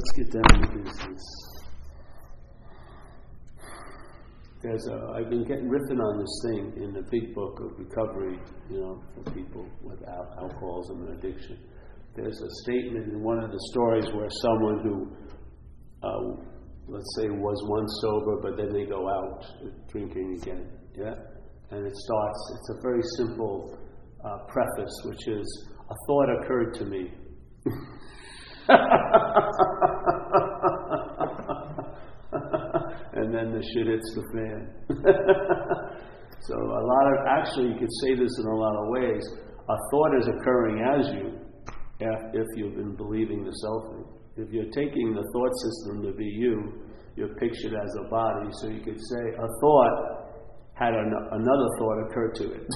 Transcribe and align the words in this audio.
let's 0.00 0.12
get 0.16 0.32
down 0.32 0.62
to 0.62 0.78
business. 0.78 1.24
There's 4.62 4.88
I've 5.14 5.28
been 5.28 5.44
getting 5.44 5.68
riffing 5.68 6.00
on 6.00 6.18
this 6.18 6.42
thing 6.46 6.82
in 6.82 6.92
the 6.92 7.02
big 7.10 7.34
book 7.34 7.60
of 7.60 7.78
recovery, 7.78 8.38
you 8.70 8.80
know, 8.80 9.02
for 9.14 9.30
people 9.32 9.66
with 9.82 10.02
al- 10.08 10.34
alcoholism 10.40 11.06
and 11.06 11.18
addiction. 11.18 11.58
There's 12.16 12.40
a 12.40 12.50
statement 12.64 13.12
in 13.12 13.22
one 13.22 13.42
of 13.44 13.50
the 13.50 13.60
stories 13.72 14.06
where 14.14 14.28
someone 14.42 14.80
who, 14.84 15.16
uh, 16.02 16.44
let's 16.88 17.16
say, 17.18 17.28
was 17.28 17.58
once 17.68 18.00
sober, 18.02 18.40
but 18.42 18.56
then 18.56 18.72
they 18.72 18.86
go 18.86 19.06
out 19.08 19.44
drinking 19.88 20.38
again, 20.42 20.68
yeah? 20.96 21.14
And 21.70 21.86
it 21.86 21.94
starts, 21.94 22.52
it's 22.56 22.70
a 22.78 22.82
very 22.82 23.02
simple 23.16 23.78
uh, 24.24 24.38
preface, 24.48 24.94
which 25.04 25.28
is, 25.28 25.68
a 25.90 25.94
thought 26.06 26.42
occurred 26.42 26.74
to 26.74 26.84
me. 26.84 27.10
and 33.12 33.29
then 33.40 33.56
the 33.56 33.64
shit 33.72 33.88
hits 33.88 34.12
the 34.14 34.20
fan. 34.36 34.68
so 36.44 36.52
a 36.54 36.84
lot 36.84 37.06
of 37.08 37.16
actually 37.28 37.68
you 37.72 37.78
could 37.80 37.92
say 38.04 38.12
this 38.14 38.38
in 38.38 38.46
a 38.46 38.56
lot 38.56 38.76
of 38.76 38.88
ways. 38.88 39.26
A 39.68 39.76
thought 39.90 40.16
is 40.18 40.26
occurring 40.28 40.80
as 40.84 41.12
you, 41.14 41.38
if 42.00 42.46
you've 42.56 42.76
been 42.76 42.96
believing 42.96 43.44
the 43.44 43.52
selfing. 43.64 44.04
If 44.36 44.52
you're 44.52 44.70
taking 44.72 45.14
the 45.14 45.22
thought 45.32 45.52
system 45.64 46.02
to 46.02 46.12
be 46.16 46.24
you, 46.24 46.82
you're 47.16 47.34
pictured 47.36 47.74
as 47.74 47.96
a 48.04 48.08
body. 48.08 48.48
So 48.60 48.68
you 48.68 48.80
could 48.80 48.98
say 48.98 49.34
a 49.38 49.46
thought 49.60 50.16
had 50.74 50.94
an, 50.94 51.12
another 51.32 51.68
thought 51.78 51.98
occur 52.08 52.32
to 52.32 52.52
it. 52.52 52.66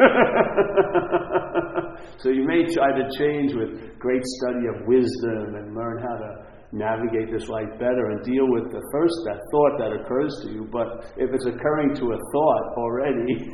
so 2.18 2.28
you 2.30 2.44
may 2.46 2.64
try 2.72 2.92
to 2.96 3.08
change 3.18 3.52
with 3.54 3.98
great 3.98 4.24
study 4.24 4.66
of 4.74 4.86
wisdom 4.86 5.54
and 5.56 5.74
learn 5.74 5.98
how 6.00 6.16
to 6.16 6.46
navigate 6.72 7.30
this 7.32 7.48
life 7.48 7.70
better 7.78 8.10
and 8.10 8.22
deal 8.24 8.50
with 8.50 8.72
the 8.72 8.82
first 8.92 9.14
that 9.26 9.40
thought 9.50 9.78
that 9.78 9.92
occurs 9.92 10.40
to 10.44 10.50
you. 10.52 10.68
But 10.70 11.06
if 11.16 11.32
it's 11.32 11.46
occurring 11.46 11.94
to 11.96 12.12
a 12.12 12.18
thought 12.32 12.74
already, 12.76 13.50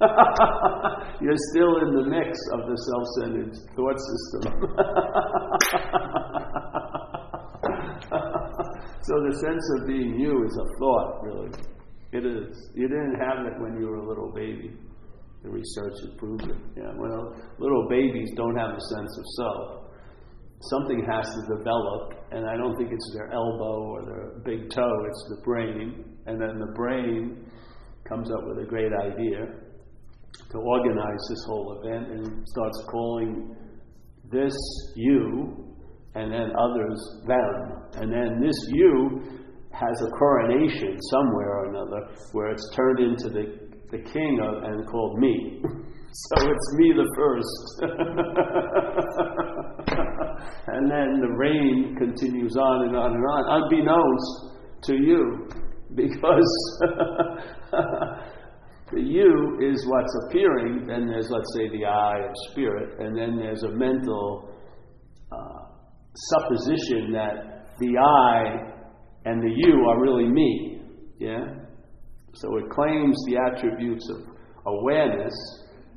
you're 1.20 1.36
still 1.50 1.76
in 1.82 1.92
the 1.94 2.04
mix 2.08 2.38
of 2.52 2.66
the 2.66 2.76
self-centered 2.88 3.56
thought 3.74 3.98
system. 3.98 4.42
so 9.02 9.14
the 9.26 9.34
sense 9.40 9.70
of 9.78 9.86
being 9.86 10.18
you 10.18 10.44
is 10.44 10.56
a 10.56 10.64
thought, 10.78 11.22
really. 11.22 11.50
It 12.12 12.24
is. 12.24 12.70
You 12.74 12.88
didn't 12.88 13.16
have 13.20 13.44
it 13.44 13.60
when 13.60 13.76
you 13.78 13.88
were 13.88 13.96
a 13.96 14.08
little 14.08 14.32
baby. 14.32 14.72
The 15.42 15.50
research 15.50 15.92
has 16.00 16.10
proved 16.16 16.44
it. 16.44 16.56
Yeah, 16.76 16.92
well, 16.96 17.34
little 17.58 17.86
babies 17.88 18.30
don't 18.34 18.56
have 18.56 18.70
a 18.70 18.80
sense 18.80 19.18
of 19.18 19.26
self 19.36 19.87
something 20.60 21.04
has 21.10 21.26
to 21.26 21.56
develop, 21.56 22.14
and 22.32 22.48
I 22.48 22.56
don't 22.56 22.76
think 22.76 22.90
it's 22.92 23.14
their 23.14 23.32
elbow 23.32 23.82
or 23.82 24.04
their 24.04 24.42
big 24.44 24.70
toe, 24.70 25.04
it's 25.06 25.26
the 25.36 25.42
brain. 25.44 26.04
And 26.26 26.40
then 26.40 26.58
the 26.58 26.72
brain 26.74 27.46
comes 28.08 28.30
up 28.30 28.40
with 28.46 28.64
a 28.64 28.68
great 28.68 28.92
idea 28.92 29.46
to 30.50 30.58
organize 30.58 31.20
this 31.28 31.44
whole 31.46 31.82
event 31.82 32.10
and 32.10 32.46
starts 32.48 32.84
calling 32.90 33.56
this 34.30 34.54
you 34.96 35.68
and 36.14 36.32
then 36.32 36.50
others 36.58 36.98
them. 37.26 38.02
And 38.02 38.12
then 38.12 38.40
this 38.40 38.56
you 38.72 39.22
has 39.72 40.00
a 40.02 40.10
coronation 40.18 40.98
somewhere 41.10 41.58
or 41.58 41.68
another 41.70 42.14
where 42.32 42.50
it's 42.50 42.68
turned 42.74 42.98
into 42.98 43.28
the, 43.28 43.67
the 43.90 43.98
king 43.98 44.40
of, 44.42 44.62
and 44.64 44.86
called 44.86 45.18
me. 45.18 45.62
So 46.10 46.36
it's 46.40 46.74
me 46.76 46.94
the 46.96 47.06
first. 47.16 47.82
and 50.68 50.90
then 50.90 51.20
the 51.20 51.28
reign 51.36 51.94
continues 51.98 52.56
on 52.56 52.88
and 52.88 52.96
on 52.96 53.12
and 53.12 53.24
on, 53.24 53.44
unbeknownst 53.62 54.56
to 54.84 54.94
you, 54.94 55.46
because 55.94 56.80
the 58.90 59.00
you 59.00 59.58
is 59.60 59.86
what's 59.86 60.16
appearing, 60.26 60.86
then 60.86 61.08
there's, 61.08 61.28
let's 61.30 61.52
say, 61.54 61.68
the 61.78 61.84
I 61.84 62.20
of 62.20 62.34
spirit, 62.50 62.98
and 63.00 63.14
then 63.16 63.36
there's 63.36 63.64
a 63.64 63.70
mental 63.70 64.48
uh, 65.30 65.66
supposition 66.14 67.12
that 67.12 67.66
the 67.78 67.98
I 67.98 68.72
and 69.26 69.42
the 69.42 69.50
you 69.54 69.86
are 69.88 70.00
really 70.00 70.28
me. 70.28 70.80
Yeah? 71.18 71.57
So 72.40 72.56
it 72.56 72.70
claims 72.70 73.16
the 73.26 73.36
attributes 73.36 74.08
of 74.10 74.22
awareness 74.66 75.34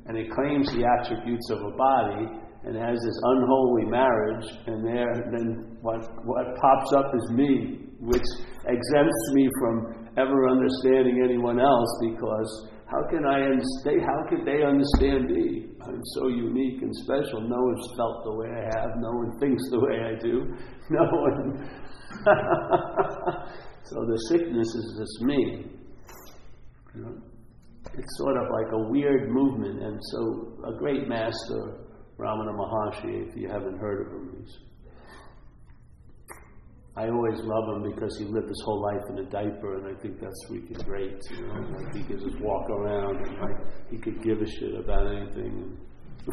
and 0.06 0.16
it 0.16 0.30
claims 0.30 0.66
the 0.72 0.84
attributes 0.84 1.50
of 1.50 1.58
a 1.62 1.70
body 1.76 2.26
and 2.64 2.76
has 2.76 2.98
this 3.02 3.18
unholy 3.22 3.86
marriage, 3.86 4.46
and 4.66 4.86
there 4.86 5.12
then 5.34 5.76
what 5.80 5.98
what 6.24 6.46
pops 6.60 6.92
up 6.94 7.10
is 7.14 7.30
me, 7.32 7.90
which 7.98 8.22
exempts 8.66 9.32
me 9.32 9.48
from 9.58 10.08
ever 10.16 10.48
understanding 10.48 11.22
anyone 11.24 11.58
else 11.58 11.90
because 12.02 12.68
how 12.86 13.02
can 13.10 13.24
I 13.26 13.42
understand 13.42 14.02
how 14.06 14.22
could 14.30 14.46
they 14.46 14.62
understand 14.62 15.30
me? 15.30 15.66
I'm 15.82 16.00
so 16.14 16.28
unique 16.28 16.82
and 16.82 16.94
special. 16.94 17.40
No 17.40 17.58
one's 17.58 17.88
felt 17.96 18.22
the 18.24 18.34
way 18.34 18.46
I 18.46 18.64
have, 18.78 18.90
no 18.98 19.10
one 19.10 19.38
thinks 19.40 19.62
the 19.70 19.80
way 19.80 19.98
I 19.98 20.14
do, 20.22 20.54
no 20.90 21.02
one 21.10 21.68
so 23.84 23.96
the 24.06 24.18
sickness 24.28 24.68
is 24.74 24.94
just 24.98 25.22
me. 25.22 25.81
You 26.94 27.02
know? 27.02 27.22
it's 27.94 28.18
sort 28.18 28.36
of 28.36 28.44
like 28.50 28.72
a 28.72 28.90
weird 28.90 29.30
movement. 29.30 29.82
And 29.82 29.98
so, 30.10 30.58
a 30.66 30.78
great 30.78 31.08
master, 31.08 31.78
Ramana 32.18 32.54
Maharshi, 32.54 33.28
if 33.28 33.36
you 33.36 33.48
haven't 33.48 33.78
heard 33.78 34.06
of 34.06 34.12
him, 34.12 34.36
he's, 34.38 34.58
I 36.94 37.08
always 37.08 37.40
love 37.40 37.76
him 37.76 37.90
because 37.90 38.16
he 38.18 38.24
lived 38.26 38.48
his 38.48 38.62
whole 38.64 38.82
life 38.82 39.02
in 39.10 39.18
a 39.18 39.30
diaper, 39.30 39.78
and 39.78 39.96
I 39.96 40.00
think 40.00 40.20
that's 40.20 40.46
freaking 40.48 40.84
great. 40.84 41.18
You 41.30 41.46
know, 41.46 41.54
like 41.54 41.94
he 41.94 42.02
could 42.02 42.20
just 42.20 42.38
walk 42.40 42.68
around 42.68 43.16
and 43.26 43.38
like 43.38 43.90
he 43.90 43.96
could 43.96 44.22
give 44.22 44.42
a 44.42 44.46
shit 44.46 44.74
about 44.74 45.06
anything. 45.06 45.78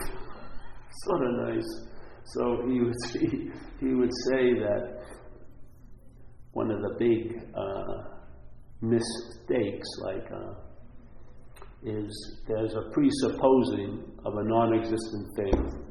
sort 1.06 1.26
of 1.26 1.48
nice. 1.48 1.86
So 2.26 2.62
he 2.68 2.82
would 2.82 2.96
he, 3.14 3.52
he 3.80 3.94
would 3.94 4.12
say 4.30 4.54
that 4.60 5.00
one 6.52 6.72
of 6.72 6.82
the 6.82 6.96
big 7.00 7.42
uh, 7.56 8.19
mistakes, 8.82 9.88
like. 10.04 10.32
Uh, 10.32 10.54
is 11.84 12.42
there's 12.48 12.74
a 12.74 12.92
presupposing 12.92 14.04
of 14.26 14.34
a 14.36 14.44
non-existent 14.44 15.28
thing. 15.36 15.86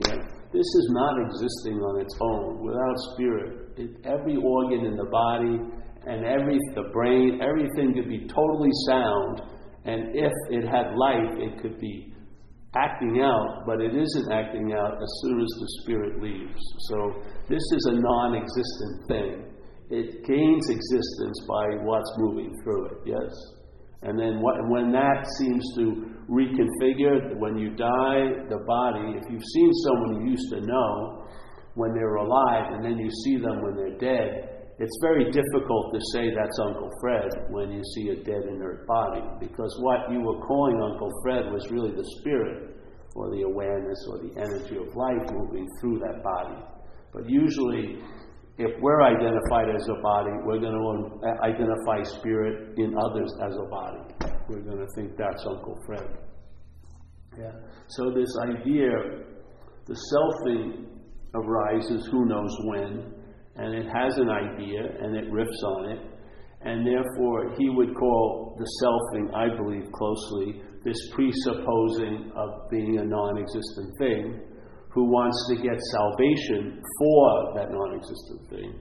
Yeah? 0.00 0.16
This 0.52 0.66
is 0.66 0.88
not 0.90 1.14
existing 1.26 1.78
on 1.78 2.00
its 2.00 2.14
own 2.20 2.64
without 2.64 2.96
spirit. 3.14 3.70
It, 3.76 3.90
every 4.04 4.36
organ 4.36 4.86
in 4.86 4.96
the 4.96 5.04
body 5.04 5.58
and 6.06 6.24
every 6.24 6.58
the 6.74 6.90
brain, 6.92 7.40
everything 7.42 7.94
could 7.94 8.08
be 8.08 8.26
totally 8.26 8.70
sound, 8.88 9.42
and 9.84 10.16
if 10.16 10.32
it 10.50 10.66
had 10.66 10.94
life, 10.96 11.36
it 11.36 11.60
could 11.60 11.78
be 11.78 12.14
acting 12.74 13.20
out, 13.22 13.64
but 13.66 13.80
it 13.80 13.94
isn't 13.94 14.32
acting 14.32 14.72
out 14.72 14.94
as 14.94 15.10
soon 15.22 15.40
as 15.40 15.48
the 15.60 15.68
spirit 15.82 16.22
leaves. 16.22 16.60
So 16.88 17.22
this 17.48 17.62
is 17.62 17.88
a 17.90 18.00
non-existent 18.00 19.08
thing. 19.08 19.47
It 19.90 20.24
gains 20.26 20.68
existence 20.68 21.38
by 21.48 21.84
what's 21.84 22.12
moving 22.18 22.54
through 22.62 22.86
it. 22.86 22.98
Yes. 23.06 23.32
And 24.02 24.18
then 24.18 24.40
what, 24.40 24.54
when 24.68 24.92
that 24.92 25.26
seems 25.38 25.64
to 25.76 26.14
reconfigure, 26.30 27.36
when 27.38 27.56
you 27.56 27.70
die, 27.70 28.46
the 28.48 28.62
body, 28.66 29.16
if 29.16 29.24
you've 29.30 29.50
seen 29.54 29.72
someone 29.72 30.26
you 30.26 30.32
used 30.32 30.50
to 30.52 30.60
know 30.60 31.26
when 31.74 31.94
they 31.94 32.04
were 32.04 32.22
alive 32.22 32.72
and 32.72 32.84
then 32.84 32.98
you 32.98 33.10
see 33.24 33.36
them 33.36 33.62
when 33.62 33.74
they're 33.74 33.98
dead, 33.98 34.58
it's 34.78 34.98
very 35.02 35.24
difficult 35.32 35.92
to 35.92 36.00
say 36.12 36.30
that's 36.30 36.58
Uncle 36.62 36.90
Fred 37.00 37.50
when 37.50 37.72
you 37.72 37.82
see 37.96 38.10
a 38.10 38.16
dead 38.22 38.46
inert 38.46 38.86
body 38.86 39.22
because 39.40 39.74
what 39.82 40.12
you 40.12 40.20
were 40.20 40.38
calling 40.46 40.80
Uncle 40.80 41.10
Fred 41.22 41.50
was 41.50 41.66
really 41.72 41.90
the 41.90 42.06
spirit 42.20 42.76
or 43.16 43.30
the 43.34 43.42
awareness 43.42 43.98
or 44.08 44.18
the 44.18 44.38
energy 44.38 44.76
of 44.76 44.94
life 44.94 45.32
moving 45.32 45.66
through 45.80 45.98
that 45.98 46.22
body. 46.22 46.62
But 47.12 47.28
usually, 47.28 47.98
if 48.58 48.72
we're 48.80 49.02
identified 49.02 49.74
as 49.74 49.88
a 49.88 50.02
body, 50.02 50.32
we're 50.44 50.58
going 50.58 50.74
to 50.74 51.28
uh, 51.28 51.46
identify 51.46 52.02
spirit 52.02 52.76
in 52.76 52.92
others 52.98 53.32
as 53.46 53.54
a 53.56 53.68
body. 53.70 54.02
We're 54.48 54.62
going 54.62 54.78
to 54.78 54.86
think 54.96 55.16
that's 55.16 55.46
Uncle 55.46 55.78
Fred. 55.86 56.08
Yeah. 57.38 57.52
So 57.86 58.10
this 58.10 58.28
idea, 58.50 58.90
the 59.86 59.96
selfing 60.12 60.86
arises 61.34 62.08
who 62.10 62.26
knows 62.26 62.56
when, 62.64 63.14
and 63.54 63.74
it 63.74 63.86
has 63.94 64.18
an 64.18 64.28
idea 64.28 64.80
and 65.02 65.16
it 65.16 65.30
riffs 65.30 65.62
on 65.64 65.90
it, 65.92 66.00
and 66.62 66.84
therefore 66.84 67.54
he 67.56 67.70
would 67.70 67.94
call 67.94 68.56
the 68.58 68.66
selfing, 68.82 69.34
I 69.34 69.56
believe 69.56 69.88
closely, 69.92 70.62
this 70.84 70.98
presupposing 71.12 72.32
of 72.34 72.68
being 72.70 72.98
a 72.98 73.04
non-existent 73.04 73.98
thing 73.98 74.40
who 74.90 75.04
wants 75.04 75.36
to 75.50 75.56
get 75.62 75.78
salvation 75.92 76.82
for 76.98 77.54
that 77.56 77.70
non 77.70 77.94
existent 77.94 78.48
thing 78.50 78.80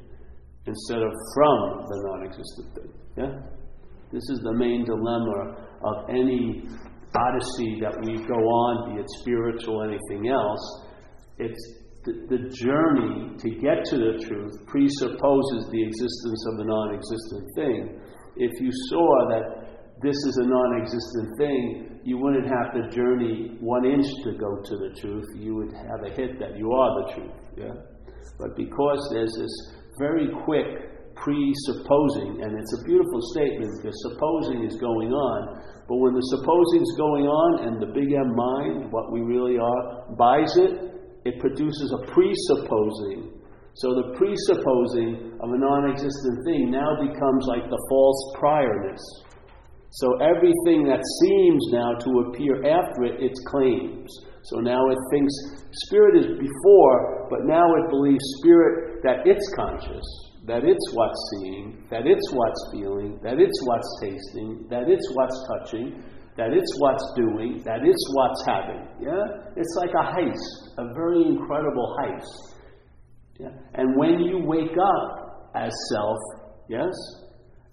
instead 0.65 0.99
of 0.99 1.11
from 1.33 1.85
the 1.87 1.97
non 2.07 2.19
existent 2.27 2.67
thing. 2.75 2.91
Yeah? 3.17 3.33
This 4.11 4.23
is 4.29 4.39
the 4.43 4.53
main 4.53 4.85
dilemma 4.85 5.67
of 5.83 6.09
any 6.09 6.63
odyssey 7.15 7.79
that 7.81 7.95
we 8.05 8.15
go 8.27 8.39
on, 8.39 8.93
be 8.93 9.01
it 9.01 9.07
spiritual 9.19 9.81
or 9.81 9.89
anything 9.89 10.29
else. 10.29 10.63
It's 11.39 11.63
the, 12.05 12.13
the 12.29 12.41
journey 12.55 13.35
to 13.37 13.49
get 13.59 13.83
to 13.91 13.97
the 13.97 14.23
truth 14.23 14.53
presupposes 14.65 15.67
the 15.71 15.83
existence 15.83 16.41
of 16.53 16.59
a 16.59 16.65
non 16.65 16.95
existent 16.95 17.45
thing. 17.55 17.99
If 18.37 18.61
you 18.61 18.71
saw 18.89 19.29
that 19.29 19.66
this 20.01 20.15
is 20.15 20.37
a 20.37 20.45
non 20.45 20.81
existent 20.81 21.37
thing, 21.37 21.99
you 22.03 22.17
wouldn't 22.17 22.45
have 22.45 22.73
to 22.73 22.89
journey 22.95 23.57
one 23.59 23.85
inch 23.85 24.05
to 24.23 24.31
go 24.37 24.61
to 24.61 24.73
the 24.77 24.93
truth. 25.01 25.25
You 25.35 25.55
would 25.55 25.73
have 25.73 26.05
a 26.05 26.13
hit 26.13 26.39
that 26.39 26.57
you 26.57 26.71
are 26.71 26.91
the 27.01 27.13
truth. 27.13 27.37
Yeah? 27.57 27.73
But 28.37 28.55
because 28.55 29.01
there's 29.11 29.33
this 29.33 29.55
very 29.99 30.29
quick 30.45 31.15
presupposing, 31.17 32.45
and 32.45 32.53
it's 32.53 32.73
a 32.77 32.83
beautiful 32.85 33.21
statement 33.33 33.73
because 33.81 33.97
supposing 34.13 34.63
is 34.63 34.77
going 34.77 35.09
on, 35.09 35.65
but 35.89 35.97
when 35.97 36.13
the 36.13 36.25
supposing 36.37 36.81
is 36.85 36.93
going 36.97 37.25
on 37.25 37.65
and 37.65 37.81
the 37.81 37.89
big 37.89 38.13
M 38.13 38.29
mind, 38.35 38.91
what 38.91 39.11
we 39.11 39.21
really 39.21 39.57
are, 39.57 40.13
buys 40.13 40.53
it, 40.57 40.93
it 41.25 41.39
produces 41.39 41.89
a 41.91 42.05
presupposing. 42.11 43.33
So 43.73 43.93
the 43.93 44.13
presupposing 44.13 45.37
of 45.41 45.49
a 45.49 45.57
non 45.57 45.89
existent 45.89 46.37
thing 46.45 46.69
now 46.69 47.01
becomes 47.01 47.45
like 47.49 47.65
the 47.69 47.81
false 47.89 48.21
priorness. 48.37 49.01
So 49.89 50.17
everything 50.19 50.83
that 50.87 51.01
seems 51.21 51.63
now 51.71 51.93
to 51.93 52.09
appear 52.27 52.55
after 52.67 53.03
it, 53.05 53.23
it 53.23 53.33
claims. 53.47 54.09
So 54.43 54.59
now 54.59 54.89
it 54.89 54.97
thinks 55.11 55.33
spirit 55.87 56.17
is 56.17 56.27
before, 56.37 57.27
but 57.29 57.39
now 57.45 57.63
it 57.63 57.89
believes 57.89 58.23
spirit 58.39 59.01
that 59.03 59.25
it's 59.25 59.53
conscious, 59.55 60.03
that 60.45 60.63
it's 60.63 60.93
what's 60.93 61.19
seeing, 61.31 61.85
that 61.89 62.05
it's 62.05 62.31
what's 62.31 62.69
feeling, 62.71 63.19
that 63.23 63.39
it's 63.39 63.59
what's 63.63 63.99
tasting, 64.01 64.67
that 64.69 64.89
it's 64.89 65.07
what's 65.13 65.47
touching, 65.47 66.03
that 66.37 66.53
it's 66.53 66.71
what's 66.79 67.13
doing, 67.15 67.61
that 67.65 67.79
it's 67.83 68.05
what's 68.13 68.45
having. 68.45 68.87
Yeah? 69.01 69.23
It's 69.55 69.75
like 69.77 69.89
a 69.89 70.05
heist, 70.13 70.77
a 70.77 70.93
very 70.93 71.23
incredible 71.25 71.97
heist. 71.99 72.55
Yeah? 73.39 73.49
And 73.73 73.97
when 73.97 74.19
you 74.19 74.39
wake 74.45 74.77
up 74.77 75.51
as 75.55 75.71
self, 75.91 76.17
yes, 76.69 76.93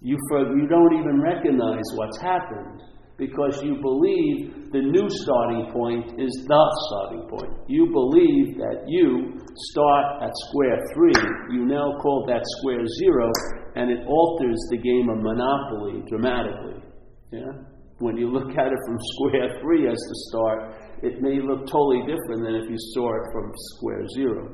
you, 0.05 0.17
for, 0.29 0.53
you 0.53 0.67
don't 0.69 0.93
even 0.93 1.19
recognize 1.19 1.83
what's 1.95 2.21
happened 2.21 2.81
because 3.17 3.63
you 3.63 3.81
believe 3.81 4.69
the 4.71 4.85
new 4.85 5.07
starting 5.09 5.71
point 5.73 6.21
is 6.21 6.29
the 6.45 6.63
starting 6.87 7.25
point. 7.25 7.51
You 7.67 7.89
believe 7.89 8.53
that 8.61 8.85
you 8.85 9.41
start 9.73 10.21
at 10.21 10.31
square 10.47 10.77
three, 10.93 11.57
you 11.57 11.65
now 11.65 11.97
call 12.01 12.25
that 12.27 12.43
square 12.59 12.85
zero, 13.01 13.31
and 13.75 13.89
it 13.89 14.05
alters 14.05 14.59
the 14.69 14.77
game 14.77 15.09
of 15.09 15.23
Monopoly 15.23 16.03
dramatically. 16.07 16.83
Yeah? 17.31 17.65
when 17.99 18.17
you 18.17 18.27
look 18.27 18.51
at 18.57 18.67
it 18.67 18.79
from 18.85 18.97
square 19.15 19.59
three 19.61 19.87
as 19.87 19.95
the 19.95 20.17
start, 20.29 20.59
it 21.03 21.21
may 21.21 21.39
look 21.39 21.65
totally 21.67 22.03
different 22.03 22.43
than 22.43 22.55
if 22.55 22.69
you 22.69 22.77
saw 22.93 23.07
it 23.15 23.25
from 23.31 23.51
square 23.77 24.03
zero. 24.15 24.51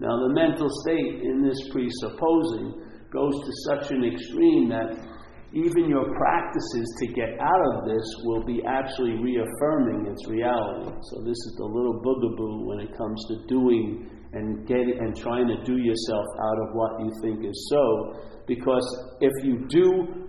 Now, 0.00 0.18
the 0.26 0.34
mental 0.34 0.66
state 0.82 1.22
in 1.22 1.42
this 1.42 1.60
presupposing 1.70 2.89
goes 3.10 3.34
to 3.34 3.52
such 3.68 3.90
an 3.90 4.04
extreme 4.04 4.68
that 4.70 4.94
even 5.52 5.90
your 5.90 6.06
practices 6.14 6.86
to 7.00 7.06
get 7.08 7.34
out 7.40 7.62
of 7.74 7.88
this 7.88 8.06
will 8.22 8.44
be 8.44 8.62
actually 8.68 9.18
reaffirming 9.18 10.06
its 10.06 10.28
reality. 10.28 10.94
So 11.10 11.22
this 11.26 11.34
is 11.34 11.54
the 11.58 11.66
little 11.66 11.98
boogaboo 12.06 12.66
when 12.66 12.78
it 12.78 12.96
comes 12.96 13.18
to 13.28 13.46
doing 13.48 14.08
and 14.32 14.64
get 14.66 14.78
and 14.78 15.16
trying 15.16 15.48
to 15.48 15.58
do 15.64 15.76
yourself 15.76 16.24
out 16.38 16.58
of 16.62 16.74
what 16.74 17.00
you 17.00 17.10
think 17.22 17.44
is 17.44 17.68
so. 17.68 18.22
Because 18.46 18.86
if 19.20 19.32
you 19.44 19.66
do 19.68 20.26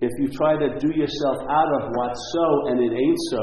if 0.00 0.10
you 0.18 0.28
try 0.32 0.58
to 0.58 0.68
do 0.80 0.90
yourself 0.98 1.36
out 1.48 1.70
of 1.80 1.90
what's 1.94 2.18
so 2.32 2.68
and 2.72 2.80
it 2.80 2.92
ain't 2.92 3.18
so, 3.30 3.42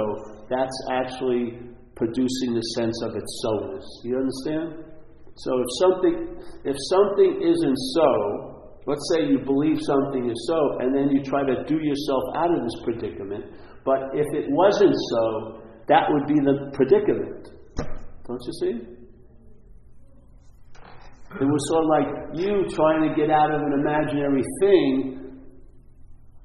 that's 0.50 0.78
actually 0.92 1.58
producing 1.96 2.54
the 2.54 2.62
sense 2.76 3.00
of 3.04 3.16
its 3.16 3.42
soness. 3.46 3.86
You 4.04 4.18
understand? 4.18 4.84
So 5.38 5.52
if 5.56 5.68
something 5.80 6.16
if 6.66 6.76
something 6.90 7.42
isn't 7.44 7.78
so, 7.94 8.59
let's 8.86 9.04
say 9.14 9.26
you 9.28 9.40
believe 9.40 9.78
something 9.82 10.30
is 10.30 10.40
so, 10.48 10.80
and 10.80 10.96
then 10.96 11.10
you 11.10 11.24
try 11.24 11.44
to 11.44 11.64
do 11.66 11.76
yourself 11.76 12.24
out 12.36 12.52
of 12.54 12.62
this 12.64 12.78
predicament, 12.84 13.46
but 13.86 14.14
if 14.14 14.28
it 14.34 14.46
wasn't 14.50 14.96
so, 15.12 15.62
that 15.88 16.06
would 16.10 16.28
be 16.28 16.36
the 16.36 16.72
predicament. 16.74 17.50
Don't 18.28 18.42
you 18.46 18.54
see? 18.62 19.00
It 21.30 21.46
was 21.46 21.62
sort 21.70 21.84
of 21.86 21.90
like 21.90 22.10
you 22.42 22.66
trying 22.74 23.10
to 23.10 23.16
get 23.16 23.30
out 23.30 23.54
of 23.54 23.62
an 23.62 23.74
imaginary 23.82 24.44
thing 24.62 25.42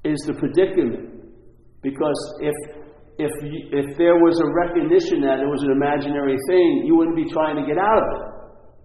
is 0.03 0.17
the 0.27 0.33
predicament. 0.33 1.33
Because 1.81 2.17
if, 2.41 2.53
if, 3.17 3.31
if 3.73 3.97
there 3.97 4.17
was 4.17 4.37
a 4.41 4.49
recognition 4.65 5.21
that 5.21 5.41
it 5.41 5.49
was 5.49 5.61
an 5.61 5.73
imaginary 5.73 6.37
thing, 6.49 6.85
you 6.85 6.95
wouldn't 6.95 7.17
be 7.17 7.25
trying 7.29 7.57
to 7.57 7.65
get 7.65 7.77
out 7.77 7.97
of 7.97 8.09
it. 8.13 8.25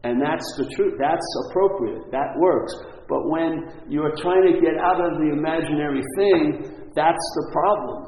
And 0.05 0.21
that's 0.21 0.45
the 0.57 0.65
truth. 0.73 0.97
That's 0.97 1.29
appropriate. 1.49 2.11
That 2.13 2.33
works. 2.41 2.73
But 3.11 3.27
when 3.27 3.91
you're 3.91 4.15
trying 4.23 4.47
to 4.47 4.55
get 4.63 4.79
out 4.79 5.03
of 5.03 5.19
the 5.19 5.35
imaginary 5.35 6.07
thing, 6.15 6.63
that's 6.95 7.27
the 7.35 7.45
problem. 7.51 7.99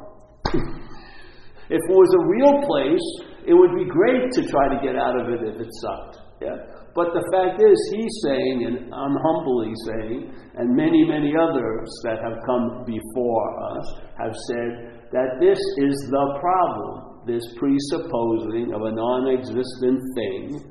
if 1.74 1.82
it 1.82 1.90
was 1.90 2.10
a 2.14 2.22
real 2.30 2.54
place, 2.62 3.06
it 3.42 3.54
would 3.54 3.74
be 3.74 3.90
great 3.90 4.30
to 4.38 4.46
try 4.46 4.70
to 4.70 4.78
get 4.78 4.94
out 4.94 5.18
of 5.18 5.26
it 5.34 5.42
if 5.42 5.58
it 5.58 5.70
sucked. 5.82 6.22
Yeah? 6.40 6.54
But 6.94 7.10
the 7.16 7.24
fact 7.34 7.58
is, 7.58 7.78
he's 7.96 8.14
saying, 8.22 8.56
and 8.68 8.76
I'm 8.94 9.16
humbly 9.16 9.72
saying, 9.90 10.30
and 10.54 10.76
many, 10.76 11.02
many 11.08 11.32
others 11.34 11.88
that 12.04 12.22
have 12.22 12.38
come 12.44 12.84
before 12.84 13.48
us 13.74 13.86
have 14.20 14.34
said 14.46 15.02
that 15.10 15.40
this 15.40 15.58
is 15.58 15.96
the 16.10 16.26
problem, 16.38 17.26
this 17.26 17.42
presupposing 17.56 18.70
of 18.74 18.82
a 18.82 18.92
non 18.92 19.34
existent 19.34 20.00
thing, 20.14 20.62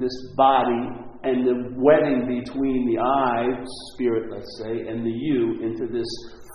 this 0.00 0.16
body, 0.36 1.05
and 1.26 1.46
the 1.46 1.74
wedding 1.74 2.40
between 2.40 2.86
the 2.86 3.02
I, 3.02 3.46
spirit, 3.92 4.30
let's 4.30 4.62
say, 4.62 4.88
and 4.88 5.04
the 5.04 5.10
you 5.10 5.58
into 5.62 5.92
this 5.92 6.06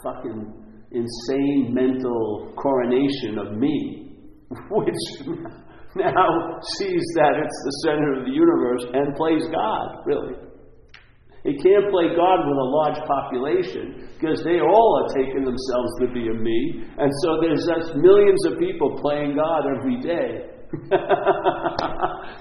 fucking 0.04 0.62
insane 0.92 1.74
mental 1.74 2.54
coronation 2.56 3.38
of 3.38 3.58
me, 3.58 4.16
which 4.72 5.02
now 5.96 6.60
sees 6.80 7.04
that 7.16 7.34
it's 7.36 7.60
the 7.66 7.76
center 7.84 8.20
of 8.20 8.26
the 8.26 8.32
universe 8.32 8.86
and 8.94 9.16
plays 9.16 9.44
God, 9.52 10.04
really. 10.06 10.36
It 11.44 11.58
can't 11.58 11.90
play 11.90 12.14
God 12.14 12.40
with 12.46 12.58
a 12.58 12.70
large 12.70 13.02
population 13.10 14.14
because 14.14 14.44
they 14.44 14.62
all 14.62 14.92
are 15.02 15.10
taking 15.18 15.44
themselves 15.44 15.92
to 16.02 16.08
be 16.14 16.30
a 16.30 16.38
me. 16.38 16.86
And 17.00 17.10
so 17.24 17.42
there's 17.42 17.66
millions 17.98 18.46
of 18.46 18.60
people 18.60 19.00
playing 19.02 19.36
God 19.36 19.64
every 19.66 20.00
day. 20.02 20.51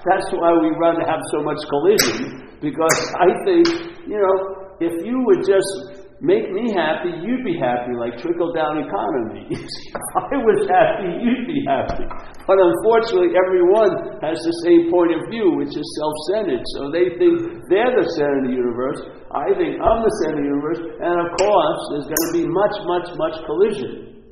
That's 0.07 0.27
why 0.31 0.51
we 0.63 0.71
run 0.79 0.95
to 0.95 1.05
have 1.05 1.19
so 1.31 1.43
much 1.43 1.59
collision 1.67 2.47
because 2.61 2.95
I 3.19 3.27
think, 3.43 3.67
you 4.07 4.15
know, 4.15 4.35
if 4.79 4.93
you 5.03 5.19
would 5.27 5.43
just 5.43 6.01
make 6.21 6.47
me 6.53 6.71
happy, 6.71 7.11
you'd 7.25 7.43
be 7.43 7.57
happy, 7.57 7.91
like 7.97 8.15
trickle 8.21 8.53
down 8.53 8.77
economy. 8.77 9.51
I 10.31 10.37
was 10.37 10.63
happy, 10.69 11.11
you'd 11.19 11.49
be 11.49 11.59
happy. 11.65 12.05
But 12.47 12.55
unfortunately, 12.61 13.33
everyone 13.35 14.21
has 14.23 14.39
the 14.39 14.55
same 14.63 14.87
point 14.93 15.11
of 15.17 15.27
view, 15.33 15.57
which 15.59 15.73
is 15.73 15.87
self 15.99 16.15
centered. 16.31 16.63
So 16.77 16.93
they 16.93 17.17
think 17.17 17.65
they're 17.67 17.93
the 17.99 18.07
center 18.15 18.37
of 18.39 18.45
the 18.47 18.55
universe. 18.55 19.01
I 19.33 19.49
think 19.57 19.81
I'm 19.81 19.99
the 20.05 20.15
center 20.23 20.39
of 20.39 20.43
the 20.45 20.49
universe. 20.55 20.81
And 21.03 21.15
of 21.19 21.29
course, 21.35 21.81
there's 21.91 22.07
going 22.07 22.25
to 22.29 22.33
be 22.37 22.45
much, 22.47 22.75
much, 22.85 23.07
much 23.17 23.35
collision. 23.43 24.23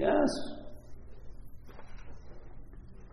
Yes? 0.00 0.55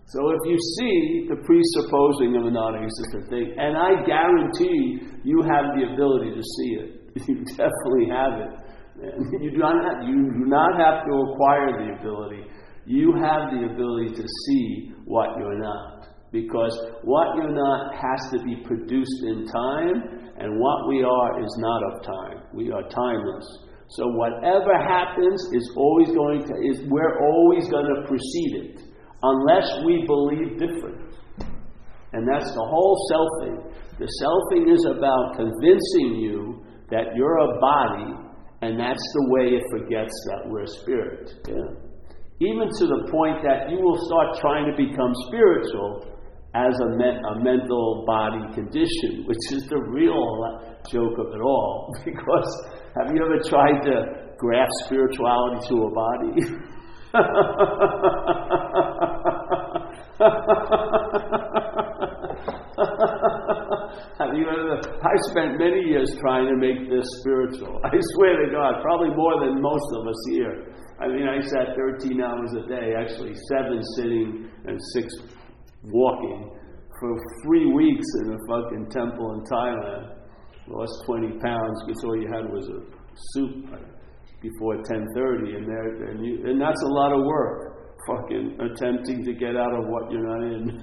So 0.08 0.30
if 0.30 0.42
you 0.46 0.58
see 0.78 1.28
the 1.30 1.40
presupposing 1.42 2.38
of 2.38 2.46
a 2.46 2.52
non 2.52 2.76
existent 2.76 3.30
thing, 3.30 3.56
and 3.58 3.78
I 3.78 4.04
guarantee 4.06 5.00
you 5.24 5.42
have 5.42 5.74
the 5.76 5.94
ability 5.94 6.36
to 6.36 6.44
see 6.44 6.72
it. 6.82 6.90
You 7.28 7.46
definitely 7.46 8.10
have 8.10 8.34
it. 8.42 8.64
You 9.42 9.52
do, 9.52 9.58
not 9.58 9.84
have, 9.86 10.08
you 10.08 10.34
do 10.34 10.46
not 10.46 10.78
have 10.78 11.06
to 11.06 11.14
acquire 11.30 11.72
the 11.78 12.00
ability. 12.00 12.44
You 12.86 13.14
have 13.22 13.52
the 13.52 13.70
ability 13.74 14.16
to 14.16 14.26
see 14.46 14.94
what 15.06 15.38
you're 15.38 15.60
not. 15.60 16.08
Because 16.32 16.74
what 17.04 17.36
you're 17.36 17.54
not 17.54 17.94
has 17.94 18.32
to 18.32 18.44
be 18.44 18.58
produced 18.66 19.24
in 19.28 19.46
time, 19.46 20.24
and 20.38 20.60
what 20.60 20.88
we 20.90 21.04
are 21.04 21.44
is 21.44 21.56
not 21.60 21.82
of 21.94 22.04
time. 22.04 22.44
We 22.54 22.72
are 22.72 22.82
timeless. 22.90 23.46
So 23.90 24.08
whatever 24.08 24.74
happens 24.74 25.40
is 25.54 25.72
always 25.78 26.08
going 26.10 26.42
to 26.48 26.54
is 26.66 26.82
we're 26.90 27.20
always 27.22 27.70
going 27.70 27.86
to 27.86 28.08
precede 28.08 28.54
it, 28.66 28.80
unless 29.24 29.68
we 29.86 30.04
believe 30.06 30.60
different. 30.60 31.16
And 32.14 32.28
that's 32.28 32.52
the 32.54 32.68
whole 32.70 32.96
selfing. 33.10 33.74
The 33.98 34.10
selfing 34.22 34.72
is 34.72 34.86
about 34.86 35.36
convincing 35.36 36.22
you 36.22 36.64
that 36.92 37.16
you're 37.16 37.38
a 37.40 37.60
body, 37.60 38.14
and 38.62 38.80
that's 38.80 39.02
the 39.02 39.26
way 39.34 39.58
it 39.58 39.64
forgets 39.72 40.14
that 40.30 40.50
we're 40.50 40.64
a 40.64 40.68
spirit. 40.68 41.34
Yeah. 41.48 41.74
Even 42.40 42.68
to 42.68 42.86
the 42.86 43.10
point 43.10 43.42
that 43.44 43.70
you 43.72 43.80
will 43.80 43.98
start 44.06 44.38
trying 44.42 44.70
to 44.70 44.76
become 44.78 45.14
spiritual 45.28 46.14
as 46.54 46.74
a, 46.82 46.90
me- 46.98 47.18
a 47.18 47.40
mental 47.42 48.04
body 48.06 48.46
condition, 48.54 49.26
which 49.26 49.42
is 49.52 49.66
the 49.70 49.82
real 49.90 50.22
joke 50.92 51.18
of 51.18 51.34
it 51.34 51.42
all. 51.42 51.94
Because 52.06 52.50
have 52.96 53.10
you 53.10 53.26
ever 53.26 53.42
tried 53.50 53.82
to 53.90 54.36
grasp 54.38 54.70
spirituality 54.86 55.68
to 55.70 55.76
a 55.82 55.92
body? 55.92 56.32
I 57.14 57.20
spent 65.30 65.60
many 65.60 65.82
years 65.90 66.16
trying 66.20 66.48
to 66.48 66.56
make 66.58 66.90
this 66.90 67.06
spiritual. 67.20 67.80
I 67.84 67.92
swear 68.16 68.44
to 68.44 68.52
God, 68.52 68.82
probably 68.82 69.10
more 69.16 69.40
than 69.46 69.62
most 69.62 69.86
of 69.96 70.08
us 70.08 70.16
here. 70.32 70.74
I 71.00 71.08
mean, 71.08 71.28
I 71.28 71.40
sat 71.42 71.76
13 71.76 72.20
hours 72.20 72.54
a 72.54 72.68
day, 72.68 72.94
actually 72.98 73.36
seven 73.50 73.80
sitting 73.96 74.50
and 74.66 74.80
six 74.94 75.14
walking 75.84 76.50
for 77.00 77.16
three 77.46 77.72
weeks 77.74 78.06
in 78.26 78.34
a 78.34 78.38
fucking 78.48 78.90
temple 78.90 79.34
in 79.34 79.42
Thailand. 79.44 80.16
Lost 80.68 81.04
20 81.06 81.40
pounds 81.40 81.84
because 81.86 82.04
all 82.06 82.16
you 82.16 82.28
had 82.34 82.52
was 82.52 82.70
a 82.70 82.80
soup 83.34 83.70
before 84.44 84.84
10:30, 84.84 85.56
and 85.56 85.66
there, 85.66 86.12
and, 86.12 86.26
you, 86.26 86.44
and 86.46 86.62
that's 86.62 86.84
a 86.84 86.92
lot 86.94 87.14
of 87.14 87.26
work 87.26 87.74
fucking 88.08 88.60
attempting 88.60 89.24
to 89.24 89.34
get 89.34 89.56
out 89.56 89.72
of 89.72 89.88
what 89.88 90.12
you're 90.12 90.28
not 90.28 90.44
in. 90.44 90.68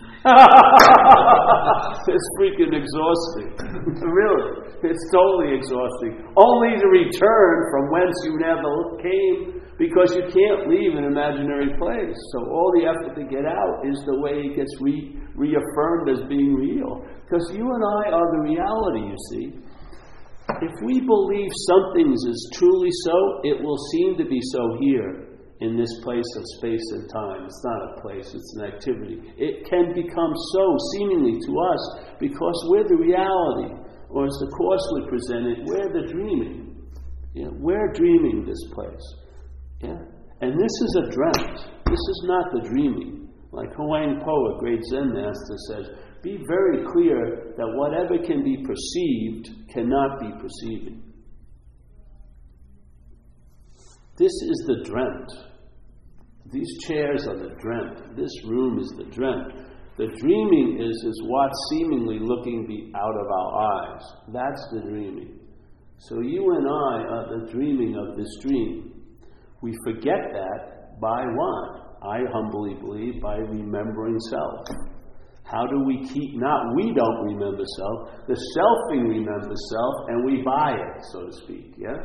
it's 2.09 2.29
freaking 2.40 2.73
exhausting. 2.73 3.52
really. 4.00 4.73
It's 4.83 5.05
totally 5.12 5.52
exhausting. 5.57 6.25
Only 6.37 6.81
to 6.81 6.87
return 6.88 7.57
from 7.71 7.93
whence 7.93 8.17
you 8.25 8.38
never 8.40 8.97
came 9.05 9.61
because 9.76 10.14
you 10.17 10.25
can't 10.33 10.69
leave 10.69 10.97
an 10.97 11.05
imaginary 11.05 11.76
place. 11.76 12.17
So 12.33 12.38
all 12.49 12.73
the 12.76 12.88
effort 12.88 13.14
to 13.17 13.25
get 13.29 13.45
out 13.45 13.85
is 13.85 13.97
the 14.07 14.21
way 14.21 14.52
it 14.52 14.57
gets 14.57 14.73
re- 14.81 15.17
reaffirmed 15.35 16.09
as 16.09 16.21
being 16.29 16.55
real. 16.55 17.05
Because 17.25 17.45
you 17.52 17.64
and 17.64 17.85
I 18.05 18.12
are 18.12 18.29
the 18.33 18.43
reality, 18.45 19.09
you 19.09 19.17
see. 19.31 19.70
If 20.62 20.75
we 20.85 21.00
believe 21.00 21.50
something 21.69 22.12
is 22.12 22.50
truly 22.54 22.90
so, 23.04 23.40
it 23.45 23.62
will 23.62 23.78
seem 23.92 24.16
to 24.19 24.25
be 24.25 24.40
so 24.52 24.76
here 24.80 25.26
in 25.61 25.76
this 25.76 25.92
place 26.02 26.26
of 26.37 26.45
space 26.59 26.85
and 26.92 27.09
time. 27.11 27.45
It's 27.45 27.64
not 27.64 27.83
a 27.83 28.00
place, 28.00 28.35
it's 28.35 28.57
an 28.57 28.64
activity. 28.64 29.21
It 29.37 29.69
can 29.69 29.92
become 29.95 30.33
so 30.52 30.76
seemingly 30.92 31.38
to 31.38 31.52
us 31.59 31.83
because 32.19 32.66
we're 32.69 32.88
the 32.88 32.97
reality, 32.97 33.75
or 34.09 34.26
as 34.26 34.33
the 34.40 34.50
Course 34.57 34.87
would 34.92 35.09
present 35.09 35.47
it, 35.47 35.59
we're 35.64 35.92
the 35.92 36.09
dreaming. 36.12 36.66
We're 37.35 37.92
dreaming 37.92 38.45
this 38.47 38.64
place. 38.73 39.14
Yeah? 39.80 39.99
And 40.40 40.52
this 40.59 40.73
is 40.83 40.97
a 41.04 41.11
dreamt. 41.11 41.59
This 41.87 42.00
is 42.00 42.25
not 42.25 42.52
the 42.52 42.69
dreaming. 42.69 43.28
Like 43.52 43.75
Huang 43.75 44.21
Po, 44.25 44.57
a 44.57 44.59
great 44.59 44.83
Zen 44.90 45.12
master, 45.12 45.57
says, 45.69 45.87
be 46.23 46.39
very 46.47 46.85
clear 46.93 47.55
that 47.57 47.67
whatever 47.75 48.19
can 48.25 48.45
be 48.45 48.65
perceived 48.65 49.69
cannot 49.73 50.21
be 50.21 50.31
perceiving. 50.41 51.03
This 54.17 54.33
is 54.33 54.65
the 54.67 54.85
dreamt. 54.85 55.33
These 56.53 56.79
chairs 56.87 57.27
are 57.27 57.39
the 57.39 57.55
dreamt. 57.61 58.17
This 58.17 58.31
room 58.47 58.79
is 58.79 58.93
the 58.99 59.05
dreamt. 59.05 59.53
The 59.97 60.09
dreaming 60.19 60.79
is, 60.81 61.05
is 61.07 61.23
what's 61.27 61.69
seemingly 61.71 62.19
looking 62.21 62.67
be 62.67 62.93
out 62.97 63.15
of 63.15 63.27
our 63.31 63.95
eyes. 63.95 64.03
That's 64.29 64.69
the 64.73 64.81
dreaming. 64.81 65.39
So 65.99 66.21
you 66.21 66.55
and 66.55 66.67
I 66.67 67.15
are 67.15 67.39
the 67.39 67.53
dreaming 67.53 67.97
of 67.97 68.17
this 68.17 68.29
dream. 68.43 68.93
We 69.62 69.77
forget 69.85 70.21
that 70.33 71.00
by 71.00 71.23
what? 71.23 71.99
I 72.03 72.21
humbly 72.33 72.75
believe 72.81 73.21
by 73.21 73.37
remembering 73.37 74.19
self. 74.31 74.89
How 75.50 75.66
do 75.66 75.83
we 75.85 76.07
keep, 76.07 76.38
not 76.38 76.76
we 76.76 76.95
don't 76.95 77.25
remember 77.25 77.64
self, 77.76 78.26
the 78.28 78.38
selfing 78.54 79.09
remembers 79.09 79.61
self 79.73 79.95
and 80.09 80.25
we 80.25 80.42
buy 80.42 80.75
it, 80.78 81.02
so 81.11 81.26
to 81.26 81.33
speak, 81.33 81.75
yeah? 81.76 81.99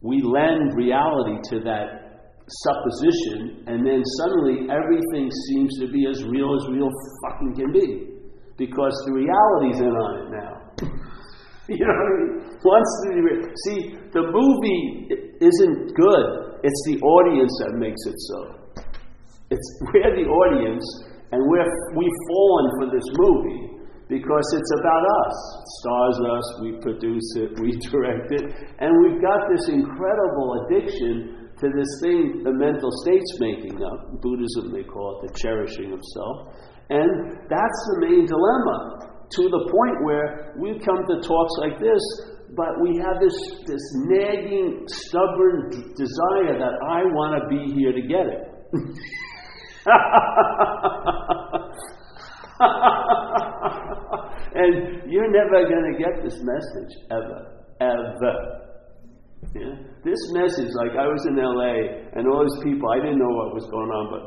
We 0.00 0.22
lend 0.22 0.74
reality 0.74 1.36
to 1.50 1.60
that 1.64 2.02
supposition, 2.48 3.64
and 3.66 3.86
then 3.86 4.02
suddenly 4.18 4.66
everything 4.72 5.30
seems 5.48 5.78
to 5.80 5.86
be 5.92 6.06
as 6.08 6.24
real 6.24 6.56
as 6.56 6.66
real 6.70 6.90
fucking 7.24 7.54
can 7.54 7.72
be. 7.72 8.08
Because 8.56 8.92
the 9.06 9.12
reality's 9.12 9.80
in 9.80 9.92
on 9.92 10.12
it 10.18 10.28
now. 10.32 10.52
you 11.68 11.84
know 11.84 11.92
what 11.92 12.08
I 12.08 12.18
mean? 12.18 12.58
Once 12.64 12.90
the, 13.04 13.12
see, 13.68 13.78
the 14.12 14.22
movie 14.32 15.08
isn't 15.40 15.94
good, 15.94 16.26
it's 16.62 16.82
the 16.86 16.98
audience 17.00 17.52
that 17.64 17.78
makes 17.78 18.00
it 18.06 18.16
so. 18.16 18.84
It's 19.50 19.80
we're 19.92 20.16
the 20.16 20.28
audience, 20.28 20.84
and 21.32 21.40
we're, 21.48 21.64
we've 21.96 22.20
fallen 22.28 22.66
for 22.78 22.86
this 22.92 23.08
movie 23.16 23.72
because 24.08 24.46
it's 24.52 24.72
about 24.80 25.00
us. 25.00 25.36
It 25.56 25.68
stars 25.80 26.18
us, 26.28 26.46
we 26.60 26.70
produce 26.84 27.28
it, 27.40 27.50
we 27.60 27.72
direct 27.88 28.28
it, 28.30 28.44
and 28.78 28.92
we've 29.00 29.20
got 29.24 29.48
this 29.48 29.68
incredible 29.72 30.68
addiction 30.68 31.48
to 31.56 31.66
this 31.72 31.92
thing 32.04 32.44
the 32.44 32.52
mental 32.52 32.90
state's 33.00 33.32
making 33.40 33.80
up. 33.80 34.20
Buddhism, 34.20 34.72
they 34.72 34.84
call 34.84 35.16
it 35.16 35.28
the 35.28 35.32
cherishing 35.40 35.92
of 35.92 36.00
self. 36.12 36.52
And 36.90 37.48
that's 37.48 37.80
the 37.88 37.96
main 38.04 38.26
dilemma 38.26 39.08
to 39.32 39.42
the 39.48 39.62
point 39.72 40.04
where 40.04 40.52
we 40.60 40.76
come 40.84 41.00
to 41.08 41.16
talks 41.24 41.54
like 41.64 41.80
this, 41.80 42.02
but 42.52 42.68
we 42.84 43.00
have 43.00 43.16
this, 43.16 43.36
this 43.64 43.84
nagging, 44.12 44.84
stubborn 44.86 45.72
desire 45.96 46.60
that 46.60 46.76
I 46.84 47.08
want 47.16 47.40
to 47.40 47.48
be 47.48 47.72
here 47.72 47.92
to 47.92 48.02
get 48.02 48.26
it. 48.28 48.42
and 54.54 55.10
you're 55.10 55.26
never 55.30 55.66
going 55.66 55.92
to 55.92 55.98
get 55.98 56.22
this 56.22 56.38
message, 56.38 56.94
ever. 57.10 57.66
Ever. 57.80 58.62
Yeah? 59.54 59.74
This 60.04 60.18
message, 60.32 60.72
like 60.74 60.92
I 60.94 61.06
was 61.06 61.26
in 61.26 61.36
LA 61.36 61.74
and 62.14 62.28
all 62.30 62.44
these 62.46 62.62
people, 62.62 62.88
I 62.90 62.98
didn't 63.02 63.18
know 63.18 63.34
what 63.34 63.54
was 63.54 63.66
going 63.70 63.90
on, 63.90 64.10
but 64.10 64.22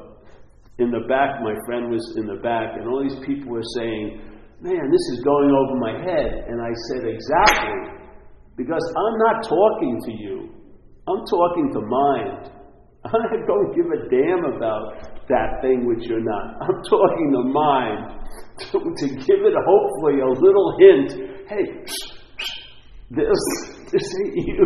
in 0.77 0.91
the 0.91 1.07
back, 1.07 1.39
my 1.39 1.55
friend 1.65 1.89
was 1.89 2.03
in 2.19 2.27
the 2.27 2.35
back, 2.43 2.75
and 2.75 2.85
all 2.88 3.01
these 3.01 3.15
people 3.24 3.51
were 3.51 3.63
saying, 3.79 4.19
Man, 4.59 4.91
this 4.91 5.05
is 5.15 5.24
going 5.24 5.51
over 5.51 5.75
my 5.79 5.95
head. 6.03 6.43
And 6.47 6.59
I 6.59 6.71
said, 6.91 7.07
Exactly. 7.07 7.95
Because 8.57 8.83
I'm 8.83 9.17
not 9.19 9.43
talking 9.47 10.01
to 10.03 10.12
you, 10.12 10.51
I'm 11.07 11.24
talking 11.27 11.71
to 11.75 11.79
mind. 11.79 12.51
I 13.05 13.38
don't 13.47 13.71
give 13.75 13.88
a 13.88 14.09
damn 14.09 14.43
about 14.55 15.14
that 15.29 15.62
thing 15.62 15.86
which 15.86 16.08
you're 16.08 16.24
not. 16.24 16.55
I'm 16.62 16.82
talking 16.84 17.32
to 17.34 17.44
mind 17.50 18.20
to, 18.72 18.79
to 18.79 19.08
give 19.15 19.41
it 19.46 19.55
hopefully 19.55 20.22
a 20.22 20.29
little 20.29 20.77
hint. 20.79 21.12
Hey, 21.48 21.65
this, 23.12 23.41
this 23.91 24.05
ain't 24.25 24.36
you. 24.36 24.65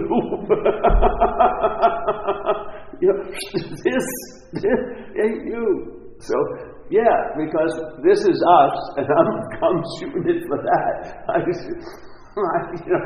you 3.02 3.08
know, 3.08 3.24
this, 3.24 4.08
this 4.54 4.80
ain't 5.20 5.46
you. 5.48 5.96
So, 6.20 6.36
yeah, 6.90 7.16
because 7.38 7.80
this 8.04 8.20
is 8.28 8.44
us, 8.44 8.76
and 8.98 9.08
I'm, 9.08 9.30
I'm 9.64 9.84
shooting 10.00 10.26
it 10.28 10.44
for 10.48 10.58
that. 10.58 11.24
I, 11.30 11.40
just 11.46 11.64
I 12.38 12.72
you 12.86 12.94
know, 12.94 13.06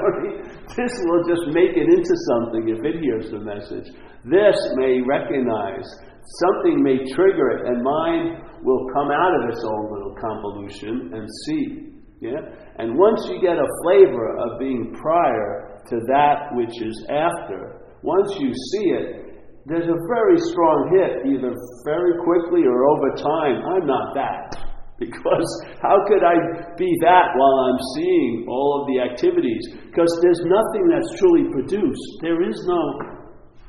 this 0.75 0.93
will 1.05 1.23
just 1.27 1.47
make 1.53 1.75
it 1.75 1.87
into 1.89 2.15
something 2.29 2.69
if 2.69 2.83
it 2.83 3.01
hears 3.01 3.31
the 3.31 3.39
message. 3.39 3.89
This 4.25 4.57
may 4.75 5.01
recognize, 5.01 5.85
something 6.23 6.81
may 6.81 6.97
trigger 7.13 7.49
it, 7.57 7.67
and 7.67 7.83
mind 7.83 8.43
will 8.63 8.87
come 8.93 9.11
out 9.11 9.33
of 9.43 9.49
its 9.49 9.63
own 9.63 9.91
little 9.91 10.15
convolution 10.19 11.11
and 11.13 11.27
see. 11.45 11.93
Yeah? 12.21 12.39
And 12.79 12.97
once 12.97 13.27
you 13.27 13.41
get 13.41 13.59
a 13.59 13.67
flavor 13.83 14.37
of 14.39 14.59
being 14.59 14.95
prior 15.01 15.83
to 15.89 15.95
that 16.07 16.55
which 16.55 16.81
is 16.81 16.95
after, 17.11 17.83
once 18.01 18.39
you 18.39 18.53
see 18.71 18.87
it, 18.95 19.23
there's 19.65 19.87
a 19.87 19.99
very 20.07 20.39
strong 20.51 20.91
hit, 20.91 21.23
either 21.27 21.51
very 21.85 22.15
quickly 22.23 22.67
or 22.67 22.83
over 22.91 23.15
time. 23.15 23.63
I'm 23.63 23.87
not 23.87 24.15
that. 24.15 24.55
Because 24.99 25.49
how 25.81 25.97
could 26.07 26.23
I 26.23 26.37
be 26.77 26.87
that 27.01 27.27
while 27.35 27.57
I'm 27.65 27.81
seeing 27.97 28.45
all 28.47 28.79
of 28.79 28.87
the 28.87 29.01
activities? 29.01 29.59
Because 29.89 30.07
there's 30.21 30.39
nothing 30.45 30.85
that's 30.87 31.19
truly 31.19 31.49
produced. 31.51 32.07
There 32.21 32.47
is 32.47 32.55
no, 32.63 32.81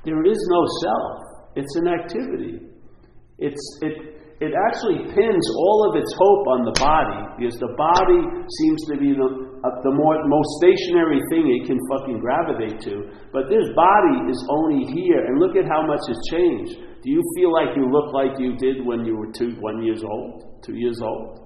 there 0.04 0.22
is 0.22 0.38
no 0.52 0.62
self. 0.84 1.23
It's 1.56 1.74
an 1.76 1.88
activity. 1.88 2.60
It's, 3.38 3.62
it, 3.82 4.14
it 4.42 4.52
actually 4.54 5.06
pins 5.14 5.46
all 5.56 5.90
of 5.90 5.96
its 5.96 6.10
hope 6.18 6.44
on 6.50 6.66
the 6.66 6.74
body 6.78 7.22
because 7.38 7.54
the 7.58 7.74
body 7.78 8.20
seems 8.46 8.80
to 8.90 8.94
be 8.98 9.14
the, 9.14 9.28
uh, 9.62 9.70
the 9.86 9.94
more, 9.94 10.18
most 10.26 10.50
stationary 10.58 11.22
thing 11.30 11.46
it 11.50 11.66
can 11.66 11.78
fucking 11.90 12.18
gravitate 12.18 12.82
to. 12.90 13.10
But 13.30 13.46
this 13.46 13.66
body 13.74 14.26
is 14.26 14.38
only 14.50 14.86
here, 14.90 15.22
and 15.26 15.38
look 15.38 15.54
at 15.54 15.66
how 15.70 15.86
much 15.86 16.02
has 16.06 16.18
changed. 16.30 16.74
Do 17.02 17.10
you 17.10 17.22
feel 17.36 17.52
like 17.52 17.76
you 17.76 17.86
look 17.90 18.12
like 18.12 18.38
you 18.38 18.56
did 18.56 18.84
when 18.84 19.04
you 19.04 19.16
were 19.16 19.30
two, 19.30 19.54
one 19.60 19.82
years 19.82 20.02
old, 20.02 20.62
two 20.64 20.74
years 20.74 21.00
old? 21.00 21.43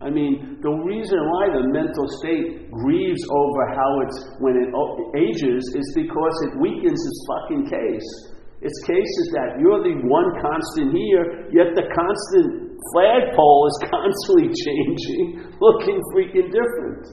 I 0.00 0.12
mean, 0.12 0.60
the 0.60 0.74
reason 0.84 1.16
why 1.16 1.56
the 1.56 1.72
mental 1.72 2.04
state 2.20 2.68
grieves 2.68 3.24
over 3.32 3.62
how 3.72 3.90
it's 4.04 4.18
when 4.44 4.52
it 4.60 4.68
ages 5.16 5.64
is 5.72 5.86
because 5.96 6.36
it 6.44 6.60
weakens 6.60 7.00
its 7.00 7.20
fucking 7.24 7.64
case. 7.64 8.08
Its 8.60 8.76
case 8.84 9.12
is 9.24 9.28
that 9.32 9.56
you're 9.56 9.80
the 9.80 9.96
one 10.04 10.30
constant 10.44 10.92
here, 10.92 11.48
yet 11.48 11.72
the 11.72 11.88
constant 11.88 12.76
flagpole 12.92 13.62
is 13.72 13.76
constantly 13.96 14.52
changing, 14.52 15.48
looking 15.64 15.96
freaking 16.12 16.52
different. 16.52 17.04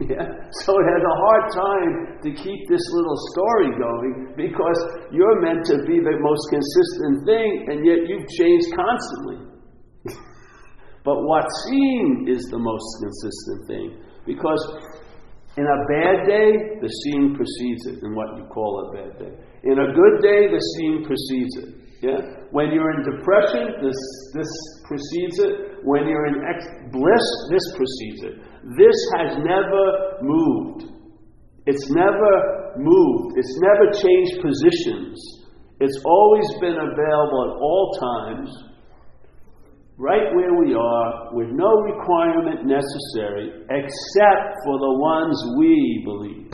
Yeah? 0.00 0.24
So 0.64 0.70
it 0.80 0.86
has 0.96 1.02
a 1.04 1.16
hard 1.20 1.44
time 1.52 1.92
to 2.24 2.30
keep 2.32 2.60
this 2.72 2.84
little 2.96 3.20
story 3.36 3.68
going 3.76 4.32
because 4.32 4.80
you're 5.12 5.44
meant 5.44 5.60
to 5.68 5.84
be 5.84 6.00
the 6.00 6.16
most 6.16 6.44
consistent 6.48 7.28
thing, 7.28 7.68
and 7.68 7.84
yet 7.84 8.08
you've 8.08 8.28
changed 8.32 8.72
constantly. 8.72 9.44
But 11.04 11.22
what's 11.24 11.54
seen 11.68 12.26
is 12.28 12.42
the 12.50 12.58
most 12.58 12.88
consistent 13.00 13.60
thing. 13.66 13.88
Because 14.26 14.60
in 15.56 15.64
a 15.66 15.78
bad 15.88 16.28
day, 16.28 16.78
the 16.80 16.88
seeing 16.88 17.34
precedes 17.34 17.86
it, 17.86 18.04
in 18.04 18.14
what 18.14 18.36
you 18.36 18.44
call 18.52 18.86
a 18.86 18.96
bad 18.96 19.18
day. 19.18 19.32
In 19.64 19.78
a 19.78 19.88
good 19.92 20.22
day, 20.22 20.46
the 20.46 20.60
seeing 20.76 21.04
precedes 21.04 21.54
it. 21.58 21.70
Yeah? 22.02 22.20
When 22.50 22.72
you're 22.72 22.92
in 22.96 23.04
depression, 23.04 23.82
this, 23.82 24.00
this 24.32 24.50
precedes 24.84 25.38
it. 25.40 25.84
When 25.84 26.06
you're 26.06 26.26
in 26.26 26.44
ex- 26.44 26.92
bliss, 26.92 27.26
this 27.50 27.64
precedes 27.76 28.22
it. 28.24 28.34
This 28.76 28.98
has 29.16 29.36
never 29.44 30.20
moved. 30.22 30.92
It's 31.66 31.90
never 31.90 32.74
moved. 32.76 33.36
It's 33.36 33.56
never 33.60 33.92
changed 33.92 34.40
positions. 34.40 35.18
It's 35.80 36.00
always 36.04 36.48
been 36.60 36.76
available 36.76 37.40
at 37.48 37.54
all 37.60 37.86
times, 38.00 38.48
right 40.00 40.32
where 40.32 40.56
we 40.56 40.72
are, 40.72 41.36
with 41.36 41.52
no 41.52 41.68
requirement 41.84 42.64
necessary 42.64 43.52
except 43.68 44.48
for 44.64 44.80
the 44.80 44.94
ones 44.96 45.36
we 45.60 46.02
believe. 46.08 46.48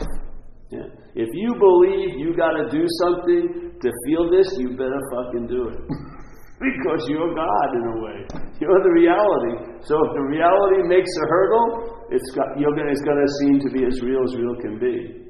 Yeah. 0.69 0.91
If 1.15 1.29
you 1.31 1.55
believe 1.55 2.19
you 2.19 2.35
got 2.35 2.59
to 2.59 2.67
do 2.69 2.83
something 2.99 3.79
to 3.79 3.89
feel 4.05 4.29
this, 4.29 4.51
you 4.59 4.75
better 4.75 4.99
fucking 5.15 5.47
do 5.47 5.69
it. 5.71 5.79
because 6.59 7.07
you're 7.07 7.33
God 7.33 7.69
in 7.71 7.83
a 7.87 7.97
way. 8.03 8.17
You're 8.59 8.83
the 8.83 8.91
reality. 8.91 9.79
So 9.87 9.95
if 9.95 10.11
the 10.13 10.25
reality 10.27 10.83
makes 10.91 11.09
a 11.23 11.25
hurdle, 11.29 12.03
it's, 12.11 12.29
got, 12.35 12.59
you're 12.59 12.75
gonna, 12.75 12.91
it's 12.91 13.01
going 13.01 13.21
to 13.23 13.31
seem 13.39 13.55
to 13.63 13.69
be 13.71 13.85
as 13.87 14.01
real 14.03 14.21
as 14.27 14.35
real 14.35 14.55
can 14.59 14.77
be. 14.77 15.23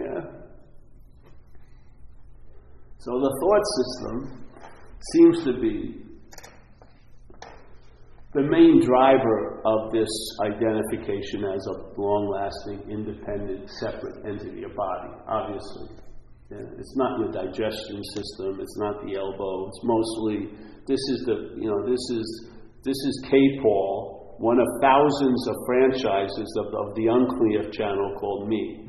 Yeah. 0.00 0.40
So 2.98 3.10
the 3.20 3.32
thought 3.40 3.64
system 3.76 4.46
seems 5.12 5.44
to 5.44 5.60
be 5.60 6.09
the 8.32 8.42
main 8.42 8.80
driver 8.84 9.60
of 9.64 9.90
this 9.92 10.10
identification 10.46 11.44
as 11.44 11.66
a 11.66 12.00
long 12.00 12.30
lasting, 12.30 12.90
independent, 12.90 13.68
separate 13.80 14.24
entity, 14.24 14.62
a 14.62 14.68
body, 14.68 15.14
obviously. 15.26 15.90
Yeah, 16.50 16.78
it's 16.78 16.96
not 16.96 17.18
your 17.18 17.30
digestion 17.30 18.02
system, 18.14 18.60
it's 18.60 18.78
not 18.78 19.02
the 19.06 19.16
elbow, 19.16 19.68
it's 19.68 19.80
mostly 19.82 20.50
this 20.86 20.98
is 21.14 21.22
the 21.26 21.54
you 21.58 21.70
know, 21.70 21.82
this 21.86 22.02
is 22.10 22.50
this 22.82 22.96
is 22.96 23.24
K 23.30 23.36
Paul 23.62 24.19
one 24.40 24.56
of 24.58 24.64
thousands 24.80 25.46
of 25.52 25.56
franchises 25.68 26.48
of, 26.56 26.72
of 26.72 26.96
the 26.96 27.12
Unclear 27.12 27.68
channel 27.76 28.16
called 28.16 28.48
Me. 28.48 28.88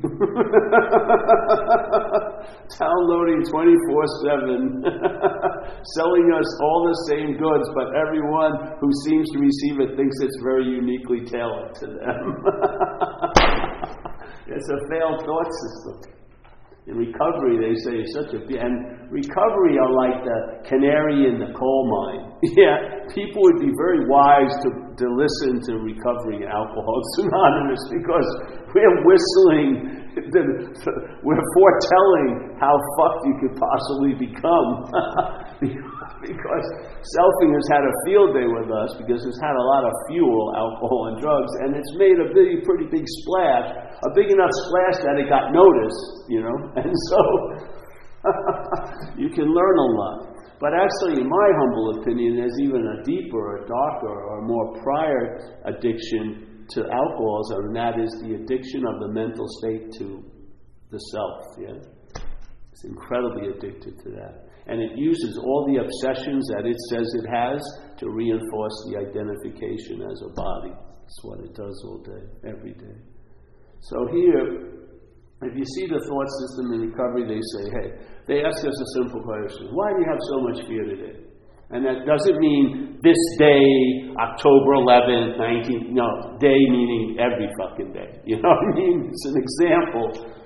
Downloading 2.80 3.44
24 3.52 3.52
7, 3.52 4.80
selling 6.00 6.32
us 6.32 6.48
all 6.56 6.88
the 6.88 6.96
same 7.12 7.36
goods, 7.36 7.68
but 7.76 7.92
everyone 8.00 8.80
who 8.80 8.88
seems 9.04 9.28
to 9.36 9.44
receive 9.44 9.76
it 9.80 9.92
thinks 9.94 10.16
it's 10.24 10.40
very 10.42 10.64
uniquely 10.64 11.20
tailored 11.28 11.76
to 11.76 11.86
them. 11.86 12.40
it's 14.56 14.68
a 14.72 14.80
failed 14.88 15.20
thought 15.20 15.52
system. 15.52 16.21
In 16.90 16.98
recovery, 16.98 17.62
they 17.62 17.78
say 17.86 18.02
is 18.02 18.10
such 18.10 18.34
a 18.34 18.42
and 18.42 19.06
recovery 19.06 19.78
are 19.78 19.94
like 19.94 20.18
the 20.26 20.66
canary 20.66 21.30
in 21.30 21.38
the 21.38 21.54
coal 21.54 21.86
mine. 21.86 22.34
yeah, 22.58 23.06
people 23.14 23.38
would 23.38 23.62
be 23.62 23.70
very 23.78 24.02
wise 24.10 24.50
to, 24.66 24.68
to 24.98 25.06
listen 25.14 25.62
to 25.62 25.78
Recovery 25.78 26.42
Alcoholics 26.42 27.14
Anonymous 27.22 27.82
because 27.86 28.28
we're 28.74 28.98
whistling, 29.06 30.10
we're 31.22 31.46
foretelling 31.54 32.58
how 32.58 32.74
fucked 32.98 33.22
you 33.30 33.34
could 33.46 33.54
possibly 33.54 34.18
become. 34.18 34.90
Because 36.22 36.66
Selfing 37.02 37.52
has 37.52 37.66
had 37.68 37.82
a 37.82 37.94
field 38.06 38.32
day 38.32 38.46
with 38.46 38.70
us 38.70 38.94
because 39.02 39.20
it's 39.26 39.42
had 39.42 39.58
a 39.58 39.66
lot 39.76 39.82
of 39.84 39.92
fuel, 40.06 40.54
alcohol, 40.54 41.12
and 41.12 41.16
drugs, 41.18 41.52
and 41.66 41.74
it's 41.74 41.92
made 41.98 42.16
a 42.22 42.30
big, 42.30 42.62
pretty 42.62 42.86
big 42.86 43.04
splash 43.26 43.92
a 44.02 44.10
big 44.14 44.30
enough 44.30 44.50
splash 44.66 44.98
that 45.06 45.14
it 45.18 45.28
got 45.30 45.54
noticed, 45.54 46.26
you 46.28 46.42
know, 46.42 46.56
and 46.82 46.94
so 47.10 47.20
you 49.20 49.30
can 49.30 49.46
learn 49.46 49.76
a 49.78 49.88
lot. 49.94 50.18
But 50.58 50.74
actually, 50.74 51.22
in 51.22 51.28
my 51.28 51.48
humble 51.58 52.00
opinion, 52.00 52.36
there's 52.36 52.58
even 52.60 52.86
a 52.86 53.02
deeper, 53.02 53.64
a 53.64 53.66
darker, 53.66 54.14
or 54.14 54.42
more 54.42 54.80
prior 54.82 55.58
addiction 55.66 56.66
to 56.70 56.86
alcoholism, 56.86 57.66
and 57.66 57.76
that 57.76 57.98
is 57.98 58.10
the 58.22 58.34
addiction 58.34 58.86
of 58.86 59.00
the 59.00 59.08
mental 59.08 59.46
state 59.58 59.90
to 59.98 60.22
the 60.90 60.98
self. 60.98 61.58
Yeah, 61.58 62.22
it's 62.70 62.84
incredibly 62.84 63.48
addicted 63.48 63.98
to 64.04 64.10
that, 64.10 64.46
and 64.66 64.80
it 64.80 64.96
uses 64.96 65.38
all 65.42 65.66
the 65.66 65.82
obsessions 65.82 66.46
that 66.54 66.66
it 66.66 66.76
says 66.90 67.06
it 67.18 67.26
has 67.28 67.60
to 67.98 68.10
reinforce 68.10 68.76
the 68.90 68.98
identification 68.98 70.02
as 70.02 70.22
a 70.22 70.30
body. 70.34 70.72
That's 71.02 71.20
what 71.22 71.40
it 71.40 71.54
does 71.54 71.76
all 71.86 71.98
day, 71.98 72.22
every 72.46 72.74
day. 72.74 72.98
So 73.80 74.06
here, 74.12 74.82
if 75.42 75.58
you 75.58 75.66
see 75.74 75.86
the 75.90 75.98
thought 75.98 76.30
system 76.46 76.72
in 76.78 76.90
recovery, 76.90 77.26
they 77.26 77.42
say, 77.58 77.64
hey, 77.66 77.88
they 78.30 78.38
ask 78.46 78.62
us 78.62 78.78
a 78.78 78.88
simple 79.02 79.22
question 79.22 79.74
Why 79.74 79.90
do 79.90 79.98
you 79.98 80.08
have 80.08 80.22
so 80.30 80.38
much 80.46 80.58
fear 80.70 80.84
today? 80.86 81.18
And 81.72 81.82
that 81.86 82.04
doesn't 82.06 82.38
mean 82.38 83.00
this 83.02 83.18
day, 83.38 84.12
October 84.20 84.70
11th, 84.76 85.40
19th, 85.40 85.88
no, 85.90 86.06
day 86.38 86.60
meaning 86.68 87.16
every 87.18 87.48
fucking 87.58 87.92
day. 87.92 88.20
You 88.28 88.36
know 88.36 88.50
what 88.50 88.76
I 88.76 88.78
mean? 88.78 89.10
It's 89.10 89.26
an 89.26 89.36
example. 89.40 90.41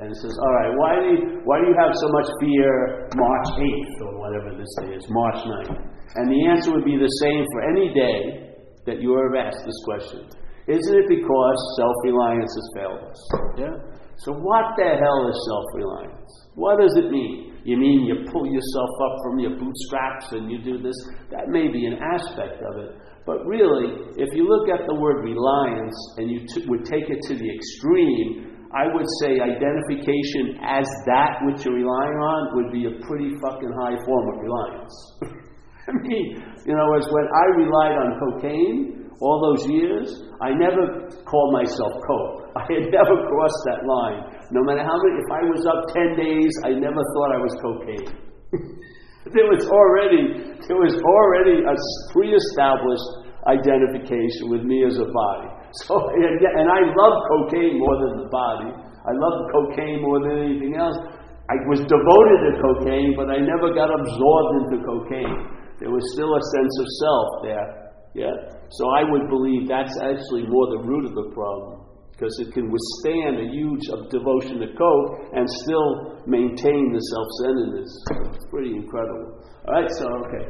And 0.00 0.08
it 0.08 0.16
says, 0.16 0.32
all 0.32 0.54
right, 0.56 0.72
why 0.80 0.92
do, 0.96 1.06
you, 1.12 1.20
why 1.44 1.60
do 1.60 1.68
you 1.68 1.76
have 1.76 1.92
so 1.92 2.08
much 2.08 2.28
fear 2.40 3.04
March 3.20 3.48
8th 3.60 3.96
or 4.08 4.12
whatever 4.16 4.56
this 4.56 4.72
day 4.80 4.96
is, 4.96 5.04
March 5.12 5.44
9th? 5.44 5.76
And 6.16 6.32
the 6.32 6.40
answer 6.48 6.72
would 6.72 6.88
be 6.88 6.96
the 6.96 7.12
same 7.20 7.44
for 7.52 7.60
any 7.68 7.92
day 7.92 8.56
that 8.88 9.04
you 9.04 9.12
ever 9.12 9.36
asked 9.36 9.60
this 9.60 9.80
question. 9.84 10.24
Isn't 10.66 10.96
it 10.96 11.08
because 11.08 11.58
self 11.76 11.96
reliance 12.04 12.48
has 12.48 12.66
failed 12.76 13.02
us? 13.04 13.20
Yeah? 13.60 13.76
So, 14.24 14.32
what 14.32 14.76
the 14.76 14.88
hell 14.96 15.20
is 15.28 15.36
self 15.52 15.66
reliance? 15.74 16.30
What 16.54 16.80
does 16.80 16.96
it 16.96 17.10
mean? 17.10 17.60
You 17.64 17.76
mean 17.76 18.08
you 18.08 18.24
pull 18.32 18.46
yourself 18.46 18.92
up 19.04 19.14
from 19.24 19.38
your 19.38 19.52
bootstraps 19.60 20.32
and 20.32 20.50
you 20.50 20.62
do 20.64 20.80
this? 20.80 20.96
That 21.30 21.48
may 21.48 21.68
be 21.68 21.84
an 21.86 22.00
aspect 22.00 22.56
of 22.56 22.88
it. 22.88 22.96
But 23.26 23.44
really, 23.44 24.00
if 24.16 24.32
you 24.32 24.48
look 24.48 24.68
at 24.68 24.86
the 24.88 24.94
word 24.94 25.24
reliance 25.24 25.96
and 26.16 26.30
you 26.30 26.40
t- 26.40 26.64
would 26.68 26.84
take 26.84 27.04
it 27.08 27.20
to 27.28 27.34
the 27.36 27.48
extreme, 27.52 28.49
I 28.70 28.86
would 28.86 29.06
say 29.22 29.42
identification 29.42 30.62
as 30.62 30.86
that 31.10 31.42
which 31.42 31.66
you're 31.66 31.74
relying 31.74 32.18
on 32.22 32.40
would 32.54 32.70
be 32.70 32.86
a 32.86 32.94
pretty 33.02 33.34
fucking 33.42 33.72
high 33.82 33.98
form 34.06 34.24
of 34.30 34.36
reliance. 34.38 34.94
I 35.90 35.92
mean, 36.06 36.38
you 36.66 36.74
know, 36.78 36.88
as 36.94 37.06
when 37.10 37.26
I 37.26 37.46
relied 37.58 37.98
on 37.98 38.08
cocaine, 38.22 39.10
all 39.20 39.42
those 39.42 39.66
years, 39.66 40.22
I 40.40 40.54
never 40.54 41.10
called 41.26 41.52
myself 41.52 41.92
coke. 42.06 42.46
I 42.56 42.64
had 42.70 42.94
never 42.94 43.14
crossed 43.26 43.62
that 43.66 43.82
line. 43.82 44.38
No 44.54 44.62
matter 44.62 44.86
how 44.86 44.94
many, 45.02 45.18
if 45.18 45.30
I 45.34 45.42
was 45.50 45.62
up 45.66 45.90
10 45.90 46.14
days, 46.14 46.52
I 46.64 46.70
never 46.78 47.02
thought 47.14 47.30
I 47.34 47.40
was 47.42 47.54
cocaine. 47.58 48.10
there 49.34 49.50
was 49.50 49.66
already, 49.66 50.54
there 50.66 50.78
was 50.78 50.94
already 50.94 51.58
a 51.66 51.74
pre-established 52.14 53.34
identification 53.50 54.46
with 54.46 54.62
me 54.62 54.86
as 54.86 54.98
a 54.98 55.10
body. 55.10 55.59
So, 55.86 55.94
and, 55.94 56.66
I 56.66 56.82
love 56.82 57.14
cocaine 57.30 57.78
more 57.78 57.94
than 58.02 58.26
the 58.26 58.28
body. 58.30 58.74
I 58.74 59.12
love 59.14 59.36
cocaine 59.54 60.02
more 60.02 60.18
than 60.18 60.50
anything 60.50 60.74
else. 60.74 60.98
I 61.46 61.56
was 61.70 61.78
devoted 61.86 62.38
to 62.46 62.52
cocaine, 62.58 63.14
but 63.14 63.30
I 63.30 63.38
never 63.38 63.70
got 63.70 63.86
absorbed 63.86 64.52
into 64.66 64.82
cocaine. 64.82 65.38
There 65.78 65.90
was 65.90 66.02
still 66.14 66.30
a 66.34 66.42
sense 66.42 66.74
of 66.78 66.86
self 66.98 67.28
there. 67.46 67.68
Yeah? 68.14 68.34
So 68.70 68.82
I 68.98 69.06
would 69.06 69.30
believe 69.30 69.70
that's 69.70 69.94
actually 70.02 70.50
more 70.50 70.66
the 70.74 70.82
root 70.82 71.06
of 71.06 71.14
the 71.14 71.30
problem. 71.34 71.86
Because 72.12 72.36
it 72.38 72.52
can 72.52 72.68
withstand 72.68 73.40
a 73.40 73.48
huge 73.48 73.80
uh, 73.88 74.04
devotion 74.12 74.60
to 74.60 74.68
coke 74.76 75.10
and 75.32 75.48
still 75.64 76.20
maintain 76.26 76.92
the 76.92 77.00
self 77.00 77.28
centeredness. 77.40 77.90
It's 78.36 78.46
pretty 78.50 78.76
incredible. 78.76 79.40
All 79.66 79.80
right, 79.80 79.90
so, 79.96 80.04
okay. 80.28 80.44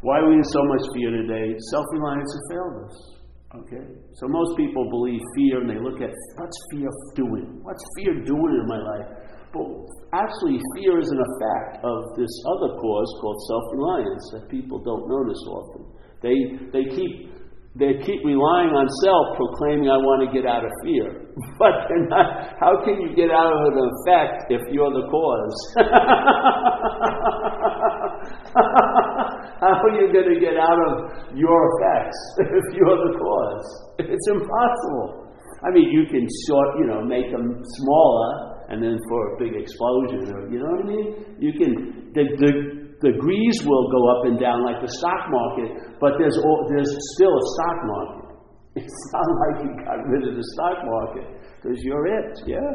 Why 0.00 0.18
are 0.18 0.28
we 0.28 0.34
in 0.34 0.44
so 0.44 0.58
much 0.64 0.82
fear 0.92 1.10
today? 1.14 1.54
Self 1.70 1.86
reliance 1.92 2.32
has 2.34 2.42
failed 2.50 2.90
us. 2.90 3.17
Okay? 3.54 3.86
So 4.12 4.26
most 4.28 4.56
people 4.56 4.88
believe 4.90 5.20
fear 5.36 5.60
and 5.60 5.70
they 5.70 5.78
look 5.80 6.00
at 6.02 6.10
what's 6.36 6.58
fear 6.70 6.90
doing? 7.16 7.60
What's 7.62 7.82
fear 7.96 8.12
doing 8.24 8.60
in 8.60 8.66
my 8.68 8.76
life? 8.76 9.08
But 9.52 9.64
actually, 10.12 10.60
fear 10.76 11.00
is 11.00 11.08
an 11.08 11.16
effect 11.16 11.80
of 11.82 12.04
this 12.18 12.28
other 12.44 12.76
cause 12.76 13.10
called 13.20 13.40
self 13.48 13.64
reliance 13.72 14.30
that 14.34 14.48
people 14.50 14.78
don't 14.84 15.08
notice 15.08 15.40
often. 15.48 15.86
They, 16.20 16.60
they, 16.76 16.84
keep, 16.92 17.32
they 17.72 17.96
keep 18.04 18.20
relying 18.28 18.76
on 18.76 18.84
self, 19.00 19.40
proclaiming, 19.40 19.88
I 19.88 19.96
want 19.96 20.28
to 20.28 20.36
get 20.36 20.44
out 20.44 20.60
of 20.64 20.70
fear. 20.84 21.24
But 21.58 21.88
not, 22.10 22.52
how 22.60 22.84
can 22.84 23.00
you 23.00 23.16
get 23.16 23.30
out 23.30 23.48
of 23.48 23.72
an 23.72 23.78
effect 23.80 24.50
if 24.50 24.60
you're 24.70 24.92
the 24.92 25.08
cause? 25.08 25.74
how 29.60 29.74
are 29.82 29.94
you 29.94 30.12
going 30.12 30.30
to 30.34 30.38
get 30.40 30.56
out 30.56 30.80
of 30.88 30.92
your 31.36 31.58
effects 31.74 32.18
if 32.58 32.66
you're 32.74 32.98
the 33.08 33.12
cause? 33.18 33.66
It's 33.98 34.28
impossible. 34.30 35.28
I 35.64 35.70
mean, 35.74 35.90
you 35.90 36.06
can 36.06 36.26
sort, 36.46 36.68
you 36.78 36.86
know, 36.86 37.02
make 37.02 37.30
them 37.30 37.62
smaller 37.82 38.58
and 38.68 38.82
then 38.82 38.98
for 39.08 39.20
a 39.34 39.38
big 39.38 39.56
explosion, 39.56 40.28
or, 40.30 40.46
you 40.52 40.58
know 40.60 40.70
what 40.70 40.84
I 40.84 40.88
mean? 40.88 41.06
You 41.40 41.52
can, 41.56 42.12
the, 42.12 42.24
the 42.36 42.52
degrees 43.00 43.56
will 43.64 43.86
go 43.90 44.00
up 44.12 44.26
and 44.26 44.38
down 44.38 44.64
like 44.64 44.80
the 44.80 44.92
stock 45.00 45.26
market, 45.30 45.98
but 46.00 46.12
there's, 46.18 46.36
all, 46.36 46.68
there's 46.68 46.92
still 47.16 47.32
a 47.32 47.44
stock 47.56 47.78
market. 47.84 48.24
It's 48.78 49.10
not 49.12 49.26
like 49.42 49.64
you 49.64 49.84
got 49.84 50.06
rid 50.06 50.28
of 50.28 50.36
the 50.36 50.44
stock 50.54 50.78
market 50.84 51.26
because 51.56 51.82
you're 51.82 52.06
it, 52.06 52.38
yeah? 52.46 52.70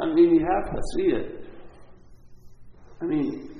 I 0.00 0.06
mean, 0.06 0.34
you 0.34 0.40
have 0.42 0.74
to 0.74 0.80
see 0.96 1.08
it. 1.14 1.44
I 3.00 3.04
mean, 3.04 3.57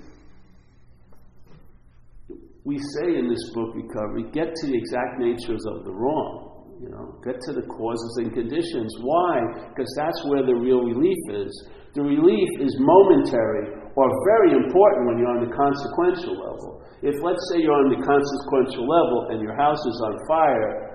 we 2.69 2.77
say 3.01 3.17
in 3.17 3.33
this 3.33 3.41
book, 3.57 3.73
Recovery, 3.73 4.29
get 4.37 4.53
to 4.53 4.65
the 4.69 4.77
exact 4.77 5.17
natures 5.17 5.65
of 5.73 5.89
the 5.89 5.95
wrong. 5.97 6.77
You 6.85 6.93
know, 6.93 7.17
get 7.25 7.41
to 7.49 7.57
the 7.57 7.65
causes 7.65 8.13
and 8.21 8.29
conditions. 8.29 8.93
Why? 9.01 9.41
Because 9.73 9.89
that's 9.97 10.21
where 10.29 10.45
the 10.45 10.53
real 10.53 10.85
relief 10.85 11.17
is. 11.33 11.51
The 11.97 12.05
relief 12.05 12.51
is 12.61 12.77
momentary 12.77 13.73
or 13.97 14.07
very 14.37 14.53
important 14.53 15.09
when 15.09 15.17
you're 15.17 15.33
on 15.33 15.49
the 15.49 15.55
consequential 15.57 16.37
level. 16.37 16.85
If, 17.01 17.17
let's 17.25 17.41
say, 17.51 17.65
you're 17.65 17.73
on 17.73 17.89
the 17.89 18.05
consequential 18.05 18.85
level 18.85 19.33
and 19.33 19.41
your 19.41 19.57
house 19.57 19.81
is 19.81 19.99
on 20.05 20.15
fire 20.29 20.88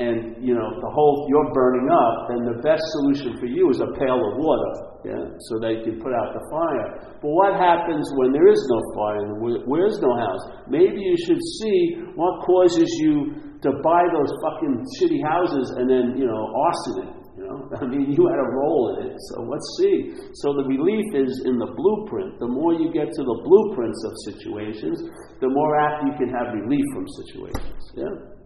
and 0.00 0.40
you 0.40 0.56
know 0.56 0.68
the 0.80 0.90
whole 0.90 1.28
you're 1.28 1.52
burning 1.52 1.92
up, 1.92 2.32
then 2.32 2.40
the 2.48 2.58
best 2.64 2.80
solution 2.96 3.36
for 3.36 3.44
you 3.44 3.68
is 3.68 3.84
a 3.84 3.90
pail 4.00 4.16
of 4.16 4.32
water, 4.40 4.72
yeah, 5.04 5.24
so 5.52 5.60
that 5.60 5.76
you 5.76 5.82
can 5.84 5.96
put 6.00 6.16
out 6.16 6.32
the 6.32 6.40
fire. 6.48 7.20
But 7.20 7.28
what 7.28 7.52
happens 7.60 8.08
when 8.16 8.32
there 8.32 8.48
is 8.48 8.60
no 8.72 8.80
fire 8.96 9.20
and 9.28 9.32
where 9.68 9.84
is 9.84 10.00
no 10.00 10.16
house? 10.16 10.40
Maybe 10.72 11.04
you 11.04 11.16
should 11.28 11.42
see 11.60 11.80
what 12.16 12.40
causes 12.48 12.88
you 13.04 13.44
to 13.60 13.70
buy 13.84 14.02
those 14.08 14.32
fucking 14.40 14.74
shitty 14.96 15.20
houses 15.20 15.68
and 15.76 15.84
then 15.84 16.16
you 16.16 16.24
know 16.24 16.42
arson 16.48 16.96
it. 17.04 17.12
You 17.36 17.44
know, 17.44 17.68
I 17.80 17.84
mean, 17.84 18.08
you 18.08 18.24
had 18.24 18.40
a 18.40 18.50
role 18.56 18.96
in 18.96 19.12
it. 19.12 19.16
So 19.36 19.44
let's 19.44 19.68
see. 19.84 20.16
So 20.40 20.56
the 20.56 20.64
relief 20.64 21.12
is 21.12 21.44
in 21.44 21.60
the 21.60 21.76
blueprint. 21.76 22.40
The 22.40 22.48
more 22.48 22.72
you 22.72 22.88
get 22.88 23.12
to 23.12 23.22
the 23.22 23.38
blueprints 23.44 24.00
of 24.08 24.12
situations, 24.32 25.12
the 25.44 25.48
more 25.52 25.76
apt 25.76 26.08
you 26.08 26.14
can 26.16 26.32
have 26.32 26.56
relief 26.56 26.84
from 26.96 27.04
situations. 27.20 27.84
Yeah. 27.96 28.39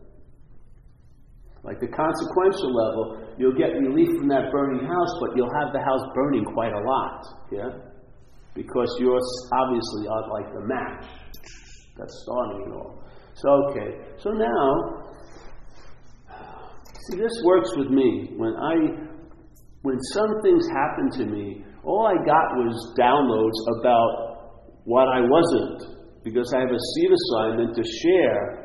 Like 1.64 1.81
the 1.81 1.88
consequential 1.88 2.77
level, 2.77 3.24
you'll 3.40 3.57
get 3.57 3.72
relief 3.72 4.12
from 4.20 4.29
that 4.29 4.53
burning 4.53 4.85
house, 4.85 5.12
but 5.18 5.33
you'll 5.35 5.53
have 5.64 5.72
the 5.72 5.81
house 5.81 6.05
burning 6.14 6.44
quite 6.53 6.72
a 6.77 6.83
lot. 6.85 7.24
Yeah? 7.50 7.72
Because 8.55 8.94
you're 9.00 9.18
obviously 9.50 10.05
like 10.05 10.53
the 10.53 10.61
match 10.68 11.09
that's 11.96 12.14
starting 12.22 12.68
it 12.68 12.72
all. 12.77 13.03
So, 13.33 13.48
okay. 13.70 13.96
So 14.18 14.31
now, 14.31 15.09
see, 17.09 17.16
this 17.16 17.33
works 17.44 17.70
with 17.77 17.88
me. 17.88 18.35
When 18.37 18.53
I, 18.55 18.74
when 19.83 19.98
some 20.12 20.42
things 20.42 20.68
happen 20.68 21.11
to 21.18 21.24
me, 21.24 21.64
all 21.83 22.07
I 22.07 22.16
got 22.27 22.61
was 22.61 22.77
downloads 23.00 23.81
about 23.81 24.68
what 24.85 25.09
I 25.09 25.20
wasn't. 25.20 25.96
Because 26.22 26.53
I 26.55 26.61
have 26.61 26.70
a 26.70 26.79
seed 26.94 27.11
assignment 27.11 27.74
to 27.74 27.83
share 27.83 28.63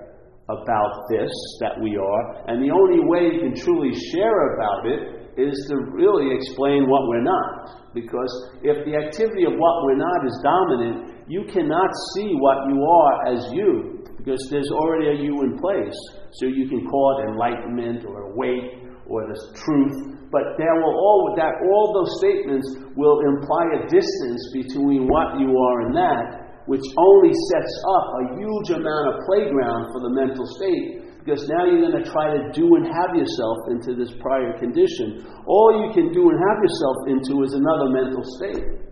about 0.49 1.05
this 1.09 1.29
that 1.61 1.77
we 1.77 1.93
are, 1.95 2.23
and 2.49 2.57
the 2.57 2.73
only 2.73 3.05
way 3.05 3.29
you 3.29 3.39
can 3.45 3.53
truly 3.53 3.93
share 3.93 4.57
about 4.57 4.89
it 4.89 5.29
is 5.37 5.53
to 5.69 5.77
really 5.93 6.35
explain 6.35 6.89
what 6.89 7.07
we're 7.07 7.23
not. 7.23 7.93
Because 7.93 8.29
if 8.61 8.83
the 8.85 8.97
activity 8.97 9.45
of 9.45 9.53
what 9.53 9.75
we're 9.85 10.01
not 10.01 10.25
is 10.25 10.35
dominant, 10.43 11.29
you 11.29 11.45
cannot 11.45 11.89
see 12.15 12.33
what 12.35 12.67
you 12.67 12.81
are 12.81 13.15
as 13.29 13.41
you, 13.53 14.03
because 14.17 14.41
there's 14.49 14.69
already 14.73 15.07
a 15.07 15.21
you 15.21 15.41
in 15.45 15.57
place. 15.57 15.95
So 16.41 16.45
you 16.45 16.67
can 16.67 16.85
call 16.89 17.21
it 17.21 17.29
enlightenment 17.31 18.05
or 18.05 18.35
weight 18.35 18.83
or 19.07 19.25
the 19.25 19.37
truth, 19.57 20.19
but 20.31 20.57
there 20.57 20.75
will 20.75 20.93
all 20.93 21.33
that 21.37 21.53
all 21.65 21.93
those 21.93 22.13
statements 22.21 22.67
will 22.95 23.19
imply 23.25 23.81
a 23.81 23.87
distance 23.89 24.41
between 24.53 25.07
what 25.07 25.39
you 25.39 25.49
are 25.49 25.81
and 25.87 25.95
that, 25.95 26.48
which 26.69 26.85
only 27.01 27.33
sets 27.33 27.73
up 27.97 28.05
a 28.13 28.23
huge 28.37 28.69
amount 28.69 29.05
of 29.09 29.25
playground 29.25 29.89
for 29.89 30.05
the 30.05 30.13
mental 30.13 30.45
state 30.45 31.01
because 31.17 31.41
now 31.49 31.65
you're 31.65 31.81
going 31.81 31.97
to 31.97 32.05
try 32.11 32.29
to 32.29 32.45
do 32.53 32.75
and 32.77 32.85
have 32.85 33.15
yourself 33.17 33.57
into 33.73 33.97
this 33.97 34.13
prior 34.21 34.53
condition. 34.59 35.25
All 35.47 35.81
you 35.81 35.89
can 35.97 36.13
do 36.13 36.29
and 36.29 36.37
have 36.37 36.61
yourself 36.61 36.97
into 37.09 37.41
is 37.41 37.57
another 37.57 37.89
mental 37.89 38.21
state. 38.37 38.85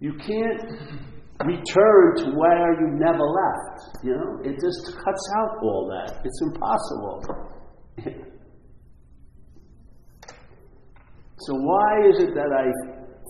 You 0.00 0.12
can't 0.18 0.62
return 1.46 2.16
to 2.18 2.30
where 2.34 2.74
you 2.82 2.98
never 2.98 3.22
left. 3.22 3.78
You 4.02 4.18
know, 4.18 4.42
it 4.42 4.58
just 4.58 4.98
cuts 4.98 5.32
out 5.38 5.62
all 5.62 5.86
that. 5.86 6.18
It's 6.24 6.40
impossible. 6.42 7.22
so 11.38 11.54
why 11.54 12.08
is 12.10 12.22
it 12.26 12.34
that 12.34 12.50
I 12.50 12.66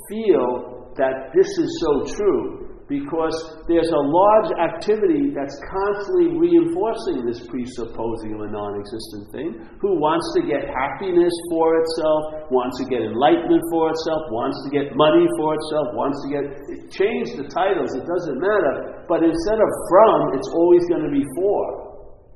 feel 0.09 0.78
that 0.99 1.33
this 1.35 1.47
is 1.47 1.71
so 1.81 2.05
true 2.15 2.69
because 2.89 3.37
there's 3.69 3.93
a 3.93 4.01
large 4.01 4.51
activity 4.57 5.29
that's 5.37 5.53
constantly 5.61 6.41
reinforcing 6.41 7.21
this 7.29 7.45
presupposing 7.45 8.33
of 8.33 8.49
a 8.49 8.51
non 8.51 8.81
existent 8.81 9.29
thing, 9.29 9.49
who 9.77 10.01
wants 10.01 10.25
to 10.33 10.41
get 10.49 10.65
happiness 10.65 11.33
for 11.53 11.77
itself, 11.77 12.49
wants 12.49 12.81
to 12.81 12.89
get 12.89 13.05
enlightenment 13.05 13.61
for 13.69 13.93
itself, 13.93 14.25
wants 14.33 14.57
to 14.65 14.69
get 14.73 14.97
money 14.97 15.29
for 15.37 15.53
itself, 15.53 15.87
wants 15.93 16.17
to 16.25 16.29
get. 16.33 16.45
Change 16.89 17.37
the 17.37 17.45
titles, 17.53 17.93
it 17.93 18.09
doesn't 18.09 18.41
matter. 18.41 19.05
But 19.05 19.21
instead 19.21 19.61
of 19.61 19.71
from, 19.93 20.41
it's 20.41 20.49
always 20.57 20.83
going 20.89 21.05
to 21.05 21.13
be 21.13 21.25
for. 21.37 21.61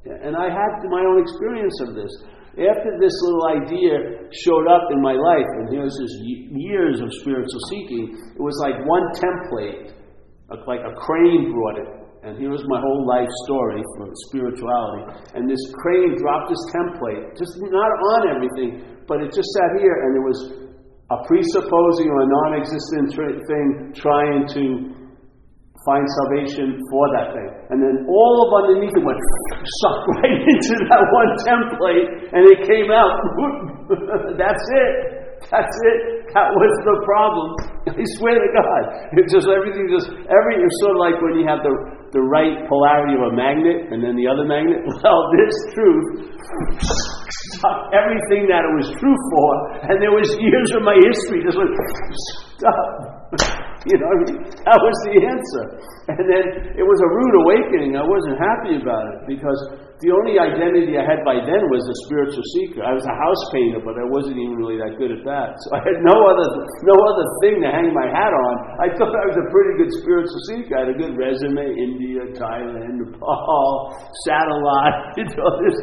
And 0.05 0.37
I 0.37 0.53
had 0.53 0.85
my 0.93 1.01
own 1.01 1.25
experience 1.25 1.81
of 1.89 1.97
this. 1.97 2.13
After 2.53 3.01
this 3.01 3.17
little 3.25 3.47
idea 3.49 4.29
showed 4.45 4.69
up 4.69 4.93
in 4.93 5.01
my 5.01 5.17
life, 5.17 5.49
and 5.57 5.73
here's 5.73 5.97
this 5.97 6.13
years 6.21 7.01
of 7.01 7.09
spiritual 7.25 7.61
seeking, 7.73 8.13
it 8.13 8.43
was 8.43 8.61
like 8.61 8.77
one 8.85 9.09
template, 9.17 9.97
like 10.69 10.85
a 10.85 10.93
crane 11.01 11.49
brought 11.49 11.81
it. 11.81 11.89
And 12.23 12.39
here 12.39 12.53
was 12.53 12.63
my 12.69 12.79
whole 12.79 13.09
life 13.09 13.31
story 13.49 13.83
for 13.97 14.07
spirituality. 14.29 15.33
And 15.35 15.49
this 15.49 15.59
crane 15.81 16.15
dropped 16.21 16.53
this 16.53 16.65
template, 16.77 17.35
just 17.41 17.57
not 17.57 17.91
on 18.21 18.37
everything, 18.37 18.85
but 19.09 19.25
it 19.25 19.33
just 19.33 19.49
sat 19.57 19.81
here, 19.81 19.97
and 20.05 20.13
it 20.21 20.23
was 20.23 20.39
a 21.09 21.19
presupposing 21.25 22.09
or 22.13 22.21
a 22.21 22.29
non 22.29 22.51
existent 22.61 23.17
thing 23.17 23.93
trying 23.97 24.47
to 24.55 25.02
find 25.85 26.07
salvation 26.23 26.79
for 26.91 27.05
that 27.19 27.35
thing. 27.35 27.51
And 27.75 27.79
then 27.83 28.07
all 28.07 28.35
of 28.47 28.49
underneath 28.55 28.95
it 28.95 29.05
went 29.05 29.19
sucked 29.83 30.07
right 30.23 30.39
into 30.39 30.75
that 30.91 31.03
one 31.11 31.31
template, 31.43 32.07
and 32.35 32.43
it 32.51 32.61
came 32.67 32.91
out. 32.91 33.15
That's 34.39 34.63
it. 34.63 34.95
That's 35.51 35.77
it. 35.91 35.99
That 36.33 36.55
was 36.55 36.73
the 36.87 36.97
problem. 37.03 37.49
I 37.99 38.05
swear 38.19 38.39
to 38.39 38.51
God. 38.55 38.83
It's 39.19 39.35
just 39.35 39.51
everything 39.51 39.91
just 39.91 40.09
every 40.09 40.55
it's 40.63 40.77
sort 40.87 40.95
of 40.97 41.01
like 41.03 41.19
when 41.19 41.35
you 41.43 41.45
have 41.51 41.67
the 41.67 41.75
the 42.13 42.21
right 42.21 42.69
polarity 42.69 43.17
of 43.17 43.33
a 43.33 43.35
magnet 43.35 43.89
and 43.89 44.05
then 44.05 44.15
the 44.17 44.29
other 44.29 44.45
magnet. 44.45 44.85
Well, 45.03 45.33
this 45.35 45.57
truth 45.75 46.09
sucked 47.59 47.91
everything 47.97 48.47
that 48.53 48.63
it 48.63 48.73
was 48.77 48.89
true 49.01 49.19
for, 49.35 49.49
and 49.89 49.99
there 49.99 50.15
was 50.15 50.29
years 50.39 50.71
of 50.77 50.85
my 50.87 50.95
history 50.95 51.43
just 51.43 51.59
went 51.59 51.73
stop. 52.61 53.59
You 53.83 53.99
know, 53.99 54.15
that 54.63 54.79
was 54.79 54.97
the 55.11 55.19
answer. 55.27 55.65
And 56.07 56.23
then 56.23 56.45
it 56.79 56.87
was 56.87 56.99
a 57.03 57.11
rude 57.11 57.35
awakening. 57.43 57.99
I 57.99 58.07
wasn't 58.07 58.39
happy 58.39 58.79
about 58.79 59.11
it 59.11 59.19
because 59.27 59.59
the 60.03 60.11
only 60.11 60.35
identity 60.35 60.99
I 60.99 61.07
had 61.07 61.23
by 61.23 61.39
then 61.39 61.63
was 61.71 61.87
a 61.87 61.97
spiritual 62.11 62.43
seeker. 62.59 62.83
I 62.83 62.91
was 62.91 63.07
a 63.07 63.15
house 63.15 63.43
painter, 63.55 63.79
but 63.79 63.95
I 63.95 64.07
wasn't 64.11 64.35
even 64.35 64.59
really 64.59 64.75
that 64.83 64.99
good 64.99 65.15
at 65.15 65.23
that. 65.23 65.55
So 65.63 65.79
I 65.79 65.81
had 65.87 66.03
no 66.03 66.17
other 66.27 66.49
no 66.83 66.97
other 66.99 67.27
thing 67.39 67.63
to 67.63 67.71
hang 67.71 67.95
my 67.95 68.11
hat 68.11 68.35
on. 68.35 68.55
I 68.83 68.91
thought 68.99 69.15
I 69.15 69.31
was 69.31 69.39
a 69.39 69.47
pretty 69.55 69.79
good 69.79 69.93
spiritual 70.03 70.43
seeker. 70.51 70.75
I 70.75 70.81
had 70.87 70.91
a 70.91 70.99
good 70.99 71.15
resume: 71.15 71.63
India, 71.79 72.35
Thailand, 72.35 72.99
Nepal, 72.99 73.95
satellite, 74.27 74.99
you 75.23 75.27
know, 75.39 75.51
this 75.63 75.79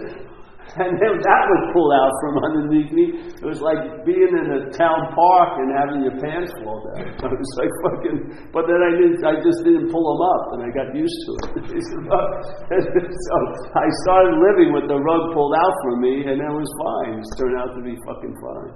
and 0.78 1.02
then 1.02 1.18
that 1.18 1.44
was 1.50 1.62
pulled 1.74 1.90
out 1.98 2.14
from 2.22 2.34
underneath 2.46 2.94
me. 2.94 3.18
It 3.26 3.42
was 3.48 3.58
like 3.58 4.06
being 4.06 4.30
in 4.30 4.48
a 4.54 4.70
town 4.78 5.10
park 5.18 5.58
and 5.58 5.74
having 5.74 6.06
your 6.06 6.14
pants 6.22 6.54
fall 6.62 6.86
down. 6.94 7.10
I 7.26 7.34
was 7.34 7.54
like 7.58 7.74
fucking, 7.82 8.54
but 8.54 8.70
then 8.70 8.78
I 8.78 8.92
didn't, 8.94 9.18
I 9.26 9.42
just 9.42 9.66
didn't 9.66 9.90
pull 9.90 10.06
them 10.06 10.22
up 10.22 10.44
and 10.54 10.60
I 10.62 10.70
got 10.70 10.94
used 10.94 11.18
to 11.26 11.32
it. 11.58 11.74
so 11.74 13.36
I 13.74 13.88
started 14.06 14.38
living 14.38 14.70
with 14.70 14.86
the 14.86 15.02
rug 15.02 15.34
pulled 15.34 15.58
out 15.58 15.74
from 15.90 16.06
me 16.06 16.22
and 16.30 16.38
it 16.38 16.54
was 16.54 16.70
fine. 16.78 17.18
It 17.18 17.26
turned 17.34 17.58
out 17.58 17.74
to 17.74 17.82
be 17.82 17.98
fucking 18.06 18.36
fine. 18.38 18.74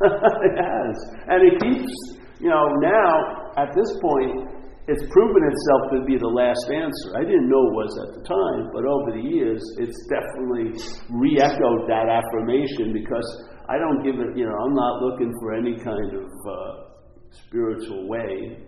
it 0.00 0.54
has. 0.64 0.96
And 1.28 1.44
it 1.44 1.60
keeps, 1.60 1.92
you 2.40 2.48
know, 2.48 2.72
now 2.80 3.52
at 3.60 3.68
this 3.76 3.92
point, 4.00 4.57
it's 4.88 5.04
proven 5.12 5.44
itself 5.44 5.82
to 5.92 5.98
be 6.08 6.16
the 6.16 6.32
last 6.32 6.64
answer. 6.72 7.12
I 7.12 7.20
didn't 7.20 7.52
know 7.52 7.60
it 7.60 7.76
was 7.76 7.92
at 8.08 8.10
the 8.16 8.24
time, 8.24 8.72
but 8.72 8.88
over 8.88 9.12
the 9.12 9.20
years, 9.20 9.60
it's 9.76 10.00
definitely 10.08 10.80
re 11.12 11.36
echoed 11.36 11.84
that 11.92 12.08
affirmation 12.08 12.96
because 12.96 13.28
I 13.68 13.76
don't 13.76 14.00
give 14.00 14.16
it, 14.16 14.32
you 14.32 14.48
know, 14.48 14.56
I'm 14.56 14.72
not 14.72 15.04
looking 15.04 15.28
for 15.44 15.52
any 15.52 15.76
kind 15.76 16.10
of 16.16 16.24
uh, 16.24 16.72
spiritual 17.30 18.08
way 18.08 18.64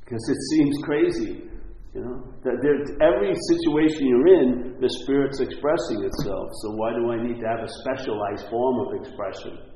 because 0.00 0.24
it 0.24 0.40
seems 0.56 0.74
crazy. 0.88 1.44
You 1.92 2.00
know, 2.00 2.16
that 2.46 2.56
every 3.02 3.34
situation 3.50 4.06
you're 4.06 4.40
in, 4.40 4.78
the 4.80 4.88
Spirit's 5.02 5.40
expressing 5.40 6.00
itself. 6.06 6.48
So 6.62 6.80
why 6.80 6.94
do 6.94 7.10
I 7.10 7.18
need 7.20 7.40
to 7.42 7.46
have 7.50 7.60
a 7.60 7.70
specialized 7.84 8.48
form 8.48 8.88
of 8.88 9.04
expression? 9.04 9.69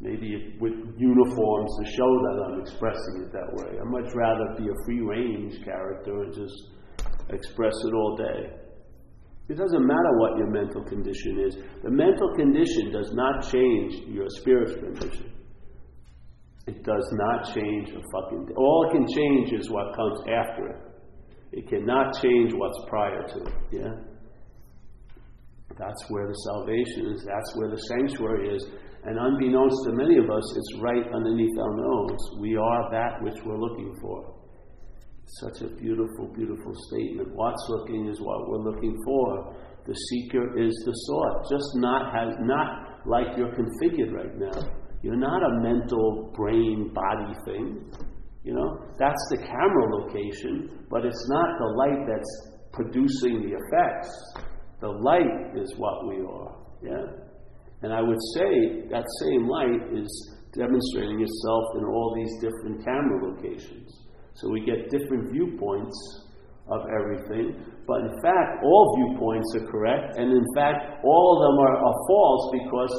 Maybe 0.00 0.56
with 0.60 0.72
uniforms 0.96 1.70
to 1.78 1.84
show 1.96 2.10
that 2.24 2.36
I'm 2.46 2.60
expressing 2.60 3.24
it 3.24 3.32
that 3.32 3.48
way. 3.52 3.78
I'd 3.78 3.90
much 3.90 4.12
rather 4.14 4.54
be 4.58 4.68
a 4.68 4.76
free 4.84 5.00
range 5.00 5.64
character 5.64 6.22
and 6.22 6.34
just 6.34 6.54
express 7.30 7.74
it 7.84 7.94
all 7.94 8.16
day. 8.16 8.56
It 9.48 9.56
doesn't 9.56 9.86
matter 9.86 10.18
what 10.18 10.36
your 10.38 10.50
mental 10.50 10.82
condition 10.84 11.38
is. 11.46 11.56
The 11.82 11.90
mental 11.90 12.34
condition 12.34 12.92
does 12.92 13.10
not 13.12 13.50
change 13.50 13.94
your 14.08 14.26
spiritual 14.28 14.92
condition. 14.92 15.32
It 16.66 16.82
does 16.82 17.08
not 17.12 17.54
change 17.54 17.90
a 17.90 18.02
fucking. 18.12 18.48
All 18.56 18.88
it 18.88 18.92
can 18.92 19.06
change 19.06 19.52
is 19.52 19.70
what 19.70 19.94
comes 19.94 20.20
after 20.22 20.68
it. 20.68 20.86
It 21.52 21.68
cannot 21.68 22.20
change 22.20 22.52
what's 22.54 22.78
prior 22.88 23.22
to 23.22 23.44
it. 23.44 23.54
Yeah? 23.70 23.94
That's 25.78 26.04
where 26.08 26.26
the 26.26 26.34
salvation 26.34 27.12
is. 27.14 27.24
That's 27.24 27.54
where 27.54 27.70
the 27.70 27.78
sanctuary 27.78 28.56
is. 28.56 28.66
And 29.06 29.18
unbeknownst 29.18 29.76
to 29.86 29.92
many 29.92 30.18
of 30.18 30.28
us, 30.28 30.56
it's 30.56 30.82
right 30.82 31.06
underneath 31.14 31.56
our 31.58 31.76
nose. 31.76 32.18
We 32.40 32.56
are 32.56 32.90
that 32.90 33.22
which 33.22 33.38
we're 33.44 33.58
looking 33.58 33.94
for. 34.00 34.34
Such 35.26 35.62
a 35.62 35.74
beautiful, 35.76 36.32
beautiful 36.34 36.72
statement. 36.90 37.28
What's 37.32 37.66
looking 37.68 38.08
is 38.08 38.20
what 38.20 38.48
we're 38.48 38.66
looking 38.70 38.96
for. 39.04 39.54
The 39.86 39.94
seeker 39.94 40.58
is 40.58 40.74
the 40.84 40.92
sought. 40.92 41.48
Just 41.50 41.70
not 41.76 42.14
has 42.14 42.34
not 42.40 43.06
like 43.06 43.36
you're 43.36 43.54
configured 43.54 44.12
right 44.12 44.36
now. 44.36 44.70
You're 45.02 45.14
not 45.14 45.42
a 45.42 45.60
mental 45.62 46.32
brain 46.34 46.92
body 46.92 47.34
thing. 47.44 47.88
You 48.42 48.54
know, 48.54 48.78
that's 48.98 49.22
the 49.30 49.38
camera 49.38 50.02
location, 50.02 50.84
but 50.90 51.04
it's 51.04 51.28
not 51.28 51.58
the 51.58 51.74
light 51.78 52.06
that's 52.08 52.50
producing 52.72 53.42
the 53.42 53.54
effects. 53.54 54.10
The 54.80 54.88
light 54.88 55.56
is 55.56 55.74
what 55.76 56.08
we 56.08 56.16
are. 56.26 56.56
Yeah? 56.82 57.26
And 57.86 57.94
I 57.94 58.02
would 58.02 58.18
say 58.34 58.82
that 58.90 59.06
same 59.22 59.46
light 59.46 59.94
is 59.94 60.10
demonstrating 60.58 61.22
itself 61.22 61.64
in 61.78 61.84
all 61.86 62.18
these 62.18 62.34
different 62.42 62.82
camera 62.82 63.30
locations. 63.30 64.02
So 64.34 64.50
we 64.50 64.66
get 64.66 64.90
different 64.90 65.30
viewpoints 65.30 65.94
of 66.66 66.82
everything, 66.90 67.54
but 67.86 68.02
in 68.02 68.10
fact, 68.18 68.58
all 68.66 68.84
viewpoints 68.98 69.54
are 69.54 69.70
correct, 69.70 70.18
and 70.18 70.34
in 70.34 70.46
fact, 70.56 70.98
all 71.06 71.26
of 71.30 71.38
them 71.46 71.56
are, 71.62 71.76
are 71.78 71.98
false 72.10 72.44
because, 72.58 72.94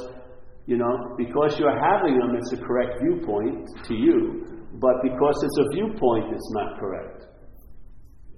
you 0.67 0.78
know, 0.78 0.95
because 1.17 1.60
you're 1.60 1.76
having 1.84 2.17
them, 2.17 2.39
it's 2.39 2.54
a 2.54 2.63
correct 2.63 2.95
viewpoint 3.04 3.67
to 3.91 3.93
you, 3.93 4.63
but 4.80 4.95
because 5.04 5.36
it's 5.43 5.60
a 5.67 5.67
viewpoint, 5.76 6.32
it's 6.32 6.52
not 6.56 6.80
correct. 6.80 7.28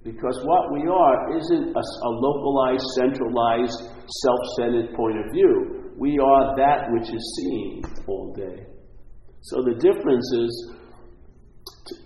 Because 0.02 0.34
what 0.42 0.72
we 0.72 0.82
are 0.90 1.38
isn't 1.38 1.76
a, 1.76 1.78
a 1.78 2.10
localized, 2.10 2.82
centralized, 2.98 3.78
self 4.26 4.40
centered 4.58 4.92
point 4.96 5.14
of 5.16 5.30
view 5.30 5.79
we 6.00 6.18
are 6.18 6.56
that 6.56 6.88
which 6.96 7.12
is 7.12 7.24
seen 7.36 7.82
all 8.08 8.32
day. 8.32 8.64
So 9.42 9.60
the 9.60 9.76
difference 9.76 10.32
is 10.32 10.72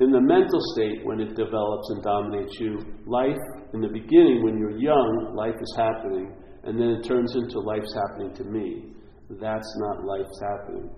in 0.00 0.10
the 0.10 0.20
mental 0.20 0.58
state 0.74 1.04
when 1.04 1.20
it 1.20 1.36
develops 1.36 1.90
and 1.90 2.02
dominates 2.02 2.58
you, 2.58 2.78
life 3.06 3.38
in 3.72 3.80
the 3.80 3.88
beginning 3.88 4.42
when 4.42 4.58
you're 4.58 4.78
young, 4.78 5.34
life 5.36 5.54
is 5.54 5.74
happening, 5.78 6.34
and 6.64 6.78
then 6.78 6.88
it 6.98 7.06
turns 7.06 7.36
into 7.36 7.60
life's 7.60 7.94
happening 7.94 8.34
to 8.34 8.44
me. 8.44 8.90
That's 9.30 9.72
not 9.78 10.04
life's 10.04 10.40
happening. 10.42 10.90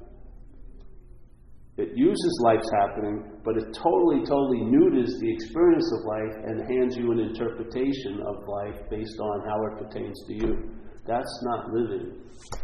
It 1.76 1.90
uses 1.94 2.40
life's 2.44 2.70
happening, 2.80 3.40
but 3.44 3.58
it 3.58 3.76
totally, 3.76 4.24
totally 4.24 4.64
neuters 4.64 5.12
the 5.20 5.30
experience 5.30 5.92
of 5.92 6.06
life 6.08 6.36
and 6.48 6.64
hands 6.72 6.96
you 6.96 7.12
an 7.12 7.20
interpretation 7.20 8.24
of 8.24 8.48
life 8.48 8.80
based 8.88 9.20
on 9.20 9.44
how 9.44 9.58
it 9.68 9.84
pertains 9.84 10.16
to 10.28 10.34
you. 10.34 10.85
That's 11.06 11.42
not 11.42 11.72
living. 11.72 12.12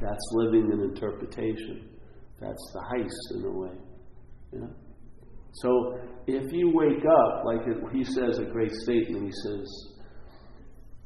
That's 0.00 0.28
living 0.33 0.70
an 0.72 0.81
interpretation. 0.81 1.88
That's 2.40 2.72
the 2.72 2.81
heist 2.81 3.38
in 3.38 3.44
a 3.44 3.50
way. 3.50 3.70
So 5.55 5.98
if 6.26 6.52
you 6.52 6.72
wake 6.74 7.05
up, 7.05 7.44
like 7.44 7.61
he 7.92 8.05
says 8.05 8.38
a 8.38 8.44
great 8.44 8.72
statement, 8.85 9.26
he 9.26 9.33
says, 9.33 9.92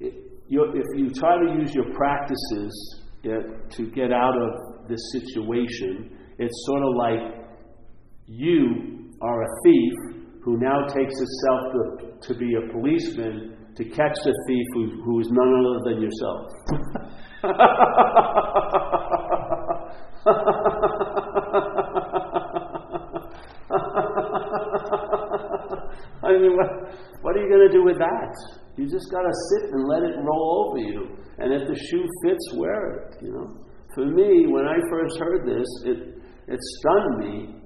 if 0.00 0.14
you 0.48 1.10
try 1.14 1.36
to 1.36 1.58
use 1.58 1.74
your 1.74 1.92
practices 1.94 3.02
to 3.24 3.90
get 3.90 4.12
out 4.12 4.34
of 4.36 4.88
this 4.88 5.00
situation, 5.12 6.16
it's 6.38 6.66
sort 6.66 6.82
of 6.82 6.94
like 6.96 7.46
you 8.26 9.10
are 9.22 9.42
a 9.42 9.46
thief 9.64 9.92
who 10.44 10.58
now 10.58 10.86
takes 10.86 11.14
itself 11.14 12.20
to, 12.22 12.34
be 12.34 12.54
a 12.54 12.72
policeman 12.72 13.56
to 13.76 13.84
catch 13.84 14.16
the 14.24 14.44
thief 14.46 14.66
who 15.04 15.20
is 15.20 15.28
none 15.30 15.52
other 15.58 15.90
than 15.90 16.02
yourself. 16.02 17.12
I 26.26 26.32
mean, 26.32 26.56
what, 26.56 26.70
what 27.22 27.36
are 27.36 27.40
you 27.42 27.48
going 27.48 27.68
to 27.68 27.72
do 27.72 27.84
with 27.84 27.98
that? 27.98 28.34
You 28.76 28.88
just 28.88 29.10
got 29.10 29.22
to 29.22 29.32
sit 29.50 29.70
and 29.72 29.88
let 29.88 30.02
it 30.02 30.16
roll 30.18 30.68
over 30.68 30.78
you. 30.78 31.16
And 31.38 31.52
if 31.52 31.68
the 31.68 31.74
shoe 31.74 32.04
fits, 32.24 32.52
wear 32.54 32.96
it, 32.96 33.16
you 33.22 33.32
know. 33.32 33.56
For 33.94 34.06
me, 34.06 34.46
when 34.48 34.66
I 34.66 34.76
first 34.90 35.18
heard 35.18 35.46
this, 35.46 35.66
it, 35.84 36.18
it 36.48 36.60
stunned 36.78 37.18
me 37.18 37.56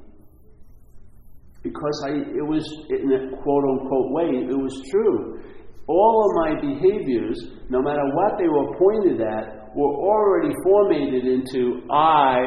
because 1.63 2.05
I, 2.07 2.11
it 2.11 2.47
was, 2.47 2.65
in 2.89 3.13
a 3.13 3.37
quote 3.43 3.65
unquote 3.65 4.13
way, 4.13 4.47
it 4.49 4.57
was 4.57 4.81
true. 4.91 5.43
All 5.87 6.25
of 6.25 6.31
my 6.47 6.61
behaviors, 6.61 7.37
no 7.69 7.83
matter 7.83 8.05
what 8.15 8.39
they 8.39 8.49
were 8.49 8.77
pointed 8.79 9.21
at, 9.21 9.60
were 9.75 9.95
already 9.95 10.55
formatted 10.65 11.25
into 11.27 11.83
I, 11.91 12.43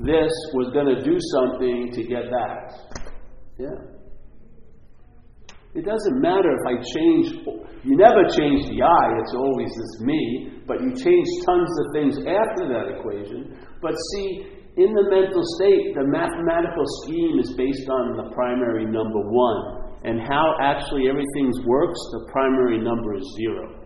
this 0.00 0.32
was 0.54 0.70
going 0.72 0.94
to 0.94 1.02
do 1.02 1.16
something 1.32 1.90
to 1.92 2.02
get 2.04 2.24
that. 2.30 3.08
Yeah. 3.58 3.94
It 5.74 5.84
doesn't 5.84 6.20
matter 6.22 6.54
if 6.54 6.64
I 6.70 6.74
change, 6.78 7.26
you 7.82 7.96
never 7.96 8.22
change 8.30 8.70
the 8.70 8.78
I, 8.78 9.04
it's 9.18 9.34
always 9.34 9.70
this 9.74 10.06
me, 10.06 10.62
but 10.66 10.80
you 10.80 10.94
change 10.94 11.26
tons 11.44 11.70
of 11.82 11.86
things 11.92 12.14
after 12.18 12.70
that 12.70 12.94
equation. 12.94 13.58
But 13.82 13.94
see, 14.14 14.54
in 14.76 14.94
the 14.94 15.06
mental 15.10 15.42
state, 15.58 15.94
the 15.94 16.06
mathematical 16.06 16.84
scheme 17.02 17.38
is 17.38 17.54
based 17.58 17.88
on 17.90 18.16
the 18.16 18.30
primary 18.34 18.86
number 18.86 19.22
one. 19.26 19.82
And 20.04 20.20
how 20.20 20.54
actually 20.60 21.08
everything 21.08 21.50
works, 21.66 21.98
the 22.12 22.28
primary 22.30 22.78
number 22.78 23.14
is 23.16 23.24
zero. 23.36 23.83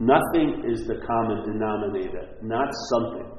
Nothing 0.00 0.64
is 0.66 0.86
the 0.86 0.98
common 1.06 1.44
denominator, 1.46 2.36
not 2.42 2.68
something. 2.90 3.30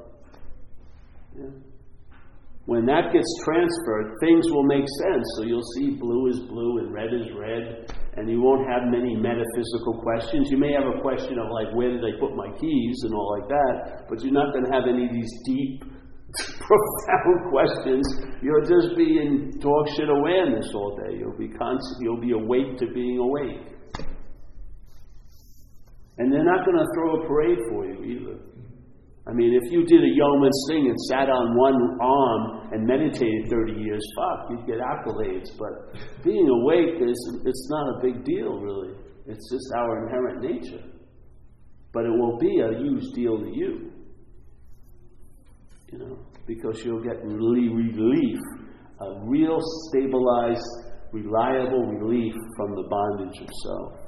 When 2.66 2.86
that 2.86 3.14
gets 3.14 3.30
transferred, 3.44 4.18
things 4.22 4.50
will 4.50 4.64
make 4.64 4.86
sense. 5.04 5.26
So 5.38 5.44
you'll 5.44 5.70
see 5.78 5.92
blue 6.00 6.28
is 6.30 6.40
blue 6.40 6.80
and 6.80 6.94
red 6.94 7.14
is 7.14 7.28
red, 7.38 7.92
and 8.18 8.30
you 8.30 8.42
won't 8.42 8.68
have 8.68 8.90
many 8.90 9.16
metaphysical 9.16 10.02
questions. 10.02 10.50
You 10.50 10.58
may 10.58 10.72
have 10.72 10.88
a 10.88 11.02
question 11.02 11.38
of, 11.38 11.52
like, 11.52 11.76
where 11.76 11.92
did 11.92 12.02
I 12.02 12.18
put 12.20 12.36
my 12.36 12.50
keys 12.58 12.98
and 13.04 13.14
all 13.14 13.38
like 13.38 13.50
that, 13.50 14.08
but 14.10 14.24
you're 14.24 14.34
not 14.34 14.54
going 14.54 14.66
to 14.66 14.72
have 14.72 14.88
any 14.90 15.06
of 15.06 15.14
these 15.14 15.32
deep, 15.46 15.84
profound 16.66 17.52
questions. 17.52 18.06
You'll 18.42 18.66
just 18.66 18.98
be 18.98 19.20
in 19.22 19.52
dog 19.60 19.86
shit 19.96 20.10
awareness 20.10 20.66
all 20.74 20.98
day. 21.06 21.20
You'll 21.20 21.38
be 21.38 21.50
constant, 21.50 22.02
you'll 22.02 22.22
be 22.22 22.32
awake 22.32 22.78
to 22.80 22.88
being 22.96 23.20
awake. 23.20 23.75
And 26.18 26.32
they're 26.32 26.46
not 26.46 26.66
going 26.66 26.78
to 26.78 26.88
throw 26.96 27.24
a 27.24 27.28
parade 27.28 27.60
for 27.70 27.86
you 27.86 28.04
either. 28.04 28.40
I 29.28 29.34
mean, 29.34 29.60
if 29.60 29.72
you 29.72 29.84
did 29.86 30.04
a 30.04 30.14
yeoman's 30.14 30.66
thing 30.70 30.86
and 30.86 30.98
sat 31.10 31.30
on 31.30 31.58
one 31.58 31.98
arm 32.00 32.74
and 32.74 32.86
meditated 32.86 33.50
30 33.50 33.74
years, 33.74 34.02
fuck, 34.16 34.50
you'd 34.52 34.68
get 34.68 34.78
accolades. 34.78 35.50
But 35.58 36.24
being 36.24 36.48
awake 36.48 37.02
is 37.02 37.42
it's 37.44 37.68
not 37.70 37.98
a 37.98 38.02
big 38.04 38.24
deal, 38.24 38.60
really. 38.60 38.94
It's 39.26 39.50
just 39.52 39.74
our 39.76 40.06
inherent 40.06 40.42
nature. 40.44 40.84
But 41.92 42.06
it 42.06 42.12
will 42.12 42.38
be 42.38 42.60
a 42.60 42.78
huge 42.78 43.04
deal 43.16 43.40
to 43.40 43.50
you. 43.50 43.92
You 45.92 45.98
know, 45.98 46.20
because 46.46 46.84
you'll 46.86 47.04
get 47.04 47.24
really 47.24 47.70
relief, 47.70 48.40
a 49.02 49.26
real 49.26 49.58
stabilized, 49.90 50.64
reliable 51.12 51.84
relief 51.88 52.34
from 52.58 52.76
the 52.76 52.84
bondage 52.90 53.42
of 53.42 53.50
self. 53.64 54.06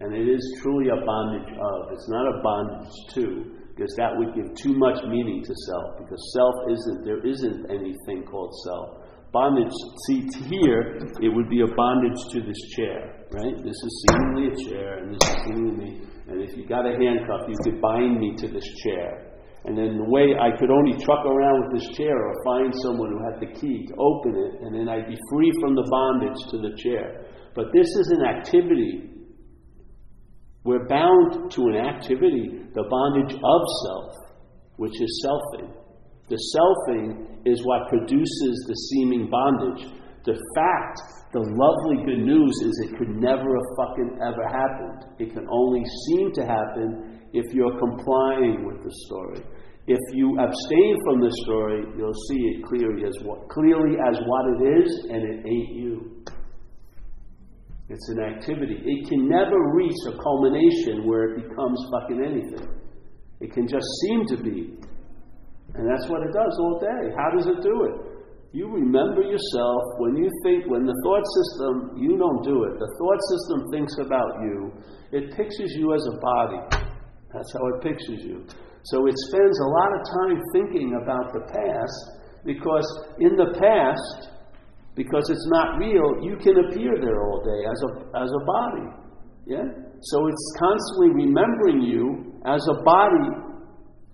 And 0.00 0.14
it 0.14 0.28
is 0.28 0.40
truly 0.62 0.88
a 0.88 1.04
bondage 1.04 1.52
of. 1.52 1.92
It's 1.92 2.08
not 2.08 2.24
a 2.24 2.40
bondage 2.42 2.96
to, 3.14 3.52
because 3.76 3.92
that 3.96 4.16
would 4.16 4.34
give 4.34 4.48
too 4.56 4.72
much 4.76 4.96
meaning 5.04 5.44
to 5.44 5.54
self, 5.68 6.00
because 6.00 6.20
self 6.32 6.54
isn't, 6.72 7.04
there 7.04 7.20
isn't 7.20 7.68
anything 7.68 8.24
called 8.24 8.52
self. 8.64 9.04
Bondage, 9.32 9.70
see, 10.08 10.26
here, 10.48 10.98
it 11.22 11.28
would 11.28 11.48
be 11.48 11.60
a 11.60 11.70
bondage 11.76 12.18
to 12.32 12.40
this 12.40 12.60
chair, 12.74 13.24
right? 13.30 13.54
This 13.62 13.76
is 13.76 14.06
seemingly 14.08 14.50
a 14.50 14.56
chair, 14.68 14.98
and 14.98 15.14
this 15.14 15.22
is 15.22 15.36
seemingly, 15.44 16.02
and 16.26 16.42
if 16.42 16.56
you 16.56 16.66
got 16.66 16.84
a 16.84 16.96
handcuff, 16.98 17.46
you 17.46 17.54
could 17.62 17.80
bind 17.80 18.18
me 18.18 18.34
to 18.36 18.48
this 18.48 18.66
chair. 18.82 19.30
And 19.66 19.76
then 19.76 20.00
the 20.00 20.08
way 20.08 20.32
I 20.34 20.56
could 20.56 20.70
only 20.72 20.96
truck 20.96 21.24
around 21.24 21.68
with 21.68 21.78
this 21.78 21.88
chair 21.94 22.16
or 22.16 22.34
find 22.44 22.72
someone 22.82 23.12
who 23.12 23.20
had 23.22 23.38
the 23.38 23.52
key 23.52 23.86
to 23.86 23.94
open 24.00 24.32
it, 24.34 24.64
and 24.64 24.74
then 24.74 24.88
I'd 24.88 25.06
be 25.06 25.18
free 25.30 25.52
from 25.60 25.76
the 25.76 25.86
bondage 25.92 26.40
to 26.50 26.56
the 26.58 26.74
chair. 26.80 27.28
But 27.54 27.68
this 27.72 27.86
is 27.86 28.08
an 28.16 28.24
activity 28.24 29.09
we're 30.64 30.86
bound 30.86 31.50
to 31.52 31.60
an 31.68 31.76
activity, 31.76 32.60
the 32.74 32.84
bondage 32.90 33.34
of 33.34 33.60
self, 33.86 34.12
which 34.76 35.00
is 35.00 35.26
selfing. 35.26 35.72
The 36.28 36.38
selfing 36.56 37.40
is 37.46 37.64
what 37.64 37.88
produces 37.88 38.64
the 38.68 38.74
seeming 38.74 39.30
bondage. 39.30 39.88
The 40.24 40.36
fact, 40.54 41.00
the 41.32 41.40
lovely 41.40 42.04
good 42.04 42.24
news 42.26 42.54
is 42.62 42.88
it 42.90 42.98
could 42.98 43.08
never 43.08 43.40
have 43.40 43.70
fucking 43.78 44.18
ever 44.20 44.44
happened. 44.52 45.16
It 45.18 45.32
can 45.32 45.48
only 45.50 45.82
seem 46.06 46.32
to 46.32 46.42
happen 46.44 47.20
if 47.32 47.54
you're 47.54 47.78
complying 47.78 48.66
with 48.66 48.82
the 48.82 48.92
story. 49.06 49.40
If 49.86 49.98
you 50.12 50.38
abstain 50.38 50.96
from 51.04 51.20
the 51.20 51.32
story, 51.44 51.82
you'll 51.96 52.20
see 52.28 52.40
it 52.52 52.64
clearly 52.64 53.06
as 53.06 53.16
what, 53.24 53.48
clearly 53.48 53.96
as 54.06 54.20
what 54.26 54.44
it 54.54 54.84
is, 54.84 55.06
and 55.08 55.22
it 55.24 55.46
ain't 55.46 55.74
you. 55.74 56.09
It's 57.90 58.08
an 58.08 58.22
activity. 58.22 58.78
It 58.86 59.08
can 59.08 59.28
never 59.28 59.74
reach 59.74 59.98
a 60.06 60.14
culmination 60.22 61.08
where 61.08 61.34
it 61.34 61.48
becomes 61.48 61.78
fucking 61.90 62.22
anything. 62.22 62.68
It 63.40 63.52
can 63.52 63.66
just 63.66 63.86
seem 64.06 64.26
to 64.26 64.36
be. 64.36 64.78
And 65.74 65.90
that's 65.90 66.08
what 66.08 66.22
it 66.22 66.32
does 66.32 66.54
all 66.60 66.78
day. 66.78 67.10
How 67.18 67.34
does 67.34 67.46
it 67.46 67.62
do 67.62 67.90
it? 67.90 68.10
You 68.52 68.70
remember 68.70 69.22
yourself 69.22 69.82
when 69.98 70.16
you 70.16 70.30
think, 70.44 70.70
when 70.70 70.86
the 70.86 70.94
thought 71.02 71.26
system, 71.34 71.98
you 71.98 72.16
don't 72.16 72.42
do 72.44 72.62
it. 72.64 72.78
The 72.78 72.90
thought 72.98 73.20
system 73.34 73.70
thinks 73.72 73.94
about 73.98 74.38
you. 74.42 74.72
It 75.10 75.34
pictures 75.36 75.74
you 75.74 75.94
as 75.94 76.06
a 76.14 76.18
body. 76.18 76.62
That's 77.34 77.52
how 77.52 77.66
it 77.74 77.82
pictures 77.82 78.22
you. 78.22 78.46
So 78.84 79.06
it 79.06 79.14
spends 79.30 79.58
a 79.58 79.66
lot 79.66 79.90
of 79.98 80.00
time 80.14 80.38
thinking 80.54 80.98
about 81.02 81.32
the 81.32 81.42
past 81.42 81.98
because 82.44 82.86
in 83.18 83.34
the 83.34 83.54
past, 83.58 84.29
because 84.96 85.30
it's 85.30 85.48
not 85.50 85.78
real, 85.78 86.22
you 86.22 86.36
can 86.36 86.56
appear 86.64 86.94
there 87.00 87.22
all 87.22 87.42
day 87.44 87.62
as 87.64 87.78
a, 87.82 88.22
as 88.22 88.30
a 88.30 88.44
body. 88.44 88.88
Yeah? 89.46 89.64
So 90.02 90.26
it's 90.26 90.56
constantly 90.58 91.26
remembering 91.26 91.82
you 91.82 92.34
as 92.46 92.60
a 92.70 92.82
body, 92.82 93.30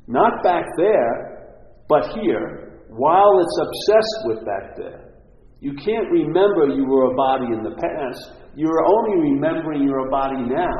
not 0.06 0.42
back 0.42 0.64
there, 0.76 1.64
but 1.88 2.08
here, 2.20 2.82
while 2.88 3.40
it's 3.40 3.58
obsessed 3.60 4.20
with 4.26 4.44
back 4.44 4.76
there. 4.76 5.14
You 5.60 5.72
can't 5.74 6.10
remember 6.10 6.68
you 6.68 6.84
were 6.84 7.12
a 7.12 7.14
body 7.14 7.46
in 7.46 7.62
the 7.62 7.74
past. 7.74 8.32
You're 8.54 8.84
only 8.84 9.30
remembering 9.32 9.84
you're 9.84 10.06
a 10.06 10.10
body 10.10 10.42
now 10.42 10.76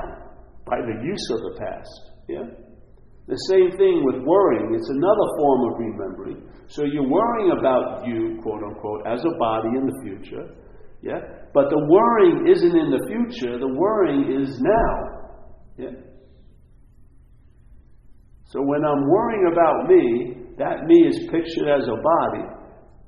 by 0.67 0.77
the 0.77 1.03
use 1.05 1.31
of 1.31 1.41
the 1.41 1.59
past. 1.59 2.11
Yeah? 2.29 2.66
The 3.27 3.39
same 3.51 3.75
thing 3.75 4.07
with 4.07 4.23
worrying. 4.23 4.75
It's 4.75 4.89
another 4.89 5.29
form 5.39 5.61
of 5.67 5.73
remembering. 5.83 6.47
So 6.69 6.85
you're 6.85 7.09
worrying 7.09 7.59
about 7.59 8.07
you, 8.07 8.39
quote 8.43 8.63
unquote, 8.63 9.07
as 9.07 9.19
a 9.25 9.35
body 9.39 9.75
in 9.75 9.87
the 9.87 9.99
future. 10.03 10.47
Yeah? 11.03 11.19
But 11.53 11.71
the 11.71 11.83
worrying 11.91 12.47
isn't 12.47 12.77
in 12.77 12.91
the 12.91 13.03
future, 13.11 13.59
the 13.59 13.67
worrying 13.67 14.43
is 14.43 14.61
now. 14.63 14.95
Yeah? 15.77 15.95
So 18.47 18.63
when 18.63 18.85
I'm 18.85 19.03
worrying 19.11 19.51
about 19.51 19.91
me, 19.91 20.47
that 20.59 20.87
me 20.87 21.07
is 21.07 21.19
pictured 21.31 21.67
as 21.67 21.89
a 21.89 21.99
body. 21.99 22.47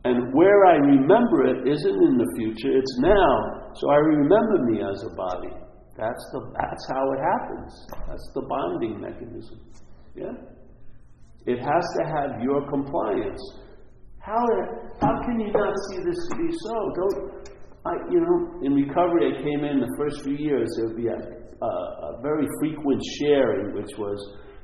And 0.04 0.34
where 0.34 0.66
I 0.66 0.82
remember 0.82 1.46
it 1.46 1.68
isn't 1.68 1.98
in 2.02 2.18
the 2.18 2.30
future, 2.36 2.74
it's 2.76 2.98
now. 2.98 3.70
So 3.74 3.90
I 3.90 3.96
remember 3.96 4.66
me 4.66 4.82
as 4.82 4.98
a 5.04 5.14
body. 5.14 5.54
That's, 5.96 6.24
the, 6.32 6.40
that's 6.58 6.86
how 6.90 7.02
it 7.12 7.20
happens. 7.22 7.86
That's 8.06 8.30
the 8.34 8.42
bonding 8.42 9.00
mechanism. 9.00 9.58
Yeah? 10.18 10.34
It 11.46 11.58
has 11.58 11.84
to 11.98 12.02
have 12.04 12.42
your 12.42 12.68
compliance. 12.68 13.40
How, 14.18 14.44
how 15.00 15.14
can 15.24 15.40
you 15.40 15.52
not 15.52 15.72
see 15.88 15.98
this 16.04 16.18
to 16.28 16.34
be 16.36 16.50
so? 16.52 16.74
Don't, 16.98 17.48
I, 17.86 17.92
you 18.10 18.20
know, 18.20 18.66
in 18.66 18.74
recovery, 18.74 19.32
I 19.32 19.40
came 19.40 19.64
in 19.64 19.80
the 19.80 19.88
first 19.96 20.22
few 20.22 20.36
years, 20.36 20.68
there 20.76 20.88
would 20.88 21.00
be 21.00 21.08
a, 21.08 21.16
a, 21.16 21.70
a 21.70 22.10
very 22.20 22.46
frequent 22.60 23.00
sharing, 23.16 23.72
which 23.72 23.96
was, 23.96 24.18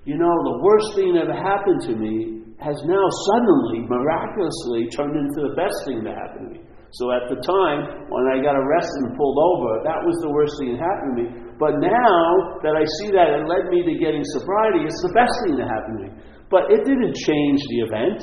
you 0.04 0.18
know, 0.18 0.28
the 0.28 0.58
worst 0.60 0.88
thing 0.98 1.14
that 1.14 1.30
ever 1.30 1.38
happened 1.38 1.80
to 1.88 1.94
me 1.96 2.44
has 2.60 2.76
now 2.84 3.06
suddenly, 3.32 3.88
miraculously, 3.88 4.90
turned 4.92 5.16
into 5.16 5.40
the 5.48 5.54
best 5.56 5.74
thing 5.86 6.04
that 6.04 6.12
happened 6.12 6.52
to 6.52 6.60
me. 6.60 6.60
So 7.00 7.10
at 7.10 7.26
the 7.26 7.40
time, 7.42 8.06
when 8.06 8.24
I 8.30 8.38
got 8.44 8.54
arrested 8.54 9.00
and 9.08 9.16
pulled 9.16 9.40
over, 9.40 9.82
that 9.82 9.98
was 10.04 10.14
the 10.22 10.30
worst 10.30 10.54
thing 10.60 10.76
that 10.76 10.82
happened 10.84 11.10
to 11.10 11.16
me. 11.18 11.43
But 11.58 11.78
now 11.78 12.58
that 12.66 12.74
I 12.74 12.84
see 12.98 13.14
that 13.14 13.30
it 13.30 13.46
led 13.46 13.70
me 13.70 13.86
to 13.86 13.94
getting 13.98 14.22
sobriety, 14.34 14.86
it's 14.86 15.02
the 15.06 15.14
best 15.14 15.34
thing 15.46 15.54
that 15.62 15.70
happened 15.70 15.96
to 15.98 16.02
me. 16.06 16.10
But 16.50 16.70
it 16.70 16.82
didn't 16.82 17.14
change 17.14 17.60
the 17.70 17.80
event. 17.86 18.20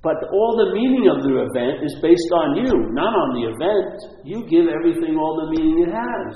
But 0.00 0.16
all 0.32 0.54
the 0.56 0.72
meaning 0.72 1.10
of 1.10 1.26
the 1.26 1.42
event 1.42 1.84
is 1.84 1.92
based 2.00 2.30
on 2.32 2.62
you, 2.64 2.72
not 2.94 3.12
on 3.12 3.28
the 3.34 3.44
event. 3.50 3.96
You 4.24 4.46
give 4.46 4.70
everything 4.70 5.18
all 5.18 5.36
the 5.44 5.50
meaning 5.58 5.84
it 5.84 5.92
has. 5.92 6.32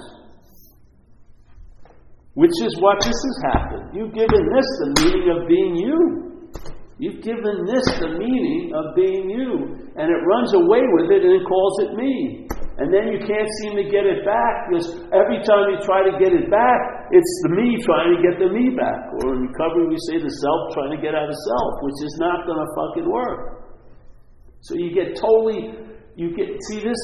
Which 2.34 2.56
is 2.64 2.76
what 2.80 2.98
this 3.00 3.14
has 3.14 3.38
happened. 3.52 3.94
You've 3.94 4.14
given 4.14 4.42
this 4.56 4.68
the 4.82 4.90
meaning 5.04 5.26
of 5.30 5.48
being 5.48 5.76
you. 5.76 5.98
You've 6.98 7.22
given 7.22 7.66
this 7.66 7.86
the 8.00 8.18
meaning 8.18 8.72
of 8.74 8.96
being 8.96 9.30
you. 9.30 9.90
And 9.96 10.10
it 10.10 10.20
runs 10.26 10.54
away 10.54 10.82
with 10.96 11.10
it 11.10 11.22
and 11.22 11.40
it 11.40 11.44
calls 11.46 11.76
it 11.80 11.94
me. 11.94 12.48
And 12.80 12.88
then 12.88 13.12
you 13.12 13.20
can't 13.20 13.52
seem 13.60 13.76
to 13.76 13.84
get 13.84 14.08
it 14.08 14.24
back 14.24 14.64
because 14.64 14.96
every 15.12 15.44
time 15.44 15.68
you 15.68 15.76
try 15.84 16.08
to 16.08 16.16
get 16.16 16.32
it 16.32 16.48
back, 16.48 16.80
it's 17.12 17.28
the 17.44 17.52
me 17.52 17.76
trying 17.84 18.16
to 18.16 18.18
get 18.24 18.40
the 18.40 18.48
me 18.48 18.72
back. 18.72 19.12
Or 19.20 19.36
in 19.36 19.52
recovery, 19.52 19.92
we 19.92 20.00
say 20.08 20.16
the 20.16 20.32
self 20.32 20.72
trying 20.72 20.96
to 20.96 21.00
get 21.04 21.12
out 21.12 21.28
of 21.28 21.36
self, 21.36 21.72
which 21.84 22.00
is 22.00 22.16
not 22.16 22.48
going 22.48 22.56
to 22.56 22.64
fucking 22.72 23.04
work. 23.12 23.68
So 24.64 24.72
you 24.72 24.88
get 24.96 25.20
totally, 25.20 25.84
you 26.16 26.32
get, 26.32 26.48
see 26.72 26.80
this, 26.80 26.96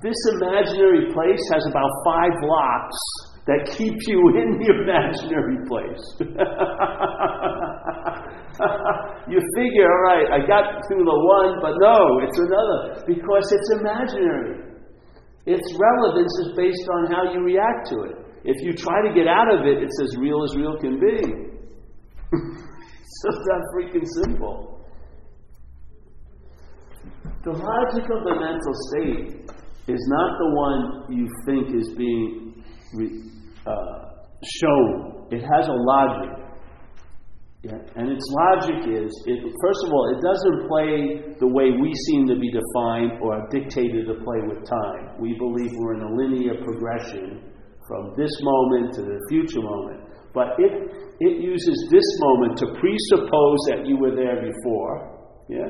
this 0.00 0.16
imaginary 0.40 1.12
place 1.12 1.44
has 1.52 1.60
about 1.68 1.92
five 2.00 2.32
locks 2.40 2.96
that 3.44 3.68
keep 3.76 4.00
you 4.08 4.16
in 4.40 4.64
the 4.64 4.68
imaginary 4.80 5.60
place. 5.68 6.04
you 9.28 9.44
figure, 9.60 9.92
all 9.92 10.04
right, 10.08 10.40
I 10.40 10.48
got 10.48 10.88
through 10.88 11.04
the 11.04 11.20
one, 11.20 11.60
but 11.60 11.76
no, 11.84 12.24
it's 12.24 12.40
another 12.40 13.04
because 13.04 13.44
it's 13.52 13.68
imaginary. 13.76 14.69
Its 15.46 15.66
relevance 15.78 16.32
is 16.44 16.52
based 16.56 16.88
on 16.94 17.12
how 17.12 17.32
you 17.32 17.40
react 17.40 17.88
to 17.88 18.02
it. 18.02 18.16
If 18.44 18.62
you 18.62 18.72
try 18.72 19.08
to 19.08 19.14
get 19.14 19.26
out 19.26 19.52
of 19.52 19.66
it, 19.66 19.82
it's 19.82 20.00
as 20.02 20.16
real 20.18 20.44
as 20.44 20.56
real 20.56 20.78
can 20.78 21.00
be. 21.00 21.20
just 23.20 23.40
that 23.44 23.62
freaking 23.74 24.06
simple. 24.24 24.86
The 27.44 27.52
logic 27.52 28.04
of 28.04 28.24
the 28.24 28.34
mental 28.38 28.74
state 28.88 29.50
is 29.88 30.08
not 30.08 30.38
the 30.38 30.50
one 30.54 31.16
you 31.16 31.28
think 31.46 31.74
is 31.74 31.94
being 31.96 32.62
uh, 33.66 33.72
shown. 34.60 35.26
It 35.30 35.40
has 35.40 35.68
a 35.68 35.72
logic. 35.72 36.39
Yeah. 37.62 37.76
And 37.96 38.08
its 38.08 38.24
logic 38.32 38.88
is, 38.88 39.12
it, 39.26 39.38
first 39.60 39.80
of 39.84 39.92
all, 39.92 40.04
it 40.16 40.20
doesn't 40.24 40.64
play 40.64 41.36
the 41.36 41.46
way 41.46 41.68
we 41.76 41.92
seem 42.08 42.26
to 42.32 42.36
be 42.40 42.48
defined 42.48 43.20
or 43.20 43.44
dictated 43.52 44.08
to 44.08 44.16
play 44.24 44.40
with 44.48 44.64
time. 44.64 45.20
We 45.20 45.36
believe 45.36 45.68
we're 45.76 46.00
in 46.00 46.04
a 46.08 46.12
linear 46.16 46.56
progression 46.64 47.52
from 47.86 48.14
this 48.16 48.32
moment 48.40 48.94
to 48.94 49.02
the 49.02 49.20
future 49.28 49.60
moment. 49.60 50.08
But 50.32 50.56
it, 50.56 50.72
it 51.20 51.42
uses 51.42 51.76
this 51.92 52.08
moment 52.20 52.56
to 52.64 52.66
presuppose 52.80 53.60
that 53.68 53.84
you 53.84 53.98
were 53.98 54.16
there 54.16 54.40
before. 54.40 55.44
Yeah? 55.50 55.68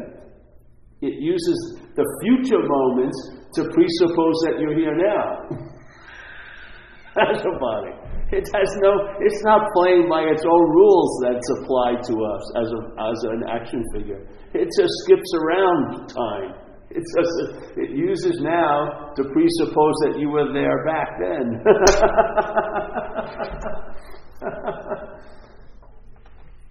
It 1.02 1.18
uses 1.18 1.80
the 1.96 2.06
future 2.22 2.62
moments 2.62 3.18
to 3.54 3.64
presuppose 3.64 4.38
that 4.46 4.60
you're 4.60 4.78
here 4.78 4.94
now. 4.94 5.58
That's 7.16 7.42
a 7.42 7.58
body. 7.58 7.99
It 8.32 8.46
has 8.54 8.70
no, 8.78 8.92
it's 9.20 9.42
not 9.42 9.72
playing 9.74 10.08
by 10.08 10.22
its 10.22 10.44
own 10.46 10.70
rules 10.70 11.20
that's 11.22 11.50
applied 11.58 12.02
to 12.06 12.14
us 12.22 12.52
as, 12.56 12.70
a, 12.70 12.80
as 13.10 13.24
an 13.24 13.42
action 13.50 13.82
figure. 13.92 14.22
It 14.54 14.68
just 14.78 14.92
skips 15.02 15.34
around 15.34 16.06
time. 16.06 16.54
It, 16.90 17.02
just, 17.02 17.76
it 17.76 17.90
uses 17.90 18.40
now 18.40 19.12
to 19.16 19.22
presuppose 19.24 19.94
that 20.06 20.18
you 20.18 20.28
were 20.28 20.52
there 20.52 20.84
back 20.86 21.18
then. 21.18 21.62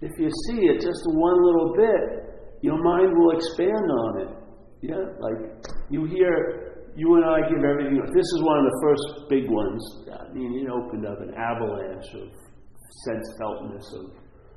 if 0.00 0.18
you 0.18 0.30
see 0.48 0.66
it 0.66 0.80
just 0.80 1.04
one 1.06 1.44
little 1.44 1.74
bit, 1.76 2.30
your 2.62 2.82
mind 2.82 3.16
will 3.18 3.36
expand 3.36 3.90
on 3.90 4.20
it. 4.20 4.28
Yeah, 4.82 5.04
like 5.20 5.36
you 5.90 6.06
hear 6.06 6.69
you 6.96 7.14
and 7.16 7.24
I 7.24 7.48
give 7.48 7.62
everything. 7.64 8.00
This 8.00 8.28
is 8.34 8.40
one 8.42 8.58
of 8.58 8.66
the 8.66 8.78
first 8.82 9.06
big 9.28 9.50
ones. 9.50 9.82
I 10.10 10.32
mean, 10.32 10.64
it 10.64 10.70
opened 10.70 11.06
up 11.06 11.20
an 11.20 11.34
avalanche 11.34 12.10
of 12.14 12.28
sense 13.06 13.26
feltness 13.38 13.86
of 13.94 14.04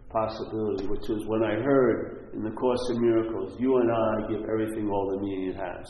possibility, 0.10 0.86
which 0.88 1.10
is 1.10 1.26
when 1.28 1.44
I 1.44 1.62
heard 1.62 2.32
in 2.34 2.44
the 2.44 2.52
Course 2.52 2.82
in 2.92 3.02
Miracles, 3.02 3.58
you 3.60 3.78
and 3.78 3.90
I 3.92 4.30
give 4.30 4.46
everything 4.50 4.90
all 4.90 5.10
the 5.12 5.22
meaning 5.22 5.50
it 5.50 5.58
has. 5.58 5.86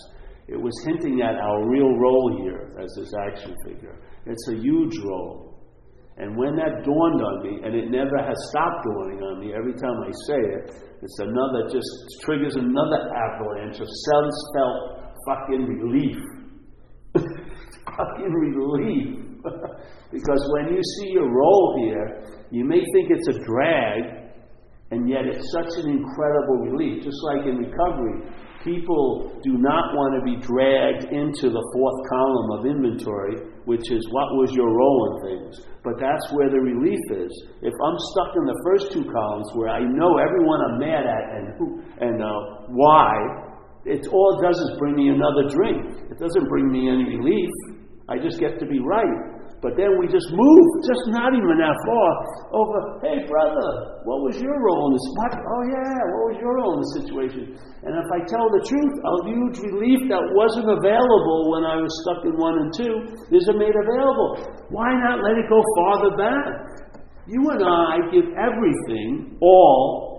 It 0.47 0.59
was 0.59 0.73
hinting 0.85 1.21
at 1.21 1.35
our 1.35 1.69
real 1.69 1.91
role 1.95 2.39
here 2.43 2.71
as 2.79 2.91
this 2.97 3.11
action 3.27 3.55
figure. 3.65 3.95
It's 4.25 4.47
a 4.49 4.55
huge 4.55 4.97
role. 5.03 5.53
And 6.17 6.37
when 6.37 6.55
that 6.55 6.83
dawned 6.83 7.21
on 7.21 7.35
me, 7.43 7.65
and 7.65 7.75
it 7.75 7.89
never 7.89 8.17
has 8.21 8.37
stopped 8.49 8.85
dawning 8.85 9.23
on 9.23 9.39
me, 9.39 9.53
every 9.55 9.73
time 9.73 9.97
I 10.03 10.11
say 10.27 10.39
it, 10.39 10.65
it's 11.01 11.19
another, 11.19 11.67
just 11.71 11.89
triggers 12.23 12.55
another 12.55 13.09
avalanche 13.11 13.79
of 13.79 13.87
sense 13.87 14.35
felt 14.55 15.03
fucking 15.25 15.63
relief. 15.65 16.21
fucking 17.85 18.33
relief. 18.33 19.19
because 20.11 20.51
when 20.53 20.73
you 20.73 20.81
see 20.99 21.11
your 21.11 21.29
role 21.29 21.75
here, 21.83 22.23
you 22.51 22.65
may 22.65 22.79
think 22.93 23.09
it's 23.09 23.27
a 23.27 23.39
drag, 23.43 24.23
And 24.91 25.09
yet 25.09 25.25
it's 25.25 25.51
such 25.51 25.83
an 25.83 25.89
incredible 25.89 26.69
relief. 26.69 27.03
Just 27.03 27.17
like 27.23 27.47
in 27.47 27.57
recovery, 27.57 28.29
people 28.63 29.33
do 29.43 29.57
not 29.57 29.91
want 29.97 30.13
to 30.15 30.21
be 30.21 30.37
dragged 30.39 31.11
into 31.11 31.49
the 31.49 31.63
fourth 31.73 31.99
column 32.13 32.49
of 32.57 32.65
inventory, 32.65 33.41
which 33.65 33.89
is 33.91 34.05
what 34.11 34.29
was 34.37 34.53
your 34.53 34.69
role 34.69 35.01
in 35.09 35.13
things. 35.27 35.65
But 35.83 35.99
that's 35.99 36.31
where 36.31 36.49
the 36.49 36.61
relief 36.61 37.01
is. 37.11 37.33
If 37.61 37.73
I'm 37.73 37.97
stuck 38.13 38.31
in 38.37 38.45
the 38.45 38.59
first 38.63 38.93
two 38.93 39.03
columns 39.11 39.49
where 39.55 39.69
I 39.69 39.81
know 39.81 40.15
everyone 40.21 40.61
I'm 40.61 40.79
mad 40.79 41.03
at 41.09 41.25
and 41.35 41.45
who 41.57 41.81
and 41.99 42.21
uh, 42.23 42.69
why, 42.69 43.11
it 43.85 44.07
all 44.07 44.39
it 44.39 44.47
does 44.47 44.57
is 44.59 44.71
bring 44.79 44.95
me 44.95 45.09
another 45.09 45.49
drink. 45.51 46.07
It 46.11 46.17
doesn't 46.19 46.47
bring 46.47 46.71
me 46.71 46.87
any 46.87 47.19
relief. 47.19 47.51
I 48.07 48.19
just 48.19 48.39
get 48.39 48.59
to 48.59 48.65
be 48.65 48.79
right. 48.79 49.33
But 49.63 49.79
then 49.79 49.95
we 49.95 50.11
just 50.11 50.27
move, 50.27 50.65
just 50.83 51.03
not 51.15 51.31
even 51.31 51.55
that 51.55 51.77
far, 51.87 52.09
over, 52.51 52.99
hey 52.99 53.23
brother, 53.23 53.67
what 54.03 54.19
was 54.27 54.35
your 54.35 54.59
role 54.59 54.91
in 54.91 54.99
this? 54.99 55.07
What? 55.15 55.33
Oh 55.39 55.63
yeah, 55.71 55.99
what 56.11 56.23
was 56.35 56.37
your 56.43 56.53
role 56.59 56.71
in 56.75 56.79
the 56.83 56.91
situation? 56.99 57.43
And 57.87 57.95
if 57.95 58.07
I 58.11 58.19
tell 58.27 58.43
the 58.51 58.59
truth, 58.67 58.93
a 58.99 59.13
huge 59.23 59.57
relief 59.63 60.03
that 60.11 60.19
wasn't 60.35 60.67
available 60.67 61.55
when 61.55 61.63
I 61.63 61.79
was 61.79 61.91
stuck 62.03 62.27
in 62.27 62.35
one 62.35 62.59
and 62.59 62.69
two 62.75 62.95
is 63.31 63.47
made 63.55 63.71
available. 63.71 64.51
Why 64.67 64.91
not 64.99 65.23
let 65.23 65.39
it 65.39 65.47
go 65.47 65.63
farther 65.79 66.11
back? 66.19 66.83
You 67.31 67.39
and 67.55 67.63
I 67.63 68.03
give 68.11 68.27
everything, 68.35 69.39
all. 69.39 70.12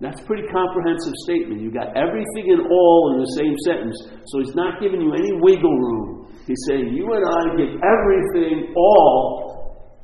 That's 0.00 0.20
a 0.20 0.24
pretty 0.24 0.44
comprehensive 0.52 1.14
statement. 1.24 1.62
You 1.62 1.72
got 1.72 1.96
everything 1.96 2.52
and 2.52 2.68
all 2.68 3.14
in 3.14 3.20
the 3.20 3.32
same 3.32 3.56
sentence. 3.64 3.96
So 4.28 4.40
he's 4.40 4.54
not 4.54 4.80
giving 4.80 5.00
you 5.00 5.14
any 5.14 5.32
wiggle 5.40 5.72
room. 5.72 6.28
He's 6.46 6.60
saying, 6.68 6.92
You 6.92 7.08
and 7.14 7.24
I 7.24 7.42
give 7.56 7.72
everything 7.80 8.74
all 8.76 9.96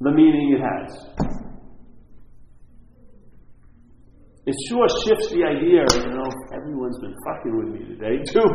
the 0.00 0.12
meaning 0.12 0.56
it 0.56 0.62
has. 0.64 1.28
It 4.48 4.56
sure 4.70 4.88
shifts 5.04 5.28
the 5.28 5.44
idea, 5.44 5.84
you 5.92 6.08
know, 6.16 6.24
everyone's 6.56 6.96
been 7.04 7.12
fucking 7.28 7.52
with 7.52 7.68
me 7.68 7.84
today, 7.84 8.24
too. 8.32 8.48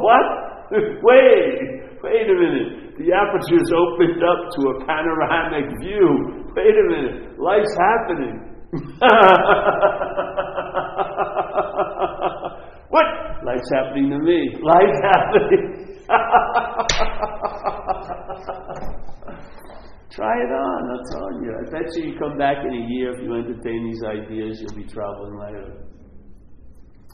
what? 0.00 0.26
wait, 0.72 2.00
wait 2.00 2.26
a 2.32 2.36
minute. 2.40 2.96
The 2.96 3.12
aperture's 3.12 3.70
opened 3.76 4.24
up 4.24 4.40
to 4.56 4.60
a 4.72 4.86
panoramic 4.86 5.68
view. 5.84 6.48
Wait 6.56 6.72
a 6.80 6.86
minute. 6.88 7.38
Life's 7.38 7.76
happening. 7.76 8.51
what? 12.88 13.04
Life's 13.44 13.70
happening 13.74 14.08
to 14.08 14.18
me. 14.18 14.56
Life's 14.62 15.00
happening. 15.04 15.98
Try 20.10 20.40
it 20.40 20.50
on, 20.52 20.90
I'm 20.90 21.04
telling 21.12 21.42
you. 21.42 21.52
I 21.52 21.64
bet 21.70 21.94
you 21.96 22.04
you 22.12 22.18
come 22.18 22.38
back 22.38 22.64
in 22.66 22.72
a 22.72 22.86
year 22.88 23.12
if 23.12 23.20
you 23.22 23.34
entertain 23.34 23.84
these 23.90 24.02
ideas, 24.04 24.58
you'll 24.60 24.74
be 24.74 24.84
traveling 24.84 25.36
later. 25.38 25.84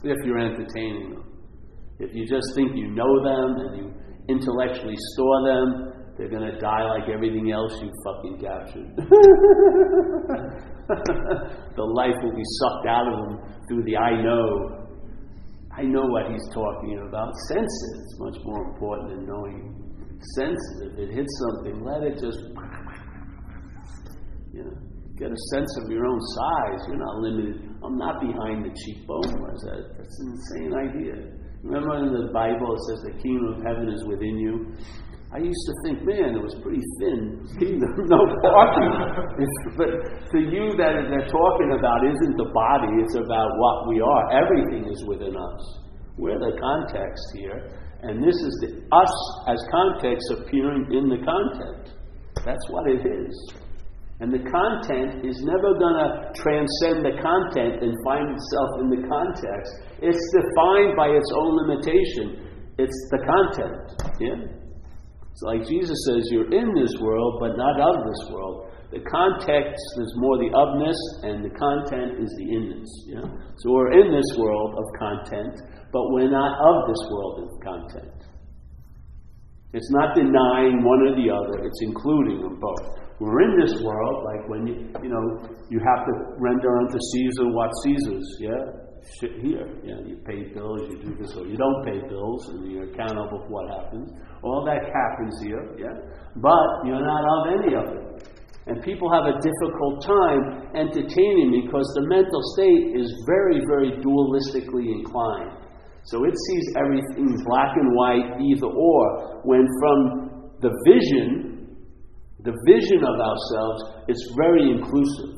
If 0.03 0.25
you're 0.25 0.39
entertaining 0.39 1.09
them. 1.11 1.23
If 1.99 2.15
you 2.15 2.25
just 2.25 2.55
think 2.55 2.75
you 2.75 2.87
know 2.91 3.21
them 3.23 3.55
and 3.67 3.77
you 3.77 3.93
intellectually 4.29 4.95
store 5.13 5.41
them, 5.45 5.88
they're 6.19 6.27
going 6.27 6.51
to 6.51 6.59
die 6.59 6.83
like 6.83 7.07
everything 7.07 7.49
else 7.49 7.71
you 7.79 7.89
fucking 8.03 8.43
captured. 8.43 8.91
the 11.79 11.87
life 11.95 12.19
will 12.21 12.35
be 12.35 12.43
sucked 12.59 12.87
out 12.91 13.07
of 13.07 13.15
them 13.15 13.39
through 13.69 13.83
the 13.87 13.95
I 13.95 14.21
know 14.21 14.79
I 15.79 15.83
know 15.83 16.03
what 16.03 16.29
he's 16.29 16.43
talking 16.51 16.99
about. 17.07 17.31
Sense 17.47 17.71
it. 17.71 18.03
It's 18.03 18.19
much 18.19 18.35
more 18.43 18.67
important 18.67 19.15
than 19.15 19.25
knowing. 19.25 19.79
Sense 20.35 20.59
it. 20.83 20.91
If 20.91 20.99
it 20.99 21.15
hits 21.15 21.31
something, 21.39 21.79
let 21.85 22.03
it 22.03 22.19
just, 22.19 22.43
you 24.51 24.67
know, 24.67 24.75
get 25.15 25.31
a 25.31 25.39
sense 25.55 25.71
of 25.79 25.89
your 25.89 26.05
own 26.05 26.19
size. 26.19 26.83
You're 26.85 26.99
not 26.99 27.15
limited. 27.23 27.63
I'm 27.81 27.97
not 27.97 28.19
behind 28.19 28.65
the 28.67 28.75
cheekbone. 28.75 29.39
That? 29.39 29.95
That's 29.95 30.19
an 30.19 30.27
insane 30.35 30.73
idea. 30.75 31.15
Remember 31.63 31.95
in 31.95 32.11
the 32.11 32.31
Bible 32.33 32.75
it 32.75 32.81
says 32.91 33.15
the 33.15 33.21
kingdom 33.23 33.53
of 33.55 33.63
heaven 33.63 33.87
is 33.87 34.03
within 34.03 34.35
you? 34.35 34.75
I 35.29 35.37
used 35.37 35.65
to 35.69 35.73
think, 35.85 36.01
man, 36.09 36.33
it 36.33 36.41
was 36.41 36.57
pretty 36.65 36.81
thin 36.97 37.45
kingdom, 37.61 37.93
no 38.09 38.17
parking. 38.41 38.93
but 39.77 39.89
to 40.33 40.39
you, 40.41 40.73
that 40.73 41.05
they're 41.05 41.29
talking 41.29 41.69
about 41.77 42.01
isn't 42.01 42.35
the 42.37 42.49
body; 42.49 42.89
it's 42.97 43.13
about 43.13 43.49
what 43.61 43.93
we 43.93 44.01
are. 44.01 44.23
Everything 44.33 44.89
is 44.89 45.05
within 45.05 45.37
us. 45.37 45.61
We're 46.17 46.41
the 46.41 46.57
context 46.57 47.21
here, 47.37 47.61
and 48.01 48.25
this 48.25 48.33
is 48.33 48.53
the, 48.65 48.81
us 48.89 49.15
as 49.45 49.61
context 49.69 50.25
appearing 50.33 50.89
in 50.97 51.13
the 51.13 51.21
content. 51.21 51.93
That's 52.41 52.65
what 52.73 52.89
it 52.89 53.05
is. 53.05 53.33
And 54.21 54.33
the 54.33 54.43
content 54.49 55.23
is 55.23 55.45
never 55.45 55.77
going 55.77 55.95
to 55.95 56.33
transcend 56.35 57.05
the 57.05 57.15
content 57.21 57.85
and 57.85 57.93
find 58.03 58.25
itself 58.33 58.71
in 58.81 58.87
the 58.91 59.07
context. 59.07 59.71
It's 60.01 60.25
defined 60.33 60.97
by 60.97 61.07
its 61.13 61.29
own 61.37 61.55
limitation. 61.55 62.49
It's 62.81 62.99
the 63.13 63.21
content. 63.23 63.79
Yeah? 64.19 64.58
It's 65.39 65.47
like 65.47 65.63
Jesus 65.71 65.95
says, 66.03 66.27
You're 66.35 66.51
in 66.51 66.75
this 66.75 66.99
world, 66.99 67.39
but 67.39 67.55
not 67.55 67.79
of 67.79 68.03
this 68.03 68.27
world. 68.27 68.75
The 68.91 68.99
context 69.07 69.87
is 70.03 70.11
more 70.19 70.35
the 70.35 70.51
ofness, 70.51 70.99
and 71.23 71.45
the 71.45 71.55
content 71.55 72.19
is 72.19 72.27
the 72.35 72.43
inness. 72.43 72.91
Yeah? 73.07 73.23
So 73.63 73.71
we're 73.71 74.03
in 74.03 74.11
this 74.11 74.35
world 74.35 74.75
of 74.75 74.83
content, 74.99 75.55
but 75.95 76.03
we're 76.11 76.27
not 76.27 76.59
of 76.59 76.91
this 76.91 77.03
world 77.07 77.35
of 77.47 77.49
content. 77.63 78.19
It's 79.71 79.87
not 79.95 80.11
denying 80.15 80.83
one 80.83 81.07
or 81.07 81.15
the 81.15 81.31
other, 81.31 81.63
it's 81.63 81.79
including 81.87 82.41
them 82.41 82.59
both. 82.59 82.99
We're 83.21 83.39
in 83.39 83.63
this 83.63 83.79
world, 83.79 84.25
like 84.27 84.43
when 84.49 84.67
you, 84.67 84.75
you 84.99 85.07
know, 85.07 85.23
you 85.71 85.79
have 85.79 86.03
to 86.03 86.13
render 86.35 86.83
unto 86.83 86.99
Caesar 86.99 87.47
what 87.47 87.71
Caesar's, 87.87 88.27
yeah? 88.41 88.88
Here. 89.19 89.67
You 89.83 89.95
know, 89.95 90.01
you 90.05 90.17
pay 90.25 90.53
bills, 90.53 90.81
you 90.89 90.97
do 91.01 91.15
this, 91.19 91.35
or 91.35 91.45
you 91.45 91.57
don't 91.57 91.85
pay 91.85 91.99
bills, 92.07 92.49
and 92.49 92.71
you're 92.71 92.89
accountable 92.91 93.43
for 93.45 93.49
what 93.49 93.67
happens. 93.69 94.11
All 94.43 94.63
that 94.65 94.83
happens 94.83 95.35
here, 95.43 95.75
yeah? 95.77 95.95
But 96.35 96.67
you're 96.85 97.03
not 97.03 97.23
of 97.23 97.41
any 97.59 97.75
of 97.75 97.85
it. 97.95 98.29
And 98.67 98.83
people 98.83 99.11
have 99.11 99.25
a 99.25 99.35
difficult 99.41 100.05
time 100.05 100.69
entertaining 100.75 101.65
because 101.65 101.87
the 101.95 102.05
mental 102.05 102.41
state 102.53 102.93
is 102.95 103.09
very, 103.25 103.61
very 103.65 103.97
dualistically 103.97 104.85
inclined. 104.93 105.65
So 106.03 106.23
it 106.25 106.33
sees 106.47 106.65
everything 106.77 107.43
black 107.45 107.75
and 107.75 107.95
white, 107.95 108.39
either 108.39 108.67
or, 108.67 109.41
when 109.43 109.65
from 109.79 110.51
the 110.61 110.71
vision, 110.85 111.75
the 112.43 112.53
vision 112.67 113.03
of 113.03 113.15
ourselves, 113.19 114.05
it's 114.07 114.33
very 114.37 114.71
inclusive. 114.71 115.35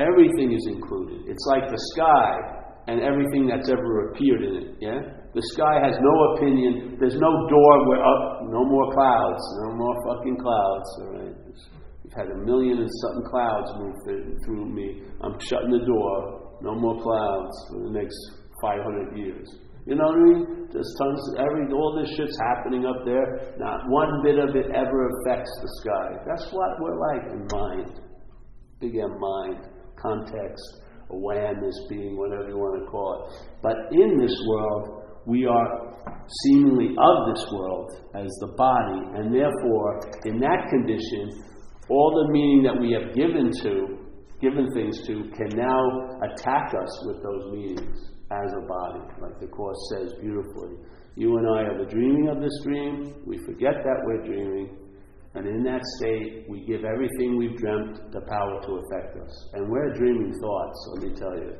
Everything 0.00 0.56
is 0.56 0.64
included. 0.64 1.28
It's 1.28 1.44
like 1.52 1.68
the 1.68 1.80
sky 1.92 2.32
and 2.88 3.04
everything 3.04 3.44
that's 3.44 3.68
ever 3.68 4.08
appeared 4.08 4.42
in 4.48 4.54
it. 4.56 4.68
Yeah? 4.80 4.96
The 5.36 5.44
sky 5.52 5.76
has 5.84 5.92
no 6.00 6.14
opinion. 6.34 6.96
There's 6.96 7.20
no 7.20 7.32
door 7.52 7.72
where 7.84 8.00
up, 8.00 8.48
no 8.48 8.64
more 8.64 8.88
clouds, 8.96 9.42
no 9.68 9.76
more 9.76 9.96
fucking 10.08 10.38
clouds. 10.40 10.88
All 11.04 11.12
right? 11.20 11.36
We've 11.44 12.16
had 12.16 12.32
a 12.32 12.38
million 12.48 12.80
and 12.80 12.88
something 12.88 13.28
clouds 13.28 13.68
move 13.76 13.94
through 14.46 14.72
me. 14.72 15.04
I'm 15.20 15.38
shutting 15.38 15.70
the 15.70 15.84
door. 15.84 16.48
No 16.62 16.74
more 16.74 16.96
clouds 16.96 17.54
for 17.68 17.84
the 17.84 17.92
next 17.92 18.16
500 18.62 19.16
years. 19.16 19.46
You 19.84 19.96
know 19.96 20.08
what 20.08 20.16
I 20.16 20.24
mean? 20.32 20.68
Just 20.72 20.96
tons 20.96 21.20
of 21.28 21.44
every 21.44 21.68
all 21.72 21.92
this 22.00 22.08
shit's 22.16 22.36
happening 22.40 22.86
up 22.86 23.04
there. 23.04 23.52
Not 23.58 23.84
one 23.88 24.22
bit 24.24 24.38
of 24.38 24.56
it 24.56 24.72
ever 24.72 25.08
affects 25.12 25.52
the 25.60 25.68
sky. 25.84 26.08
That's 26.24 26.48
what 26.52 26.80
we're 26.80 27.00
like 27.00 27.24
in 27.32 27.44
mind. 27.52 28.00
Big 28.80 28.96
M 28.96 29.12
mind 29.20 29.69
context, 30.00 30.62
awareness 31.10 31.74
being, 31.88 32.16
whatever 32.16 32.48
you 32.48 32.56
want 32.56 32.82
to 32.82 32.90
call 32.90 33.26
it. 33.26 33.48
But 33.62 33.76
in 33.92 34.18
this 34.18 34.34
world, 34.48 35.04
we 35.26 35.46
are 35.46 35.90
seemingly 36.44 36.96
of 36.96 37.34
this 37.34 37.44
world 37.52 37.92
as 38.14 38.28
the 38.40 38.54
body, 38.56 39.00
and 39.18 39.34
therefore, 39.34 40.00
in 40.24 40.38
that 40.40 40.68
condition, 40.70 41.30
all 41.88 42.10
the 42.14 42.32
meaning 42.32 42.62
that 42.62 42.80
we 42.80 42.92
have 42.92 43.14
given 43.14 43.50
to, 43.62 43.98
given 44.40 44.66
things 44.72 45.06
to, 45.06 45.28
can 45.36 45.50
now 45.56 45.80
attack 46.22 46.72
us 46.72 47.06
with 47.06 47.22
those 47.22 47.52
meanings 47.52 47.98
as 48.30 48.52
a 48.54 48.66
body, 48.66 49.04
like 49.20 49.40
the 49.40 49.48
Course 49.48 49.78
says 49.92 50.12
beautifully. 50.20 50.78
You 51.16 51.36
and 51.36 51.46
I 51.46 51.62
are 51.66 51.78
the 51.84 51.90
dreaming 51.90 52.28
of 52.28 52.40
this 52.40 52.56
dream. 52.64 53.12
We 53.26 53.38
forget 53.38 53.74
that 53.82 53.98
we're 54.04 54.24
dreaming. 54.24 54.76
And 55.34 55.46
in 55.46 55.62
that 55.62 55.80
state, 55.98 56.46
we 56.48 56.64
give 56.66 56.84
everything 56.84 57.36
we've 57.36 57.56
dreamt 57.56 58.12
the 58.12 58.20
power 58.20 58.60
to 58.62 58.80
affect 58.82 59.16
us. 59.16 59.50
And 59.54 59.70
we're 59.70 59.94
dreaming 59.94 60.32
thoughts, 60.40 60.88
let 60.94 61.02
me 61.04 61.14
tell 61.14 61.36
you. 61.36 61.54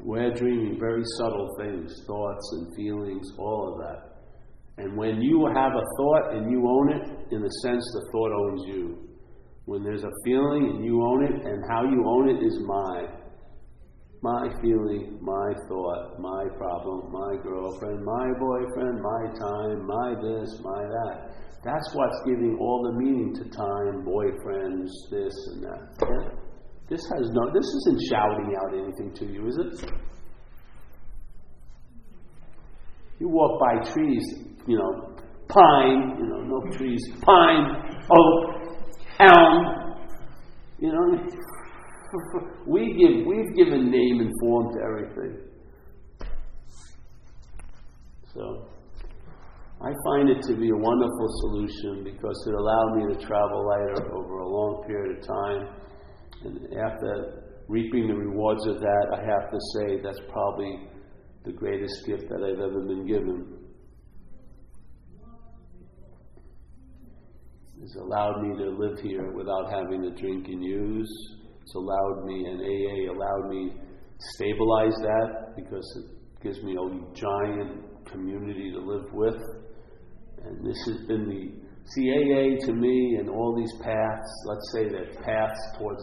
We're 0.00 0.32
dreaming 0.34 0.78
very 0.80 1.02
subtle 1.18 1.48
things, 1.58 2.02
thoughts 2.06 2.52
and 2.52 2.74
feelings, 2.76 3.30
all 3.38 3.72
of 3.72 3.78
that. 3.86 4.14
And 4.82 4.96
when 4.96 5.20
you 5.20 5.46
have 5.54 5.72
a 5.72 5.84
thought 5.98 6.34
and 6.34 6.50
you 6.50 6.66
own 6.66 6.92
it, 6.92 7.32
in 7.32 7.44
a 7.44 7.50
sense, 7.62 7.84
the 7.94 8.08
thought 8.10 8.32
owns 8.32 8.62
you. 8.66 9.08
When 9.66 9.82
there's 9.82 10.02
a 10.02 10.10
feeling 10.24 10.72
and 10.74 10.84
you 10.84 11.02
own 11.02 11.24
it, 11.24 11.46
and 11.46 11.62
how 11.70 11.84
you 11.84 12.04
own 12.06 12.28
it 12.30 12.44
is 12.44 12.58
mine 12.66 13.23
my 14.24 14.48
feeling, 14.62 15.18
my 15.20 15.52
thought, 15.68 16.18
my 16.18 16.46
problem, 16.56 17.12
my 17.12 17.36
girlfriend, 17.42 18.02
my 18.02 18.28
boyfriend, 18.40 19.02
my 19.02 19.22
time, 19.38 19.86
my 19.86 20.14
this, 20.14 20.48
my 20.64 20.80
that. 20.80 21.28
That's 21.62 21.90
what's 21.92 22.16
giving 22.24 22.56
all 22.58 22.82
the 22.88 23.04
meaning 23.04 23.34
to 23.34 23.44
time, 23.50 24.02
boyfriends, 24.02 24.88
this 25.10 25.34
and 25.52 25.62
that. 25.64 25.96
Yeah? 26.00 26.38
This 26.88 27.02
has 27.04 27.30
no. 27.32 27.52
This 27.52 27.66
isn't 27.66 28.00
shouting 28.10 28.56
out 28.56 28.72
anything 28.72 29.12
to 29.14 29.26
you, 29.30 29.46
is 29.46 29.58
it? 29.58 29.90
You 33.20 33.28
walk 33.28 33.60
by 33.60 33.92
trees, 33.92 34.24
you 34.66 34.78
know, 34.78 35.16
pine, 35.48 36.16
you 36.18 36.26
know, 36.26 36.40
no 36.44 36.76
trees, 36.78 37.02
pine, 37.20 38.00
oak, 38.10 38.78
elm, 39.20 39.96
you 40.78 40.92
know. 40.92 41.44
we 42.66 42.94
give, 42.94 43.26
we've 43.26 43.54
given 43.56 43.90
name 43.90 44.20
and 44.20 44.32
form 44.40 44.72
to 44.74 44.80
everything. 44.82 45.38
So, 48.34 48.68
I 49.80 49.92
find 50.06 50.28
it 50.28 50.42
to 50.48 50.56
be 50.56 50.70
a 50.70 50.76
wonderful 50.76 51.28
solution 51.40 52.04
because 52.04 52.46
it 52.48 52.54
allowed 52.54 52.96
me 52.96 53.14
to 53.14 53.26
travel 53.26 53.66
lighter 53.66 54.14
over 54.14 54.38
a 54.38 54.48
long 54.48 54.84
period 54.86 55.18
of 55.18 55.26
time. 55.26 55.68
And 56.44 56.58
after 56.78 57.44
reaping 57.68 58.08
the 58.08 58.14
rewards 58.14 58.66
of 58.66 58.80
that, 58.80 59.06
I 59.14 59.20
have 59.20 59.50
to 59.50 59.58
say 59.74 60.00
that's 60.02 60.20
probably 60.30 60.88
the 61.44 61.52
greatest 61.52 62.06
gift 62.06 62.28
that 62.28 62.42
I've 62.42 62.60
ever 62.60 62.80
been 62.80 63.06
given. 63.06 63.58
It's 67.82 67.96
allowed 67.96 68.40
me 68.42 68.56
to 68.64 68.70
live 68.70 68.98
here 69.00 69.32
without 69.32 69.70
having 69.70 70.02
to 70.02 70.10
drink 70.10 70.46
and 70.48 70.64
use. 70.64 71.36
It's 71.64 71.74
allowed 71.74 72.26
me, 72.26 72.44
and 72.44 72.60
AA 72.60 73.10
allowed 73.10 73.48
me 73.48 73.72
stabilize 74.34 74.92
that 75.00 75.54
because 75.56 75.84
it 75.96 76.42
gives 76.42 76.62
me 76.62 76.76
a 76.76 77.14
giant 77.14 78.04
community 78.04 78.70
to 78.70 78.80
live 78.80 79.10
with. 79.14 79.40
And 80.44 80.62
this 80.62 80.76
has 80.86 81.06
been 81.08 81.26
the, 81.26 81.52
see, 81.86 82.10
AA 82.12 82.66
to 82.66 82.72
me 82.74 83.16
and 83.18 83.30
all 83.30 83.56
these 83.56 83.72
paths, 83.82 84.28
let's 84.44 84.72
say 84.74 84.88
that 84.90 85.24
paths 85.24 85.58
towards 85.78 86.02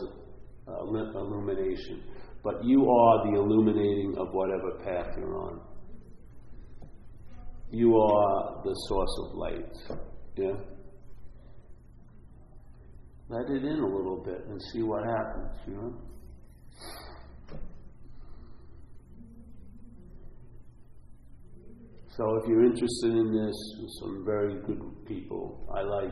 uh, 0.67 0.83
illumination. 0.83 2.05
But 2.43 2.63
you 2.63 2.89
are 2.89 3.31
the 3.31 3.37
illuminating 3.37 4.15
of 4.17 4.29
whatever 4.31 4.79
path 4.83 5.13
you're 5.15 5.37
on. 5.37 5.61
You 7.69 7.95
are 7.95 8.63
the 8.63 8.73
source 8.87 9.19
of 9.25 9.35
light. 9.35 9.99
Yeah? 10.37 10.53
Let 13.31 13.49
it 13.49 13.63
in 13.63 13.79
a 13.79 13.87
little 13.87 14.21
bit 14.25 14.45
and 14.49 14.61
see 14.73 14.83
what 14.83 15.05
happens, 15.05 15.57
you 15.65 15.73
know? 15.73 15.93
So 22.09 22.35
if 22.35 22.49
you're 22.49 22.65
interested 22.65 23.11
in 23.15 23.31
this, 23.31 23.55
some 24.01 24.25
very 24.25 24.55
good 24.67 24.81
people. 25.07 25.65
I 25.73 25.81
like 25.81 26.11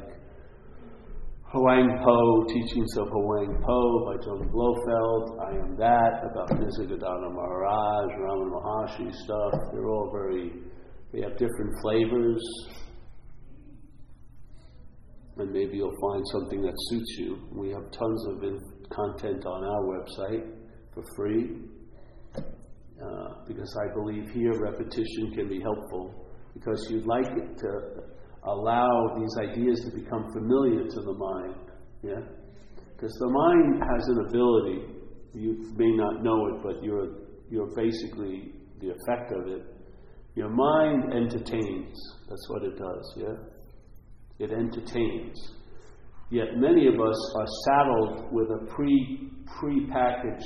Huang 1.51 1.99
Po, 2.05 2.53
Teachings 2.53 2.95
of 2.95 3.09
Huang 3.09 3.61
Po 3.67 4.05
by 4.05 4.23
Tony 4.23 4.47
Blofeld. 4.47 5.39
I 5.43 5.59
Am 5.59 5.75
That 5.75 6.23
about 6.23 6.51
Nisargadatta 6.51 7.33
Maharaj, 7.35 8.13
Ramana 8.15 8.49
Maharshi 8.49 9.13
stuff. 9.13 9.59
They're 9.73 9.89
all 9.89 10.09
very, 10.13 10.53
they 11.11 11.19
have 11.19 11.33
different 11.33 11.75
flavors. 11.81 12.41
And 15.39 15.51
maybe 15.51 15.77
you'll 15.77 15.95
find 16.01 16.23
something 16.33 16.61
that 16.63 16.73
suits 16.89 17.15
you. 17.17 17.37
We 17.51 17.69
have 17.69 17.89
tons 17.91 18.27
of 18.27 18.43
content 18.89 19.45
on 19.45 19.63
our 19.63 19.83
website 19.85 20.45
for 20.93 21.03
free. 21.15 21.61
Uh, 22.35 23.45
because 23.47 23.73
I 23.81 23.93
believe 23.93 24.29
here 24.31 24.51
repetition 24.59 25.31
can 25.33 25.47
be 25.47 25.61
helpful 25.61 26.27
because 26.53 26.85
you'd 26.89 27.07
like 27.07 27.27
it 27.27 27.57
to 27.57 28.03
allow 28.43 29.15
these 29.17 29.49
ideas 29.49 29.79
to 29.85 29.91
become 29.91 30.29
familiar 30.33 30.83
to 30.83 31.01
the 31.01 31.13
mind. 31.13 31.71
Yeah? 32.03 32.19
Because 32.95 33.13
the 33.13 33.29
mind 33.29 33.81
has 33.81 34.07
an 34.09 34.25
ability, 34.27 34.81
you 35.33 35.73
may 35.77 35.91
not 35.95 36.21
know 36.21 36.47
it, 36.47 36.63
but 36.63 36.83
you're, 36.83 37.07
you're 37.49 37.73
basically 37.73 38.51
the 38.81 38.89
effect 38.89 39.31
of 39.31 39.47
it. 39.47 39.63
Your 40.35 40.49
mind 40.49 41.13
entertains. 41.13 41.97
That's 42.27 42.49
what 42.49 42.63
it 42.63 42.77
does, 42.77 43.13
yeah? 43.15 43.58
It 44.39 44.51
entertains. 44.51 45.37
Yet 46.31 46.57
many 46.57 46.87
of 46.87 46.93
us 46.95 47.35
are 47.35 47.47
saddled 47.65 48.31
with 48.31 48.47
a 48.49 48.65
pre 48.73 49.31
pre-packaged 49.59 50.45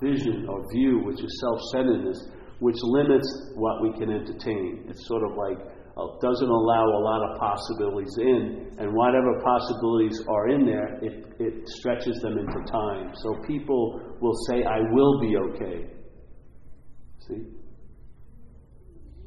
vision 0.00 0.46
or 0.48 0.62
view, 0.72 1.00
which 1.04 1.22
is 1.22 1.40
self-centeredness, 1.40 2.28
which 2.60 2.76
limits 2.82 3.52
what 3.54 3.82
we 3.82 3.98
can 3.98 4.10
entertain. 4.10 4.84
It's 4.88 5.06
sort 5.08 5.22
of 5.24 5.36
like 5.36 5.58
uh, 5.96 6.06
doesn't 6.20 6.48
allow 6.48 6.84
a 6.84 7.02
lot 7.02 7.22
of 7.22 7.38
possibilities 7.38 8.16
in, 8.18 8.76
and 8.78 8.92
whatever 8.92 9.40
possibilities 9.42 10.20
are 10.28 10.48
in 10.48 10.66
there, 10.66 10.98
it, 11.02 11.34
it 11.38 11.68
stretches 11.68 12.20
them 12.20 12.36
into 12.36 12.60
time. 12.70 13.12
So 13.14 13.36
people 13.46 14.00
will 14.20 14.34
say, 14.48 14.64
I 14.64 14.80
will 14.90 15.20
be 15.20 15.36
okay. 15.36 15.86
See? 17.28 17.63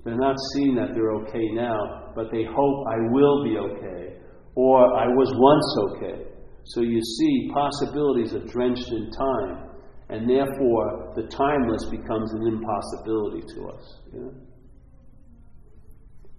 They're 0.07 0.15
not 0.15 0.37
seeing 0.55 0.73
that 0.75 0.93
they're 0.93 1.11
okay 1.27 1.51
now, 1.51 2.13
but 2.15 2.31
they 2.31 2.45
hope 2.45 2.87
I 2.87 2.95
will 3.11 3.43
be 3.43 3.57
okay, 3.57 4.15
or 4.55 4.79
I 4.95 5.05
was 5.05 5.27
once 5.35 5.99
okay. 5.99 6.31
So 6.63 6.79
you 6.79 7.01
see, 7.03 7.51
possibilities 7.53 8.33
are 8.33 8.47
drenched 8.47 8.87
in 8.89 9.11
time, 9.11 9.67
and 10.07 10.29
therefore 10.29 11.11
the 11.17 11.23
timeless 11.27 11.83
becomes 11.91 12.31
an 12.35 12.47
impossibility 12.47 13.41
to 13.55 13.67
us. 13.67 13.99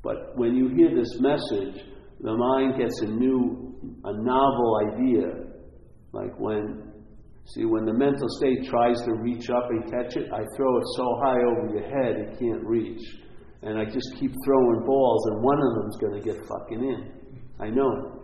But 0.03 0.39
when 0.39 0.57
you 0.57 0.69
hear 0.75 0.97
this 0.97 1.21
message, 1.21 1.85
the 2.23 2.35
mind 2.35 2.79
gets 2.79 3.03
a 3.03 3.07
new, 3.07 4.01
a 4.03 4.13
novel 4.15 4.81
idea. 4.95 5.27
Like 6.15 6.41
when, 6.41 6.91
see, 7.45 7.67
when 7.67 7.85
the 7.85 7.93
mental 7.93 8.29
state 8.39 8.65
tries 8.71 8.99
to 9.03 9.13
reach 9.13 9.51
up 9.51 9.69
and 9.69 9.85
catch 9.93 10.17
it, 10.17 10.33
I 10.33 10.41
throw 10.57 10.79
it 10.79 10.85
so 10.97 11.21
high 11.23 11.37
over 11.37 11.69
your 11.75 11.85
head 11.85 12.17
it 12.17 12.39
can't 12.39 12.65
reach. 12.65 13.05
And 13.63 13.79
I 13.79 13.85
just 13.85 14.15
keep 14.19 14.33
throwing 14.45 14.85
balls, 14.87 15.27
and 15.27 15.43
one 15.43 15.59
of 15.59 15.75
them's 15.83 15.97
going 15.97 16.15
to 16.15 16.21
get 16.21 16.37
fucking 16.47 16.81
in. 16.81 17.13
I 17.61 17.71
know. 17.71 18.19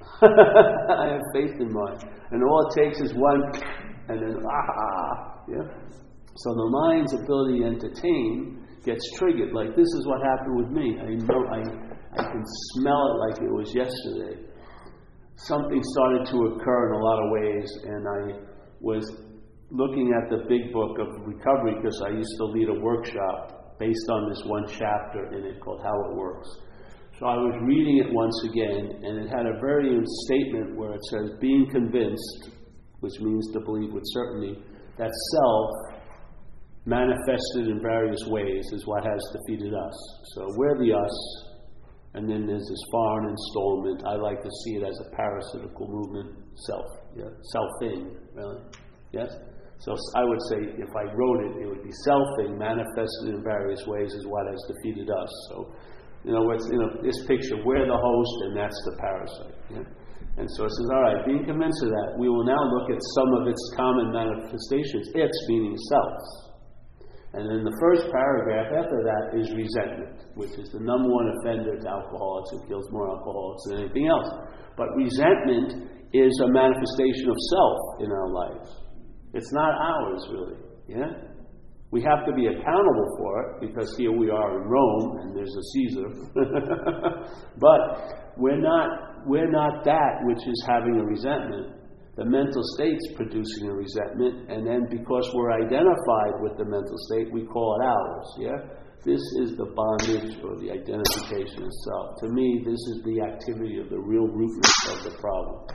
I 0.22 1.12
have 1.12 1.22
faith 1.32 1.54
in 1.60 1.72
mine. 1.72 1.98
And 2.30 2.42
all 2.42 2.68
it 2.68 2.82
takes 2.82 3.00
is 3.00 3.14
one, 3.14 3.42
and 4.08 4.20
then, 4.20 4.42
ah, 4.44 5.42
yeah. 5.48 5.86
So 6.36 6.52
the 6.52 6.68
mind's 6.68 7.14
ability 7.14 7.60
to 7.60 7.66
entertain 7.66 8.66
gets 8.84 9.02
triggered. 9.18 9.52
Like 9.52 9.74
this 9.74 9.88
is 9.98 10.06
what 10.06 10.20
happened 10.22 10.56
with 10.56 10.70
me. 10.70 10.98
I 11.00 11.14
know 11.24 11.40
I, 11.50 11.60
I 12.18 12.22
can 12.22 12.44
smell 12.74 13.02
it 13.10 13.16
like 13.28 13.42
it 13.42 13.52
was 13.52 13.74
yesterday. 13.74 14.42
Something 15.36 15.82
started 15.82 16.26
to 16.30 16.36
occur 16.46 16.88
in 16.88 17.00
a 17.00 17.04
lot 17.04 17.18
of 17.24 17.30
ways, 17.30 17.68
and 17.84 18.02
I 18.08 18.20
was 18.80 19.04
looking 19.70 20.12
at 20.12 20.30
the 20.30 20.44
big 20.48 20.72
book 20.72 20.98
of 20.98 21.08
recovery 21.26 21.74
because 21.76 22.00
I 22.04 22.10
used 22.10 22.34
to 22.38 22.44
lead 22.44 22.68
a 22.68 22.80
workshop 22.80 23.65
based 23.78 24.08
on 24.10 24.28
this 24.28 24.42
one 24.46 24.64
chapter 24.68 25.32
in 25.34 25.44
it 25.44 25.60
called 25.60 25.80
How 25.82 26.10
It 26.10 26.16
Works. 26.16 26.48
So 27.18 27.26
I 27.26 27.36
was 27.36 27.56
reading 27.64 27.96
it 27.98 28.12
once 28.12 28.36
again, 28.44 29.00
and 29.02 29.24
it 29.24 29.28
had 29.28 29.46
a 29.46 29.58
very 29.60 29.88
statement 30.28 30.76
where 30.76 30.92
it 30.92 31.04
says, 31.10 31.30
Being 31.40 31.66
convinced, 31.70 32.50
which 33.00 33.14
means 33.20 33.52
to 33.52 33.60
believe 33.60 33.92
with 33.92 34.04
certainty, 34.12 34.60
that 34.98 35.10
self 35.32 35.96
manifested 36.84 37.68
in 37.68 37.80
various 37.82 38.20
ways 38.26 38.64
is 38.72 38.86
what 38.86 39.02
has 39.02 39.20
defeated 39.32 39.74
us. 39.74 39.96
So 40.34 40.46
we're 40.56 40.78
the 40.78 40.92
us, 40.92 41.46
and 42.14 42.28
then 42.28 42.46
there's 42.46 42.68
this 42.68 42.84
foreign 42.90 43.30
installment. 43.30 44.02
I 44.06 44.16
like 44.16 44.42
to 44.42 44.50
see 44.64 44.76
it 44.76 44.84
as 44.84 44.96
a 45.00 45.16
parasitical 45.16 45.88
movement, 45.88 46.36
self, 46.54 46.86
yeah, 47.16 47.32
selfing, 47.52 48.14
really, 48.34 48.60
yes. 49.12 49.28
So 49.78 49.94
I 50.16 50.24
would 50.24 50.42
say 50.48 50.58
if 50.80 50.92
I 50.96 51.04
wrote 51.12 51.40
it, 51.46 51.62
it 51.62 51.66
would 51.68 51.84
be 51.84 51.92
selfing 52.08 52.58
manifested 52.58 53.34
in 53.34 53.42
various 53.44 53.86
ways 53.86 54.12
is 54.14 54.26
what 54.26 54.46
has 54.48 54.60
defeated 54.66 55.10
us. 55.10 55.30
So, 55.50 55.74
you 56.24 56.32
know, 56.32 56.42
what's 56.42 56.66
you 56.72 56.78
know 56.80 56.90
this 57.02 57.16
picture, 57.26 57.60
we're 57.64 57.86
the 57.86 57.96
host, 57.96 58.34
and 58.48 58.56
that's 58.56 58.80
the 58.84 58.94
parasite. 58.98 59.56
Yeah? 59.70 59.86
And 60.36 60.48
so 60.52 60.68
it 60.68 60.72
says, 60.72 60.88
all 60.92 61.00
right, 61.00 61.24
being 61.24 61.44
convinced 61.44 61.80
of 61.80 61.88
that, 61.88 62.20
we 62.20 62.28
will 62.28 62.44
now 62.44 62.60
look 62.76 62.92
at 62.92 63.00
some 63.16 63.30
of 63.40 63.48
its 63.48 63.62
common 63.72 64.12
manifestations. 64.12 65.08
It's 65.16 65.40
meaning 65.48 65.76
self. 65.88 66.12
And 67.32 67.44
then 67.48 67.64
the 67.64 67.76
first 67.80 68.08
paragraph 68.12 68.68
after 68.72 69.00
that 69.00 69.36
is 69.36 69.48
resentment, 69.52 70.24
which 70.36 70.52
is 70.56 70.72
the 70.72 70.80
number 70.80 71.08
one 71.08 71.28
offender 71.40 71.76
to 71.76 71.88
alcoholics. 71.88 72.52
It 72.52 72.68
kills 72.68 72.88
more 72.92 73.12
alcoholics 73.12 73.62
than 73.68 73.76
anything 73.84 74.08
else. 74.08 74.28
But 74.76 74.88
resentment 74.96 75.88
is 76.12 76.32
a 76.44 76.48
manifestation 76.48 77.28
of 77.28 77.36
self 77.52 77.78
in 78.00 78.12
our 78.12 78.28
lives. 78.28 78.85
It's 79.36 79.52
not 79.52 79.72
ours, 79.74 80.28
really. 80.32 80.58
Yeah? 80.88 81.10
We 81.90 82.02
have 82.02 82.26
to 82.26 82.32
be 82.32 82.46
accountable 82.46 83.08
for 83.18 83.32
it 83.42 83.68
because 83.68 83.94
here 83.96 84.12
we 84.12 84.30
are 84.30 84.60
in 84.60 84.68
Rome 84.68 85.18
and 85.20 85.36
there's 85.36 85.54
a 85.54 85.62
Caesar. 85.72 86.08
but 87.58 88.32
we're 88.36 88.60
not, 88.60 89.26
we're 89.26 89.50
not 89.50 89.84
that 89.84 90.20
which 90.24 90.46
is 90.46 90.64
having 90.66 90.98
a 90.98 91.04
resentment 91.04 91.76
the 92.16 92.24
mental 92.24 92.62
state's 92.76 93.12
producing 93.14 93.68
a 93.68 93.74
resentment, 93.74 94.48
and 94.48 94.66
then 94.66 94.88
because 94.88 95.30
we're 95.34 95.52
identified 95.52 96.40
with 96.40 96.56
the 96.56 96.64
mental 96.64 96.96
state, 97.12 97.30
we 97.30 97.44
call 97.44 97.76
it 97.76 97.84
ours. 97.84 98.28
Yeah? 98.40 98.58
This 99.04 99.20
is 99.44 99.54
the 99.60 99.68
bondage 99.76 100.40
or 100.42 100.56
the 100.56 100.72
identification 100.72 101.68
itself. 101.68 102.16
To 102.24 102.28
me, 102.32 102.64
this 102.64 102.80
is 102.96 103.04
the 103.04 103.20
activity 103.20 103.78
of 103.78 103.90
the 103.90 104.00
real 104.00 104.26
rootness 104.32 104.96
of 104.96 105.04
the 105.04 105.14
problem. 105.20 105.68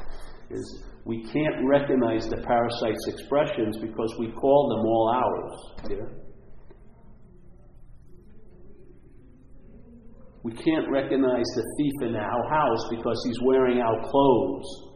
Is 0.49 0.83
we 1.05 1.23
can't 1.23 1.67
recognize 1.67 2.27
the 2.27 2.37
parasite's 2.37 3.07
expressions 3.07 3.77
because 3.77 4.13
we 4.19 4.31
call 4.31 4.69
them 4.69 4.85
all 4.85 5.09
ours. 5.09 5.89
Yeah? 5.89 6.21
We 10.43 10.53
can't 10.53 10.89
recognize 10.91 11.45
the 11.55 11.63
thief 11.77 12.09
in 12.09 12.15
our 12.15 12.49
house 12.49 12.87
because 12.89 13.21
he's 13.25 13.37
wearing 13.43 13.79
our 13.79 14.09
clothes. 14.09 14.91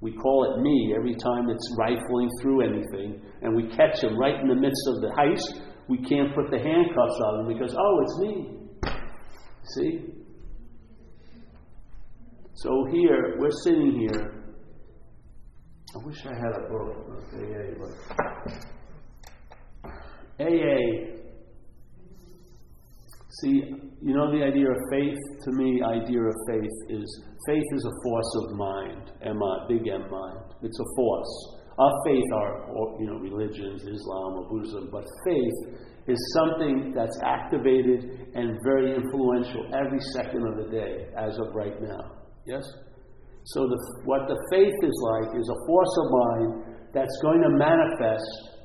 We 0.00 0.12
call 0.12 0.54
it 0.54 0.62
me 0.62 0.94
every 0.96 1.14
time 1.14 1.48
it's 1.48 1.74
rifling 1.78 2.30
through 2.40 2.62
anything, 2.62 3.22
and 3.42 3.56
we 3.56 3.68
catch 3.74 4.02
him 4.02 4.16
right 4.18 4.38
in 4.40 4.48
the 4.48 4.54
midst 4.54 4.82
of 4.88 5.00
the 5.00 5.08
heist. 5.18 5.62
We 5.88 5.98
can't 5.98 6.34
put 6.34 6.50
the 6.50 6.58
handcuffs 6.58 7.20
on 7.24 7.40
him 7.40 7.52
because, 7.52 7.74
oh, 7.76 8.00
it's 8.02 8.18
me. 8.20 8.92
See? 9.74 10.04
So 12.54 12.86
here, 12.92 13.36
we're 13.38 13.50
sitting 13.64 13.98
here. 13.98 14.35
I 15.96 16.04
wish 16.04 16.26
I 16.26 16.34
had 16.34 16.52
a 16.52 16.68
book 16.68 16.92
AA, 17.32 17.72
but 17.80 17.92
AA 20.38 21.16
See, 23.40 23.60
you 24.00 24.14
know 24.16 24.32
the 24.32 24.44
idea 24.44 24.64
of 24.64 24.76
faith? 24.90 25.18
To 25.44 25.52
me, 25.52 25.82
idea 25.84 26.20
of 26.20 26.34
faith 26.48 26.76
is 26.88 27.22
faith 27.46 27.64
is 27.72 27.84
a 27.84 27.94
force 28.02 28.32
of 28.40 28.56
mind, 28.56 29.12
M 29.22 29.38
big 29.68 29.86
M 29.88 30.10
mind. 30.10 30.54
It's 30.62 30.80
a 30.80 30.88
force. 30.96 31.56
Our 31.78 31.92
faith 32.06 32.24
are, 32.34 32.66
you 32.98 33.06
know, 33.06 33.18
religions, 33.18 33.82
Islam 33.82 34.40
or 34.40 34.48
Buddhism, 34.48 34.88
but 34.90 35.04
faith 35.26 35.76
is 36.08 36.34
something 36.34 36.94
that's 36.96 37.18
activated 37.24 38.32
and 38.34 38.56
very 38.64 38.94
influential 38.94 39.68
every 39.84 40.00
second 40.14 40.46
of 40.48 40.64
the 40.64 40.70
day, 40.70 41.08
as 41.18 41.36
of 41.38 41.54
right 41.54 41.78
now. 41.82 42.12
Yes? 42.46 42.64
So 43.54 43.62
the, 43.70 43.78
what 44.02 44.26
the 44.26 44.34
faith 44.50 44.74
is 44.82 44.96
like 45.14 45.38
is 45.38 45.46
a 45.46 45.60
force 45.70 45.94
of 46.02 46.06
mind 46.10 46.50
that's 46.90 47.16
going 47.22 47.42
to 47.46 47.50
manifest 47.54 48.58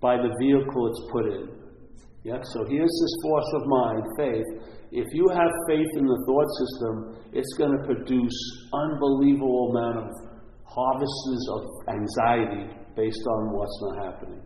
by 0.00 0.16
the 0.18 0.34
vehicle 0.42 0.82
it's 0.90 1.04
put 1.14 1.26
in. 1.30 1.46
Yeah, 2.24 2.42
so 2.42 2.64
here's 2.66 2.90
this 2.90 3.14
force 3.22 3.50
of 3.54 3.62
mind, 3.70 4.02
faith. 4.18 4.50
If 4.90 5.06
you 5.14 5.28
have 5.30 5.50
faith 5.68 5.86
in 5.94 6.06
the 6.06 6.20
thought 6.26 6.50
system, 6.58 6.94
it's 7.38 7.54
going 7.54 7.70
to 7.70 7.86
produce 7.86 8.34
unbelievable 8.74 9.70
amount 9.70 9.98
of 9.98 10.10
harvests 10.66 11.46
of 11.54 11.62
anxiety 11.86 12.74
based 12.96 13.24
on 13.30 13.54
what's 13.54 13.78
not 13.82 14.10
happening. 14.10 14.42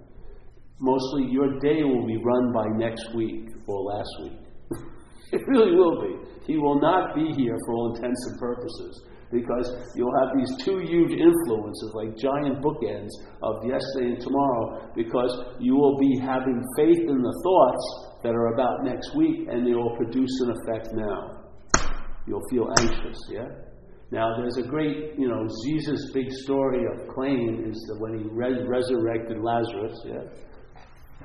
Mostly 0.81 1.33
your 1.33 1.59
day 1.61 1.85
will 1.85 2.07
be 2.07 2.21
run 2.21 2.53
by 2.53 2.67
next 2.77 3.15
week 3.15 3.49
or 3.67 3.81
last 3.81 4.13
week. 4.23 4.41
it 5.33 5.41
really 5.47 5.75
will 5.75 6.03
be. 6.03 6.13
He 6.47 6.59
will 6.59 6.81
not 6.81 7.15
be 7.15 7.33
here 7.33 7.57
for 7.65 7.75
all 7.75 7.95
intents 7.97 8.27
and 8.29 8.41
purposes 8.41 9.09
because 9.31 9.69
you'll 9.95 10.17
have 10.21 10.31
these 10.37 10.65
two 10.65 10.79
huge 10.79 11.13
influences, 11.13 11.93
like 11.95 12.17
giant 12.17 12.63
bookends 12.65 13.11
of 13.43 13.65
yesterday 13.65 14.17
and 14.17 14.21
tomorrow, 14.21 14.91
because 14.97 15.31
you 15.61 15.77
will 15.77 15.99
be 15.99 16.19
having 16.19 16.63
faith 16.77 16.99
in 16.99 17.21
the 17.21 17.41
thoughts 17.45 18.21
that 18.23 18.35
are 18.35 18.55
about 18.55 18.85
next 18.85 19.15
week, 19.15 19.47
and 19.51 19.67
they 19.67 19.75
will 19.75 19.97
produce 19.97 20.41
an 20.41 20.51
effect 20.51 20.89
now. 20.95 21.45
You'll 22.27 22.49
feel 22.51 22.69
anxious, 22.79 23.19
yeah? 23.31 23.49
Now, 24.11 24.37
there's 24.39 24.57
a 24.57 24.63
great, 24.63 25.19
you 25.19 25.29
know, 25.29 25.47
Jesus' 25.65 26.11
big 26.13 26.31
story 26.45 26.85
of 26.87 27.09
claim 27.15 27.65
is 27.69 27.77
that 27.89 28.01
when 28.01 28.19
he 28.19 28.25
res- 28.31 28.67
resurrected 28.67 29.37
Lazarus, 29.39 30.01
yeah, 30.07 30.25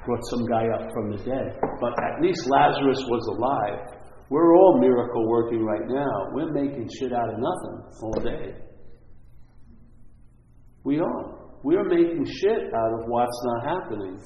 brought 0.06 0.20
some 0.30 0.46
guy 0.46 0.68
up 0.76 0.92
from 0.92 1.12
the 1.12 1.18
dead. 1.24 1.60
But 1.80 1.94
at 2.04 2.22
least 2.22 2.46
Lazarus 2.50 3.00
was 3.08 3.24
alive. 3.38 4.03
We're 4.34 4.56
all 4.58 4.80
miracle 4.80 5.30
working 5.30 5.64
right 5.64 5.88
now. 5.88 6.34
We're 6.34 6.52
making 6.52 6.90
shit 6.98 7.14
out 7.14 7.30
of 7.30 7.36
nothing 7.38 7.76
all 8.02 8.20
day. 8.20 8.56
We 10.84 10.98
are. 10.98 11.50
We're 11.62 11.84
making 11.84 12.26
shit 12.26 12.74
out 12.74 12.94
of 12.98 13.10
what's 13.10 13.42
not 13.46 13.64
happening. 13.64 14.20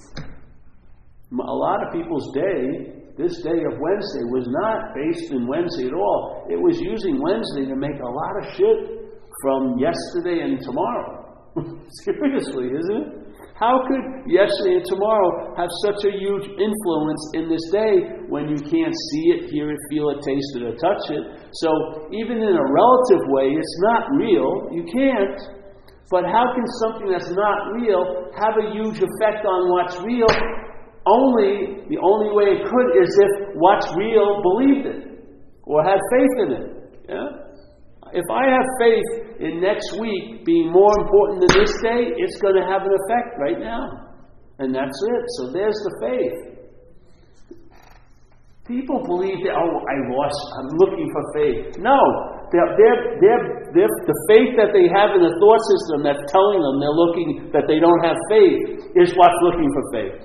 A 1.33 1.53
lot 1.53 1.85
of 1.85 1.91
people's 1.91 2.33
day, 2.33 3.03
this 3.17 3.35
day 3.43 3.59
of 3.67 3.79
Wednesday, 3.83 4.23
was 4.31 4.47
not 4.47 4.95
based 4.95 5.33
in 5.33 5.45
Wednesday 5.45 5.87
at 5.87 5.93
all. 5.93 6.47
It 6.49 6.55
was 6.55 6.79
using 6.79 7.21
Wednesday 7.21 7.65
to 7.67 7.75
make 7.75 7.99
a 7.99 8.07
lot 8.07 8.33
of 8.39 8.55
shit 8.55 9.11
from 9.43 9.77
yesterday 9.77 10.39
and 10.39 10.61
tomorrow. 10.63 11.51
Seriously, 12.05 12.67
isn't 12.79 12.95
it? 12.95 13.16
How 13.57 13.81
could 13.89 14.29
yesterday 14.29 14.77
and 14.77 14.85
tomorrow 14.85 15.57
have 15.57 15.69
such 15.81 16.05
a 16.05 16.13
huge 16.13 16.45
influence 16.45 17.21
in 17.33 17.49
this 17.49 17.65
day 17.73 18.21
when 18.29 18.45
you 18.53 18.61
can't 18.61 18.93
see 18.93 19.25
it, 19.33 19.49
hear 19.49 19.73
it, 19.73 19.79
feel 19.89 20.13
it, 20.13 20.21
taste 20.21 20.53
it, 20.53 20.61
or 20.61 20.77
touch 20.77 21.09
it? 21.09 21.25
So, 21.57 22.05
even 22.13 22.37
in 22.37 22.53
a 22.53 22.67
relative 22.69 23.23
way, 23.33 23.49
it's 23.57 23.77
not 23.89 24.13
real. 24.13 24.69
You 24.69 24.85
can't. 24.85 25.41
But 26.11 26.29
how 26.29 26.53
can 26.53 26.65
something 26.85 27.09
that's 27.09 27.33
not 27.33 27.73
real 27.73 28.29
have 28.37 28.53
a 28.61 28.69
huge 28.77 29.01
effect 29.01 29.41
on 29.49 29.73
what's 29.73 29.97
real? 30.05 30.29
Only, 31.09 31.81
the 31.89 31.97
only 31.97 32.29
way 32.37 32.61
it 32.61 32.61
could 32.61 32.89
is 33.01 33.09
if 33.09 33.57
what's 33.57 33.89
real 33.97 34.37
believed 34.45 34.85
it 34.85 35.01
or 35.63 35.83
had 35.83 35.97
faith 36.13 36.35
in 36.45 36.51
it. 36.61 36.65
Yeah? 37.09 37.46
If 38.13 38.27
I 38.31 38.43
have 38.47 38.67
faith 38.79 39.09
in 39.39 39.61
next 39.61 39.97
week 39.99 40.45
being 40.45 40.71
more 40.71 40.91
important 40.99 41.43
than 41.43 41.51
this 41.59 41.73
day, 41.81 42.13
it's 42.15 42.37
going 42.41 42.55
to 42.55 42.65
have 42.65 42.83
an 42.83 42.93
effect 42.93 43.39
right 43.39 43.59
now. 43.59 44.07
And 44.59 44.73
that's 44.73 44.95
it. 44.95 45.23
So 45.37 45.51
there's 45.51 45.77
the 45.85 45.93
faith. 46.01 46.57
People 48.67 48.99
believe 49.07 49.47
that, 49.47 49.55
oh, 49.55 49.75
I 49.79 49.95
lost, 50.11 50.43
I'm 50.59 50.71
looking 50.75 51.07
for 51.15 51.23
faith. 51.39 51.79
No, 51.79 51.95
they're, 52.51 52.75
they're, 52.75 53.03
they're, 53.23 53.95
the 54.03 54.17
faith 54.27 54.59
that 54.59 54.75
they 54.75 54.91
have 54.91 55.15
in 55.15 55.23
the 55.23 55.31
thought 55.39 55.63
system 55.71 56.03
that's 56.03 56.19
telling 56.27 56.59
them 56.59 56.75
they're 56.83 56.99
looking, 56.99 57.29
that 57.55 57.63
they 57.63 57.79
don't 57.79 58.03
have 58.03 58.19
faith, 58.27 58.91
is 58.99 59.15
what's 59.15 59.39
looking 59.47 59.71
for 59.71 59.83
faith. 59.95 60.15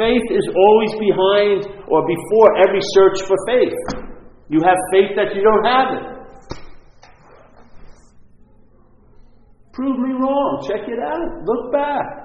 Faith 0.00 0.26
is 0.32 0.48
always 0.48 0.92
behind 0.96 1.58
or 1.92 2.00
before 2.08 2.48
every 2.64 2.80
search 2.96 3.20
for 3.28 3.36
faith. 3.44 3.76
You 4.48 4.64
have 4.64 4.80
faith 4.96 5.12
that 5.20 5.36
you 5.36 5.44
don't 5.44 5.66
have 5.68 5.88
it. 6.00 6.19
Prove 9.72 9.98
me 9.98 10.12
wrong. 10.12 10.64
Check 10.66 10.88
it 10.88 10.98
out. 10.98 11.44
Look 11.46 11.72
back. 11.72 12.20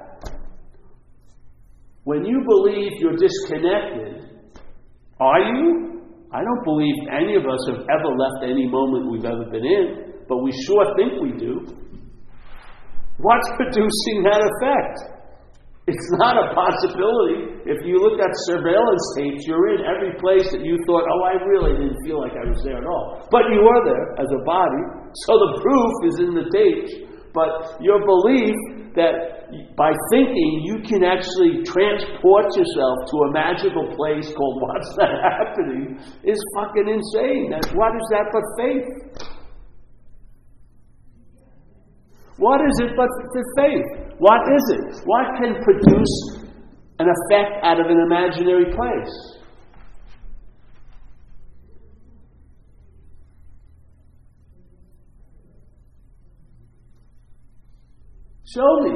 When 2.04 2.26
you 2.26 2.44
believe 2.46 2.92
you're 3.00 3.18
disconnected, 3.18 4.30
are 5.20 5.42
you? 5.42 6.02
I 6.34 6.44
don't 6.44 6.64
believe 6.64 6.96
any 7.10 7.36
of 7.36 7.44
us 7.48 7.62
have 7.70 7.82
ever 7.88 8.10
left 8.14 8.44
any 8.44 8.68
moment 8.68 9.10
we've 9.10 9.26
ever 9.26 9.46
been 9.50 9.66
in, 9.66 10.14
but 10.28 10.44
we 10.44 10.52
sure 10.66 10.86
think 10.98 11.22
we 11.22 11.32
do. 11.40 11.64
What's 13.18 13.50
producing 13.56 14.28
that 14.28 14.44
effect? 14.44 15.16
It's 15.88 16.10
not 16.18 16.34
a 16.34 16.50
possibility. 16.58 17.62
If 17.70 17.86
you 17.86 18.02
look 18.02 18.18
at 18.18 18.34
surveillance 18.50 19.06
tapes, 19.16 19.46
you're 19.46 19.78
in 19.78 19.86
every 19.86 20.18
place 20.18 20.50
that 20.50 20.66
you 20.66 20.76
thought, 20.90 21.06
oh, 21.06 21.22
I 21.30 21.38
really 21.46 21.78
didn't 21.78 22.02
feel 22.06 22.20
like 22.20 22.34
I 22.34 22.46
was 22.50 22.60
there 22.66 22.82
at 22.82 22.86
all. 22.90 23.22
But 23.30 23.46
you 23.54 23.62
were 23.62 23.82
there 23.86 24.18
as 24.18 24.30
a 24.34 24.42
body. 24.44 24.82
So 25.30 25.32
the 25.38 25.52
proof 25.62 25.94
is 26.10 26.16
in 26.26 26.32
the 26.34 26.48
tapes. 26.50 26.92
But 27.36 27.84
your 27.84 28.00
belief 28.00 28.56
that 28.96 29.52
by 29.76 29.92
thinking 30.10 30.64
you 30.64 30.80
can 30.88 31.04
actually 31.04 31.68
transport 31.68 32.48
yourself 32.56 32.96
to 33.12 33.16
a 33.28 33.32
magical 33.36 33.86
place 33.94 34.32
called 34.32 34.64
what's 34.64 34.96
not 34.96 35.12
happening 35.36 36.00
is 36.24 36.40
fucking 36.56 36.88
insane. 36.88 37.52
That's, 37.52 37.70
what 37.76 37.92
is 37.92 38.08
that 38.16 38.32
but 38.32 38.46
faith? 38.56 38.88
What 42.38 42.60
is 42.64 42.76
it 42.80 42.92
but 42.96 43.12
faith? 43.60 44.16
What 44.18 44.42
is 44.56 44.64
it? 44.80 45.04
What 45.06 45.28
can 45.44 45.60
produce 45.64 46.16
an 47.00 47.08
effect 47.12 47.64
out 47.64 47.80
of 47.80 47.88
an 47.88 48.00
imaginary 48.00 48.72
place? 48.72 49.36
Show 58.56 58.74
me. 58.88 58.96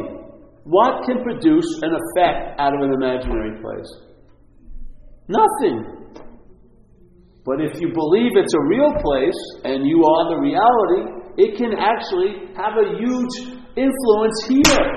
What 0.64 1.03
can 1.05 1.22
produce 1.22 1.68
an 1.82 1.91
effect 1.91 2.60
out 2.60 2.74
of 2.74 2.80
an 2.80 2.93
imaginary 2.93 3.60
place? 3.60 3.91
Nothing. 5.28 5.99
But 7.43 7.60
if 7.60 7.82
you 7.82 7.91
believe 7.91 8.32
it's 8.36 8.53
a 8.53 8.68
real 8.70 8.93
place 9.03 9.41
and 9.66 9.86
you 9.86 9.99
are 10.05 10.30
the 10.32 10.39
reality, 10.39 11.03
it 11.43 11.57
can 11.57 11.74
actually 11.76 12.55
have 12.55 12.80
a 12.80 12.95
huge 12.95 13.60
influence 13.76 14.38
here. 14.47 14.88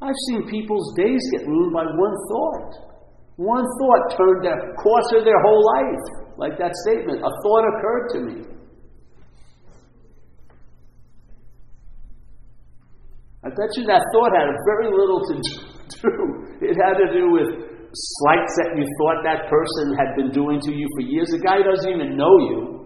I've 0.00 0.20
seen 0.28 0.48
people's 0.48 0.94
days 0.96 1.20
get 1.36 1.46
ruined 1.46 1.74
by 1.74 1.84
one 1.84 2.16
thought. 2.30 2.72
One 3.36 3.64
thought 3.64 4.16
turned 4.16 4.44
the 4.44 4.56
course 4.80 5.12
of 5.12 5.24
their 5.24 5.40
whole 5.44 5.64
life. 5.76 6.36
Like 6.38 6.56
that 6.58 6.72
statement, 6.88 7.20
a 7.20 7.30
thought 7.42 7.64
occurred 7.68 8.08
to 8.14 8.20
me. 8.20 8.49
I 13.40 13.48
bet 13.48 13.72
you 13.76 13.88
that 13.88 14.04
thought 14.12 14.32
had 14.36 14.52
very 14.68 14.92
little 14.92 15.20
to 15.32 15.34
do. 15.40 16.12
It 16.60 16.76
had 16.76 17.00
to 17.00 17.08
do 17.08 17.32
with 17.32 17.48
slights 17.88 18.52
that 18.60 18.76
you 18.76 18.84
thought 19.00 19.24
that 19.24 19.48
person 19.48 19.96
had 19.96 20.12
been 20.14 20.30
doing 20.30 20.60
to 20.60 20.72
you 20.72 20.86
for 20.96 21.02
years. 21.08 21.32
The 21.32 21.40
guy 21.40 21.64
doesn't 21.64 21.88
even 21.88 22.16
know 22.20 22.36
you. 22.52 22.80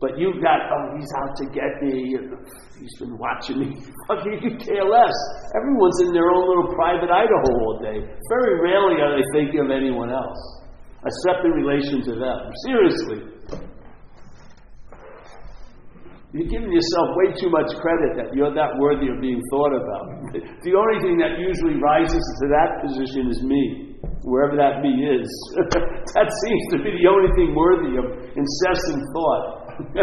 But 0.00 0.14
you've 0.16 0.38
got, 0.40 0.62
oh, 0.70 0.94
he's 0.94 1.10
out 1.18 1.34
to 1.42 1.44
get 1.50 1.82
me, 1.82 2.14
he's 2.14 2.94
been 3.02 3.18
watching 3.18 3.58
me. 3.58 3.68
You 4.24 4.56
care 4.56 4.86
less. 4.86 5.16
Everyone's 5.58 6.00
in 6.06 6.14
their 6.14 6.30
own 6.30 6.46
little 6.48 6.72
private 6.72 7.10
Idaho 7.10 7.50
all 7.66 7.82
day. 7.82 7.98
Very 8.30 8.54
rarely 8.62 9.02
are 9.02 9.18
they 9.18 9.26
thinking 9.34 9.60
of 9.60 9.70
anyone 9.70 10.10
else, 10.10 10.38
except 11.04 11.44
in 11.44 11.50
relation 11.50 12.00
to 12.06 12.12
them. 12.14 12.38
Seriously. 12.64 13.18
You're 16.36 16.44
giving 16.44 16.68
yourself 16.68 17.08
way 17.16 17.32
too 17.40 17.48
much 17.48 17.72
credit 17.80 18.20
that 18.20 18.36
you're 18.36 18.52
that 18.52 18.76
worthy 18.76 19.08
of 19.08 19.16
being 19.16 19.40
thought 19.48 19.72
about. 19.72 20.04
The 20.60 20.76
only 20.76 21.00
thing 21.00 21.16
that 21.24 21.40
usually 21.40 21.80
rises 21.80 22.20
to 22.20 22.44
that 22.52 22.84
position 22.84 23.32
is 23.32 23.40
me, 23.40 23.96
wherever 24.28 24.52
that 24.60 24.84
me 24.84 24.92
is. 25.08 25.24
that 26.12 26.28
seems 26.28 26.64
to 26.76 26.84
be 26.84 26.92
the 27.00 27.08
only 27.08 27.32
thing 27.32 27.56
worthy 27.56 27.96
of 27.96 28.04
incessant 28.36 29.00
thought. 29.16 29.72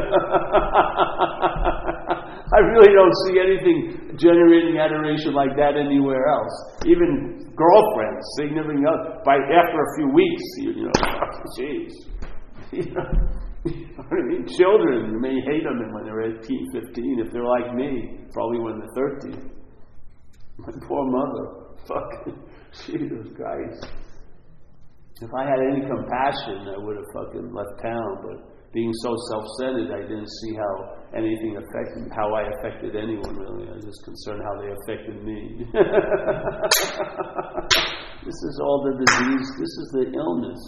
I 2.49 2.59
really 2.73 2.93
don't 2.95 3.15
see 3.29 3.37
anything 3.37 4.17
generating 4.17 4.81
adoration 4.81 5.37
like 5.37 5.53
that 5.61 5.77
anywhere 5.77 6.25
else. 6.25 6.55
Even 6.89 7.53
girlfriends, 7.53 8.25
significant 8.41 8.87
other, 8.87 9.21
by 9.21 9.37
after 9.37 9.77
a 9.77 9.89
few 9.99 10.09
weeks, 10.09 10.43
you, 10.57 10.89
know, 10.89 10.95
jeez. 11.59 11.93
You 12.71 12.89
know, 12.93 13.05
I 13.97 14.21
mean, 14.27 14.45
children, 14.57 15.11
you 15.11 15.19
may 15.19 15.41
hate 15.41 15.65
on 15.65 15.79
them 15.79 15.93
when 15.93 16.05
they're 16.05 16.21
18, 16.21 16.71
15. 16.71 17.19
If 17.25 17.33
they're 17.33 17.43
like 17.43 17.73
me, 17.73 18.19
probably 18.31 18.59
when 18.59 18.79
they're 18.79 18.95
13. 19.31 19.51
My 20.57 20.71
poor 20.87 21.05
mother. 21.09 21.65
Fucking 21.87 22.37
Jesus 22.85 23.27
Christ. 23.35 23.87
If 25.21 25.29
I 25.33 25.43
had 25.43 25.59
any 25.71 25.81
compassion, 25.87 26.67
I 26.69 26.77
would 26.77 26.97
have 26.97 27.05
fucking 27.13 27.53
left 27.53 27.81
town, 27.81 28.17
but 28.21 28.55
being 28.73 28.91
so 29.01 29.15
self-centered, 29.31 29.89
I 29.95 30.01
didn't 30.01 30.27
see 30.43 30.53
how 30.55 30.99
anything 31.15 31.55
affected, 31.55 32.11
how 32.13 32.35
I 32.35 32.43
affected 32.59 32.95
anyone 32.97 33.37
really. 33.37 33.69
I 33.69 33.75
was 33.79 33.85
just 33.85 34.03
concerned 34.03 34.43
how 34.43 34.59
they 34.59 34.67
affected 34.75 35.23
me. 35.23 35.65
this 38.25 38.35
is 38.35 38.59
all 38.61 38.83
the 38.83 38.99
disease. 38.99 39.47
This 39.57 39.73
is 39.79 39.89
the 39.93 40.11
illness. 40.11 40.59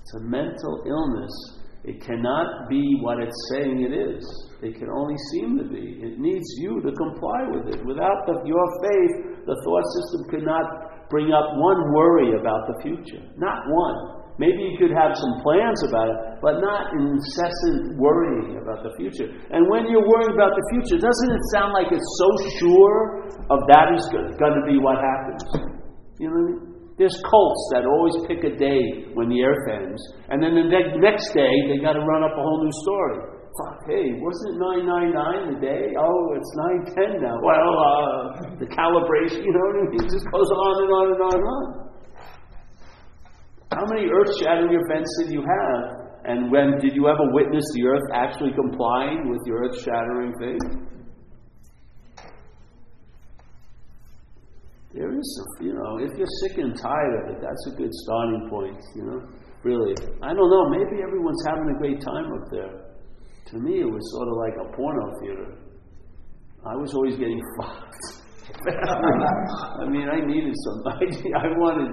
It's 0.00 0.14
a 0.14 0.20
mental 0.20 0.84
illness. 0.86 1.63
It 1.84 2.00
cannot 2.00 2.68
be 2.72 2.80
what 3.04 3.20
it's 3.20 3.36
saying 3.52 3.84
it 3.84 3.92
is. 3.92 4.24
It 4.64 4.80
can 4.80 4.88
only 4.88 5.16
seem 5.32 5.60
to 5.60 5.68
be. 5.68 6.00
It 6.00 6.16
needs 6.16 6.48
you 6.56 6.80
to 6.80 6.90
comply 6.96 7.44
with 7.52 7.76
it. 7.76 7.84
Without 7.84 8.24
the, 8.24 8.40
your 8.48 8.64
faith, 8.80 9.44
the 9.44 9.52
thought 9.52 9.86
system 9.92 10.20
cannot 10.32 11.08
bring 11.12 11.28
up 11.36 11.44
one 11.60 11.80
worry 11.92 12.40
about 12.40 12.64
the 12.72 12.76
future. 12.80 13.20
Not 13.36 13.60
one. 13.68 14.24
Maybe 14.40 14.64
you 14.64 14.80
could 14.80 14.96
have 14.96 15.12
some 15.14 15.34
plans 15.44 15.78
about 15.86 16.08
it, 16.08 16.18
but 16.40 16.64
not 16.64 16.90
incessant 16.96 18.00
worrying 18.00 18.58
about 18.58 18.82
the 18.82 18.90
future. 18.96 19.28
And 19.52 19.68
when 19.68 19.84
you're 19.86 20.08
worrying 20.08 20.34
about 20.34 20.56
the 20.56 20.64
future, 20.72 20.96
doesn't 20.96 21.30
it 21.36 21.44
sound 21.52 21.76
like 21.76 21.92
it's 21.92 22.10
so 22.18 22.28
sure 22.64 23.28
of 23.52 23.60
that 23.68 23.92
is 23.92 24.02
going 24.10 24.56
to 24.56 24.64
be 24.66 24.80
what 24.80 24.98
happens? 24.98 25.44
You 26.18 26.32
know 26.32 26.34
what 26.34 26.48
I 26.48 26.64
mean? 26.64 26.73
There's 26.96 27.18
cults 27.26 27.62
that 27.74 27.82
always 27.86 28.14
pick 28.30 28.46
a 28.46 28.54
day 28.54 29.10
when 29.18 29.26
the 29.26 29.42
earth 29.42 29.66
ends, 29.82 29.98
and 30.30 30.38
then 30.38 30.54
the 30.54 30.62
ne- 30.70 30.94
next 31.02 31.34
day 31.34 31.50
they 31.66 31.82
got 31.82 31.98
to 31.98 32.04
run 32.06 32.22
up 32.22 32.30
a 32.30 32.42
whole 32.42 32.62
new 32.62 32.74
story. 32.86 33.18
Fuck, 33.58 33.78
hey, 33.86 34.14
wasn't 34.18 34.54
it 34.54 35.14
999 35.14 35.54
the 35.54 35.60
day? 35.62 35.84
Oh, 35.98 36.34
it's 36.38 36.50
910 36.94 37.22
now. 37.22 37.38
Well, 37.42 37.70
uh, 37.78 38.58
the 38.58 38.66
calibration, 38.70 39.42
you 39.42 39.50
know 39.54 39.64
what 39.74 39.78
I 39.78 39.90
mean? 39.90 40.02
It 40.06 40.10
just 40.10 40.26
goes 40.30 40.50
on 40.50 40.74
and 40.86 40.90
on 40.90 41.06
and 41.14 41.20
on 41.22 41.34
and 41.34 41.46
on. 41.50 41.64
How 43.74 43.86
many 43.90 44.06
earth 44.10 44.30
shattering 44.38 44.74
events 44.74 45.10
did 45.22 45.34
you 45.34 45.42
have? 45.42 45.82
And 46.26 46.50
when 46.50 46.78
did 46.78 46.94
you 46.94 47.06
ever 47.06 47.26
witness 47.34 47.64
the 47.74 47.86
earth 47.86 48.06
actually 48.14 48.54
complying 48.54 49.30
with 49.30 49.42
your 49.46 49.66
earth 49.66 49.78
shattering 49.82 50.32
thing? 50.38 50.58
There 54.94 55.10
is, 55.12 55.28
you 55.60 55.74
know, 55.74 55.98
if 55.98 56.16
you're 56.16 56.34
sick 56.46 56.58
and 56.58 56.78
tired 56.78 57.14
of 57.24 57.36
it, 57.36 57.42
that's 57.42 57.66
a 57.66 57.76
good 57.76 57.90
starting 57.92 58.48
point, 58.48 58.78
you 58.94 59.02
know? 59.02 59.20
Really. 59.64 59.94
I 60.22 60.32
don't 60.32 60.50
know, 60.50 60.68
maybe 60.70 61.02
everyone's 61.02 61.42
having 61.46 61.68
a 61.74 61.78
great 61.78 62.00
time 62.00 62.30
up 62.32 62.46
there. 62.50 62.94
To 63.50 63.58
me, 63.58 63.80
it 63.80 63.90
was 63.90 64.02
sort 64.12 64.28
of 64.28 64.36
like 64.38 64.54
a 64.62 64.76
porno 64.76 65.10
theater. 65.20 65.58
I 66.64 66.76
was 66.76 66.94
always 66.94 67.16
getting 67.16 67.42
fucked. 67.60 68.22
I 68.68 69.88
mean, 69.88 70.08
I 70.08 70.24
needed 70.24 70.54
some. 70.64 70.82
I 71.36 71.48
wanted 71.58 71.92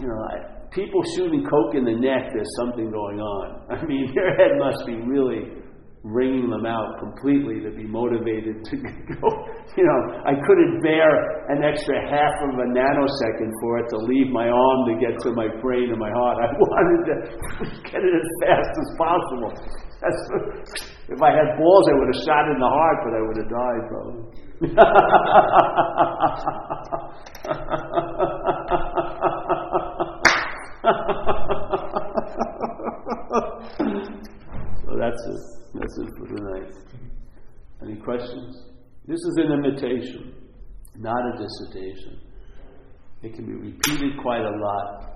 you 0.00 0.06
know, 0.08 0.18
I, 0.18 0.66
people 0.70 1.02
shooting 1.14 1.44
coke 1.44 1.74
in 1.74 1.84
the 1.84 1.94
neck, 1.94 2.32
there's 2.32 2.54
something 2.58 2.90
going 2.90 3.20
on. 3.20 3.70
I 3.70 3.84
mean, 3.84 4.12
your 4.14 4.34
head 4.36 4.58
must 4.58 4.86
be 4.86 4.96
really 4.96 5.61
wringing 6.04 6.50
them 6.50 6.66
out 6.66 6.98
completely 6.98 7.62
to 7.62 7.70
be 7.70 7.86
motivated 7.86 8.64
to 8.66 8.76
go. 8.82 9.30
You 9.78 9.86
know, 9.86 10.00
I 10.26 10.34
couldn't 10.34 10.82
bear 10.82 11.06
an 11.48 11.62
extra 11.62 11.94
half 12.10 12.34
of 12.42 12.58
a 12.58 12.66
nanosecond 12.74 13.52
for 13.62 13.78
it 13.78 13.86
to 13.90 13.98
leave 14.10 14.28
my 14.34 14.48
arm 14.48 14.78
to 14.90 14.98
get 14.98 15.14
to 15.22 15.30
my 15.32 15.46
brain 15.62 15.90
and 15.90 15.98
my 15.98 16.10
heart. 16.10 16.38
I 16.42 16.50
wanted 16.58 17.06
to 17.06 17.14
get 17.90 18.02
it 18.02 18.14
as 18.18 18.28
fast 18.42 18.74
as 18.74 18.90
possible. 18.98 19.54
That's, 20.02 20.18
if 21.08 21.22
I 21.22 21.30
had 21.30 21.56
balls, 21.56 21.86
I 21.86 21.94
would 21.94 22.10
have 22.10 22.22
shot 22.26 22.50
in 22.50 22.58
the 22.58 22.66
heart, 22.66 22.98
but 23.06 23.14
I 23.14 23.22
would 23.22 23.38
have 23.38 23.48
died 23.48 23.86
probably. 23.86 24.26
so 34.82 34.98
that's 34.98 35.22
it. 35.28 35.61
That's 35.74 35.98
it 35.98 36.08
for 36.18 36.26
tonight. 36.26 36.72
Any 37.82 37.96
questions? 37.96 38.66
This 39.06 39.18
is 39.18 39.38
an 39.38 39.52
imitation, 39.52 40.34
not 40.96 41.16
a 41.16 41.38
dissertation. 41.38 42.20
It 43.22 43.34
can 43.34 43.46
be 43.46 43.54
repeated 43.54 44.18
quite 44.20 44.42
a 44.42 44.50
lot. 44.50 45.08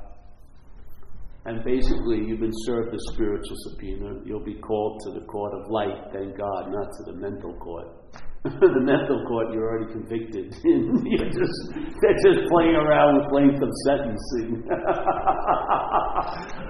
And 1.44 1.62
basically, 1.64 2.24
you've 2.26 2.40
been 2.40 2.58
served 2.64 2.92
a 2.92 2.98
spiritual 3.12 3.56
subpoena. 3.68 4.20
You'll 4.24 4.44
be 4.44 4.58
called 4.58 5.00
to 5.04 5.20
the 5.20 5.26
court 5.26 5.52
of 5.54 5.70
light, 5.70 6.10
thank 6.12 6.36
God, 6.36 6.72
not 6.72 6.88
to 6.90 7.12
the 7.12 7.18
mental 7.20 7.54
court. 7.58 7.86
the 8.60 8.80
mental 8.80 9.18
court, 9.26 9.52
you're 9.52 9.66
already 9.66 9.92
convicted. 9.92 10.54
you're 10.64 11.30
just, 11.30 11.58
they're 12.00 12.22
just 12.22 12.46
playing 12.48 12.76
around 12.76 13.18
with 13.18 13.32
length 13.32 13.62
of 13.62 13.70
sentencing. 13.86 14.62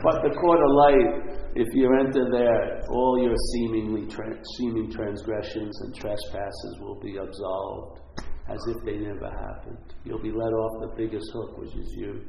but 0.02 0.22
the 0.24 0.32
court 0.40 0.60
of 0.60 0.70
light, 0.72 1.52
if 1.54 1.68
you 1.74 1.92
enter 2.00 2.30
there, 2.30 2.80
all 2.88 3.20
your 3.20 3.36
seemingly 3.52 4.06
tra- 4.08 4.40
seeming 4.56 4.90
transgressions 4.90 5.78
and 5.82 5.94
trespasses 5.94 6.78
will 6.80 6.98
be 7.00 7.16
absolved 7.16 8.00
as 8.48 8.60
if 8.68 8.84
they 8.84 8.96
never 8.96 9.28
happened. 9.28 9.94
You'll 10.04 10.22
be 10.22 10.32
let 10.32 10.52
off 10.52 10.80
the 10.80 10.94
biggest 10.96 11.26
hook, 11.32 11.58
which 11.58 11.74
is 11.74 11.94
you. 11.96 12.22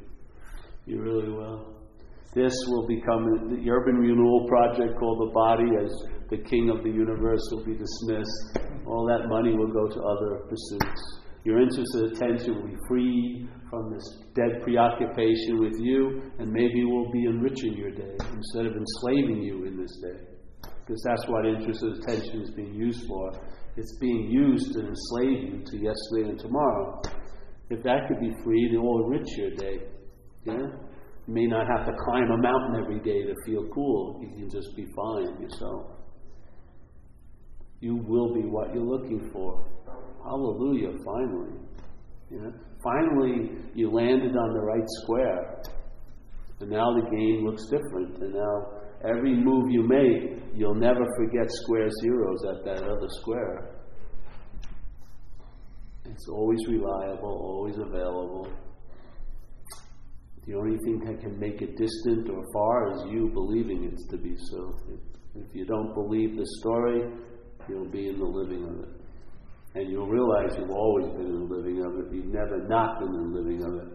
You 0.85 1.01
really 1.01 1.29
will. 1.29 1.86
This 2.34 2.53
will 2.67 2.88
become 2.88 3.23
the 3.49 3.69
urban 3.69 3.95
renewal 3.95 4.47
project 4.47 4.99
called 4.99 5.30
the 5.30 5.34
body 5.34 5.69
as 5.84 5.91
the 6.30 6.38
king 6.38 6.69
of 6.69 6.84
the 6.84 6.89
universe 6.89 7.41
will 7.51 7.65
be 7.65 7.73
dismissed. 7.73 8.59
All 8.86 9.05
that 9.07 9.28
money 9.30 9.55
will 9.55 9.71
go 9.71 9.88
to 9.88 10.01
other 10.01 10.43
pursuits. 10.49 11.21
Your 11.43 11.61
interest 11.61 11.88
and 11.95 12.11
attention 12.11 12.55
will 12.55 12.67
be 12.67 12.78
free 12.88 13.47
from 13.69 13.93
this 13.93 14.03
dead 14.36 14.61
preoccupation 14.63 15.59
with 15.59 15.80
you, 15.80 16.21
and 16.39 16.51
maybe 16.51 16.84
we'll 16.84 17.11
be 17.11 17.25
enriching 17.25 17.73
your 17.73 17.91
day 17.91 18.15
instead 18.34 18.65
of 18.65 18.73
enslaving 18.75 19.41
you 19.41 19.65
in 19.65 19.78
this 19.78 19.97
day. 20.01 20.28
Because 20.61 21.01
that's 21.05 21.28
what 21.28 21.45
interest 21.45 21.82
and 21.84 22.03
attention 22.03 22.41
is 22.41 22.51
being 22.51 22.73
used 22.73 23.07
for. 23.07 23.32
It's 23.78 23.97
being 23.99 24.30
used 24.30 24.73
to 24.73 24.88
enslave 24.88 25.43
you 25.43 25.63
to 25.65 25.78
yesterday 25.78 26.30
and 26.30 26.39
tomorrow. 26.39 27.01
If 27.69 27.84
that 27.84 28.07
could 28.07 28.19
be 28.19 28.34
freed, 28.43 28.73
it 28.73 28.78
will 28.78 29.05
enrich 29.05 29.28
your 29.38 29.51
day. 29.51 29.80
Yeah? 30.45 30.86
You 31.28 31.34
may 31.34 31.45
not 31.45 31.67
have 31.67 31.86
to 31.86 31.93
climb 32.05 32.32
a 32.32 32.38
mountain 32.38 32.82
every 32.82 32.99
day 32.99 33.23
to 33.23 33.34
feel 33.45 33.67
cool. 33.73 34.19
You 34.21 34.30
can 34.30 34.49
just 34.49 34.75
be 34.75 34.86
fine 34.95 35.41
yourself. 35.41 35.91
You 37.82 37.97
will 37.97 38.34
be 38.34 38.41
what 38.41 38.73
you're 38.73 38.86
looking 38.86 39.30
for. 39.34 39.65
Hallelujah, 40.23 40.93
finally. 41.05 41.53
Finally, 42.82 43.51
you 43.75 43.91
landed 43.91 44.36
on 44.36 44.53
the 44.53 44.61
right 44.61 44.88
square. 45.03 45.61
And 46.59 46.71
now 46.71 46.93
the 46.95 47.09
game 47.15 47.45
looks 47.45 47.63
different. 47.69 48.17
And 48.21 48.34
now 48.34 49.09
every 49.09 49.36
move 49.36 49.69
you 49.69 49.84
make, 49.84 50.43
you'll 50.55 50.75
never 50.75 51.05
forget 51.17 51.45
square 51.49 51.89
zeros 52.01 52.39
at 52.55 52.65
that 52.65 52.84
other 52.84 53.07
square. 53.21 53.75
It's 56.05 56.28
always 56.30 56.59
reliable, 56.67 57.30
always 57.30 57.75
available. 57.75 58.47
The 60.47 60.55
only 60.55 60.77
thing 60.77 60.99
that 61.05 61.19
can 61.19 61.37
make 61.37 61.61
it 61.61 61.75
distant 61.77 62.29
or 62.29 62.41
far 62.53 62.93
is 62.93 63.11
you 63.11 63.29
believing 63.33 63.83
it's 63.83 64.07
to 64.07 64.17
be 64.17 64.33
so. 64.49 64.73
If 65.35 65.53
you 65.53 65.65
don't 65.65 65.93
believe 65.93 66.37
the 66.37 66.47
story, 66.61 67.03
you'll 67.67 67.91
be 67.91 68.07
in 68.07 68.17
the 68.17 68.25
living 68.25 68.63
of 68.63 68.79
it. 68.79 68.89
And 69.75 69.91
you'll 69.91 70.07
realize 70.07 70.57
you've 70.57 70.71
always 70.71 71.07
been 71.11 71.27
in 71.27 71.47
the 71.49 71.55
living 71.55 71.83
of 71.85 71.99
it. 71.99 72.15
You've 72.15 72.33
never 72.33 72.65
not 72.65 72.99
been 72.99 73.09
in 73.09 73.33
the 73.33 73.39
living 73.39 73.63
of 73.65 73.73
it. 73.73 73.93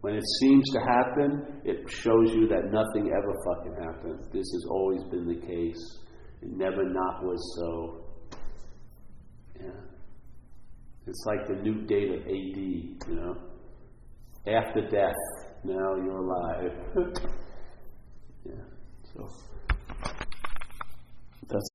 When 0.00 0.14
it 0.14 0.24
seems 0.40 0.64
to 0.72 0.80
happen, 0.80 1.62
it 1.64 1.88
shows 1.88 2.34
you 2.34 2.48
that 2.48 2.64
nothing 2.72 3.12
ever 3.16 3.34
fucking 3.46 3.76
happened. 3.80 4.20
This 4.32 4.50
has 4.52 4.66
always 4.68 5.02
been 5.12 5.28
the 5.28 5.46
case. 5.46 5.98
It 6.42 6.50
never 6.50 6.82
not 6.84 7.22
was 7.22 7.56
so. 7.58 8.38
Yeah. 9.60 9.80
It's 11.06 11.24
like 11.24 11.46
the 11.46 11.62
new 11.62 11.86
date 11.86 12.10
of 12.10 12.20
AD, 12.22 12.28
you 12.28 13.14
know? 13.14 13.36
after 14.46 14.80
death, 14.88 15.14
now 15.64 15.96
you're 15.96 16.18
alive. 16.18 16.72
yeah. 18.44 18.52
So 19.14 19.28
that's 21.48 21.64